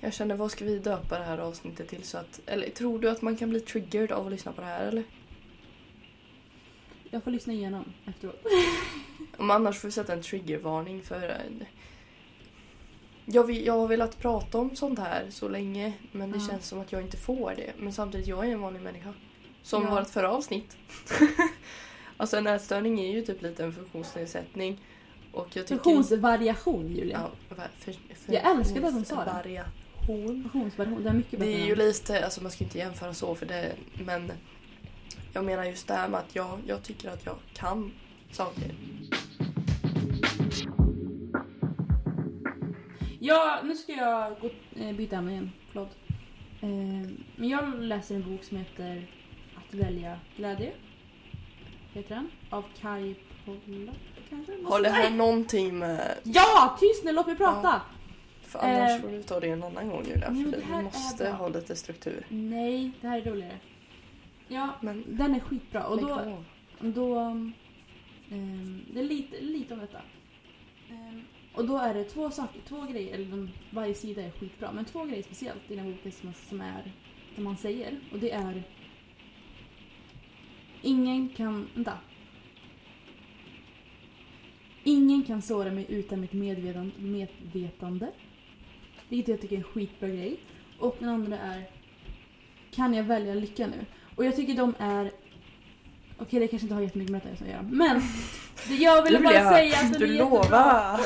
Jag 0.00 0.12
känner, 0.14 0.36
vad 0.36 0.50
ska 0.50 0.64
vi 0.64 0.78
döpa 0.78 1.18
det 1.18 1.24
här 1.24 1.38
avsnittet 1.38 1.88
till? 1.88 2.02
Så 2.02 2.18
att, 2.18 2.40
eller 2.46 2.70
tror 2.70 2.98
du 2.98 3.10
att 3.10 3.22
man 3.22 3.36
kan 3.36 3.50
bli 3.50 3.60
triggered 3.60 4.12
av 4.12 4.26
att 4.26 4.32
lyssna 4.32 4.52
på 4.52 4.60
det 4.60 4.66
här 4.66 4.86
eller? 4.86 5.04
Jag 7.10 7.24
får 7.24 7.30
lyssna 7.30 7.52
igenom 7.52 7.84
efteråt. 8.06 8.46
Om 9.36 9.50
annars 9.50 9.78
får 9.78 9.88
vi 9.88 9.92
sätta 9.92 10.12
en 10.12 10.22
triggervarning 10.22 11.02
för... 11.02 11.36
Jag, 13.24 13.44
vill, 13.44 13.66
jag 13.66 13.72
har 13.78 13.88
velat 13.88 14.18
prata 14.18 14.58
om 14.58 14.76
sånt 14.76 14.98
här 14.98 15.26
så 15.30 15.48
länge 15.48 15.92
men 16.12 16.30
det 16.32 16.38
Ja. 16.38 16.48
känns 16.48 16.66
som 16.68 16.80
att 16.80 16.92
jag 16.92 17.02
inte 17.02 17.16
får 17.16 17.54
det. 17.56 17.72
Men 17.78 17.92
samtidigt, 17.92 18.26
jag 18.26 18.46
är 18.48 18.52
en 18.52 18.60
vanlig 18.60 18.82
människa. 18.82 19.14
Som 19.62 19.82
Ja. 19.82 19.90
vårt 19.90 20.10
förra 20.10 20.30
avsnitt. 20.30 20.76
alltså 22.16 22.36
en 22.36 22.46
ätstörning 22.46 23.00
är 23.00 23.12
ju 23.12 23.22
typ 23.22 23.42
lite 23.42 23.64
en 23.64 23.72
funktionsnedsättning. 23.72 24.80
Och 25.32 25.46
jag 25.56 25.66
tycker... 25.66 25.66
Funktionsvariation 25.66 26.88
Julia. 26.88 27.30
Ja, 27.48 27.56
för, 27.56 27.94
för, 28.14 28.34
Jag 28.34 28.50
älskade 28.50 28.86
att 28.86 28.92
hon 28.92 29.04
sa 29.04 29.24
det. 29.24 29.30
Variation. 29.30 30.42
Funktionsvariation, 30.42 31.02
det 31.02 31.08
är 31.08 31.12
mycket 31.12 31.38
bättre. 31.38 31.52
Det 31.52 31.62
är 31.62 31.66
ju 31.66 31.74
lite, 31.76 32.24
alltså 32.24 32.42
man 32.42 32.50
ska 32.50 32.64
inte 32.64 32.78
jämföra 32.78 33.14
så 33.14 33.34
för 33.34 33.46
det, 33.46 33.72
men 34.04 34.32
jag 35.32 35.44
menar 35.44 35.64
just 35.64 35.88
det 35.88 35.94
här 35.94 36.08
med 36.08 36.20
att 36.20 36.34
jag, 36.34 36.58
jag 36.66 36.82
tycker 36.82 37.08
att 37.10 37.26
jag 37.26 37.36
kan 37.54 37.92
saker. 38.30 38.74
Ja, 43.22 43.60
nu 43.64 43.74
ska 43.76 43.92
jag 43.92 44.40
gå, 44.40 44.50
eh, 44.80 44.92
byta 44.96 45.16
ämne 45.16 45.32
igen. 45.32 45.52
Förlåt. 45.72 45.96
Eh, 46.60 46.68
men 47.36 47.48
jag 47.48 47.82
läser 47.82 48.14
en 48.14 48.30
bok 48.30 48.44
som 48.44 48.56
heter 48.56 49.06
Att 49.70 49.74
välja 49.74 50.18
glädje. 50.36 50.72
Heter 51.92 52.14
den. 52.14 52.30
Av 52.50 52.64
Kai 52.80 53.14
Pollak 53.44 53.96
kanske? 54.30 54.52
Har 54.64 54.82
det 54.82 54.88
här 54.88 55.10
någonting 55.10 55.78
med... 55.78 56.18
Ja! 56.22 56.76
Tyst 56.80 57.04
nu, 57.04 57.12
låt 57.12 57.26
mig 57.26 57.36
prata! 57.36 57.82
För 58.42 58.58
annars 58.58 58.90
Eh. 58.90 59.00
får 59.00 59.08
du 59.08 59.22
ta 59.22 59.40
det 59.40 59.48
en 59.48 59.62
annan 59.62 59.88
gång 59.88 60.04
Julia. 60.06 60.30
Nej, 60.30 60.44
För 60.52 60.76
vi 60.76 60.82
måste 60.82 61.30
ha 61.30 61.48
lite 61.48 61.76
struktur. 61.76 62.26
Nej, 62.28 62.90
det 63.00 63.08
här 63.08 63.18
är 63.20 63.24
roligare. 63.30 63.58
Ja, 64.48 64.68
Men 64.80 65.04
den 65.08 65.34
är 65.34 65.40
skitbra. 65.40 65.86
Och 65.86 66.00
då, 66.00 66.38
då 66.80 67.18
ehm, 67.18 68.82
det 68.94 69.00
är 69.00 69.04
lite, 69.04 69.40
lite 69.40 69.74
om 69.74 69.80
detta. 69.80 70.00
Ehm, 70.90 71.22
och 71.54 71.64
då 71.64 71.78
är 71.78 71.94
det 71.94 72.04
två 72.04 72.30
saker, 72.30 72.60
två 72.68 72.82
grejer, 72.82 73.14
eller 73.14 73.48
varje 73.70 73.94
sida 73.94 74.22
är 74.22 74.30
skitbra, 74.30 74.72
men 74.72 74.84
två 74.84 75.04
grejer 75.04 75.22
speciellt 75.22 75.70
i 75.70 75.76
den 75.76 75.92
boken 75.92 76.12
som, 76.12 76.32
som 76.48 76.60
är, 76.60 76.92
som 77.34 77.44
man 77.44 77.56
säger. 77.56 78.00
Och 78.12 78.18
det 78.18 78.30
är 78.30 78.62
Ingen 80.82 81.28
kan, 81.28 81.68
vänta. 81.74 81.92
Ingen 84.84 85.22
kan 85.22 85.42
såra 85.42 85.70
mig 85.70 85.86
utan 85.88 86.20
mitt 86.20 86.32
medvetande, 86.32 86.92
medvetande. 86.98 88.12
Vilket 89.08 89.28
jag 89.28 89.40
tycker 89.40 89.56
är 89.56 89.58
en 89.58 89.64
skitbra 89.64 90.08
grej. 90.08 90.40
Och 90.78 90.96
den 90.98 91.08
andra 91.08 91.38
är 91.38 91.70
Kan 92.70 92.94
jag 92.94 93.04
välja 93.04 93.34
lycka 93.34 93.66
nu? 93.66 93.86
Och 94.16 94.24
jag 94.24 94.36
tycker 94.36 94.54
de 94.54 94.74
är 94.78 95.10
Okej, 96.18 96.40
det 96.40 96.48
kanske 96.48 96.64
inte 96.64 96.74
har 96.74 96.82
jättemycket 96.82 97.12
med 97.12 97.20
det 97.24 97.44
att 97.44 97.50
göra. 97.50 97.62
Men 97.62 98.02
jag 98.78 99.02
ville 99.02 99.18
bara 99.18 99.34
Julia, 99.34 99.50
säga 99.50 99.76
att 99.76 99.92
den 99.92 100.00
du 100.00 100.06
är 100.06 100.12
jättebra. 100.12 100.40
lovar! 100.42 101.00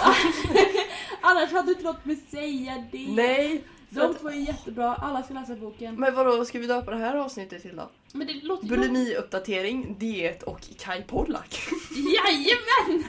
Annars 1.20 1.52
hade 1.52 1.66
du 1.66 1.72
inte 1.72 1.84
låtit 1.84 2.04
mig 2.04 2.16
säga 2.16 2.84
det. 2.92 3.08
Nej! 3.08 3.64
De 3.94 4.14
två 4.14 4.28
är 4.28 4.32
jättebra. 4.32 4.94
Alla 4.94 5.22
ska 5.22 5.34
läsa 5.34 5.56
boken. 5.56 5.94
Men 5.94 6.14
vadå, 6.14 6.36
vad 6.36 6.46
ska 6.46 6.58
vi 6.58 6.66
döpa 6.66 6.90
det 6.90 6.96
här 6.96 7.16
avsnittet 7.16 7.62
till 7.62 7.76
då? 7.76 7.90
Men 8.12 8.26
det 8.26 8.34
låter 8.42 8.66
Bulimiuppdatering, 8.66 9.98
diet 9.98 10.42
och 10.42 10.60
Kai 10.78 11.02
Pollak. 11.02 11.58
Jajamän! 11.94 13.08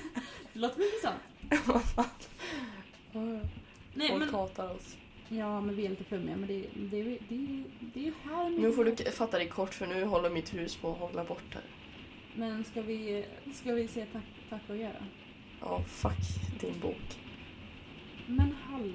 Det 0.54 0.60
låter 0.60 0.86
intressant? 0.86 1.20
Nej, 3.94 4.10
Folk 4.10 4.20
men... 4.20 4.30
hatar 4.30 4.76
oss. 4.76 4.98
Ja, 5.30 5.62
men 5.62 5.76
vi 5.76 5.86
är 5.86 5.90
lite 5.90 6.04
flummiga. 6.04 6.36
Men 6.36 6.48
det, 6.48 6.66
det, 6.74 7.04
det, 7.04 7.18
det, 7.30 7.64
det 7.94 8.08
är 8.08 8.14
här 8.24 8.50
Nu 8.50 8.72
får 8.72 8.86
du 8.86 8.96
fatta 9.12 9.40
det 9.40 9.48
kort 9.48 9.74
för 9.74 9.88
nu 9.88 10.06
håller 10.06 10.30
mitt 10.30 10.54
hus 10.54 10.76
på 10.76 10.92
att 10.92 11.00
hålla 11.00 11.24
bort 11.24 11.54
här. 11.54 11.64
Men 12.36 12.64
ska 12.64 12.82
vi, 12.82 13.26
ska 13.54 13.74
vi 13.74 13.88
säga 13.88 14.06
tack, 14.14 14.24
tack 14.50 14.62
och 14.70 14.78
göra? 14.78 15.06
Ja, 15.62 15.84
fuck 15.88 16.60
din 16.62 16.80
bok. 16.80 17.20
Men 18.28 18.56
hallå. 18.64 18.94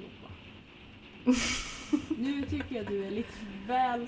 Nu 2.17 2.45
tycker 2.49 2.75
jag 2.75 2.87
du 2.87 3.05
är 3.05 3.11
lite 3.11 3.33
väl 3.67 4.07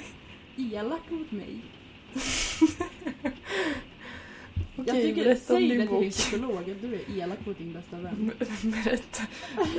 elak 0.58 1.10
mot 1.10 1.32
mig. 1.32 1.60
jag 4.76 4.88
Okej, 4.90 5.02
tycker, 5.04 5.24
berätta 5.24 5.54
om 5.54 5.60
säg 5.60 5.70
din 5.70 5.80
det 5.80 5.86
till 5.88 5.96
din 5.96 6.04
bok. 6.06 6.12
psykolog 6.12 6.58
att 6.72 6.82
du 6.82 6.96
är 6.96 7.18
elak 7.24 7.46
mot 7.46 7.58
din 7.58 7.74
bästa 7.74 7.96
vän. 7.98 8.32
Berätta, 8.64 9.24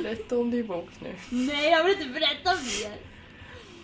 berätta 0.01 0.37
om 0.37 0.51
din 0.51 0.67
bok 0.67 0.89
nu. 0.99 1.15
Nej, 1.29 1.71
jag 1.71 1.83
vill 1.83 1.93
inte 1.93 2.09
berätta 2.09 2.51
mer! 2.55 2.97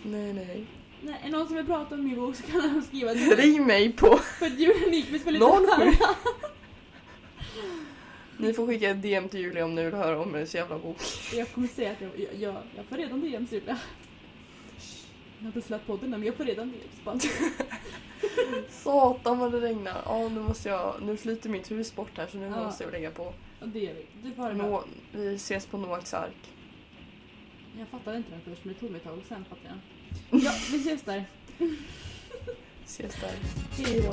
Nej, 0.02 0.32
nej. 0.32 0.64
Nej, 1.04 1.20
är 1.24 1.30
någon 1.30 1.46
som 1.46 1.56
vill 1.56 1.66
prata 1.66 1.94
om 1.94 2.04
min 2.04 2.16
bok 2.16 2.36
så 2.36 2.42
kan 2.42 2.60
han 2.60 2.82
skriva 2.82 3.14
det. 3.14 3.20
Ring 3.36 3.66
mig 3.66 3.92
på... 3.92 4.16
För 4.16 4.46
att 4.46 4.58
Julia 4.58 4.88
Nyqvist 4.90 5.26
vill 5.26 5.34
inte 5.34 5.46
07. 5.46 5.66
höra. 5.66 6.14
Ni 8.36 8.52
får 8.52 8.66
skicka 8.66 8.90
ett 8.90 9.02
DM 9.02 9.28
till 9.28 9.40
Julia 9.40 9.64
om 9.64 9.74
ni 9.74 9.84
vill 9.84 9.94
höra 9.94 10.20
om 10.20 10.34
hennes 10.34 10.54
jävla 10.54 10.78
bok. 10.78 10.96
Jag 11.34 11.52
kommer 11.52 11.68
säga 11.68 11.90
att 11.92 12.00
jag, 12.00 12.10
jag, 12.16 12.34
jag, 12.40 12.62
jag 12.76 12.84
får 12.84 12.96
redan 12.96 13.20
DMs 13.20 13.52
Julia. 13.52 13.78
Jag 15.42 15.46
har 15.50 15.56
inte 15.56 15.62
släppt 15.68 15.86
podden 15.86 16.10
men 16.10 16.22
jag 16.24 16.34
får 16.34 16.44
redan. 16.44 16.72
Bara. 17.04 17.18
Satan 18.70 19.38
vad 19.38 19.52
det 19.52 19.60
regnar. 19.60 20.02
Ja, 20.04 20.28
nu 20.28 20.40
måste 20.40 20.68
jag... 20.68 20.94
Nu 21.02 21.16
flyter 21.16 21.50
mitt 21.50 21.70
hus 21.70 21.94
bort 21.94 22.18
här 22.18 22.26
så 22.26 22.36
nu 22.38 22.46
Ja. 22.46 22.64
måste 22.64 22.84
jag 22.84 22.92
lägga 22.92 23.10
på. 23.10 23.22
Och 23.60 23.68
det 23.68 23.78
gör 23.78 23.94
vi. 23.94 24.06
Du 24.22 24.34
får 24.34 24.42
ha 24.42 24.48
det 24.48 24.54
bra. 24.54 24.66
Nå, 24.66 24.84
vi 25.12 25.34
ses 25.34 25.66
på 25.66 25.78
Noaks 25.78 26.14
ark. 26.14 26.50
Jag 27.78 27.88
fattade 27.88 28.16
inte 28.16 28.30
den 28.30 28.40
först, 28.40 28.64
men 28.64 28.74
det 28.74 28.80
tog 28.80 28.90
mig 28.90 28.98
ett 29.00 29.04
tag 29.06 29.18
och 29.18 29.24
sen 29.28 29.44
fattade 29.44 29.68
jag. 30.30 30.40
Ja, 30.42 30.52
vi 30.72 30.76
ses 30.76 31.02
där. 31.02 31.24
Ses 32.84 33.14
där. 33.20 33.32
Hej 33.84 34.00
då. 34.02 34.12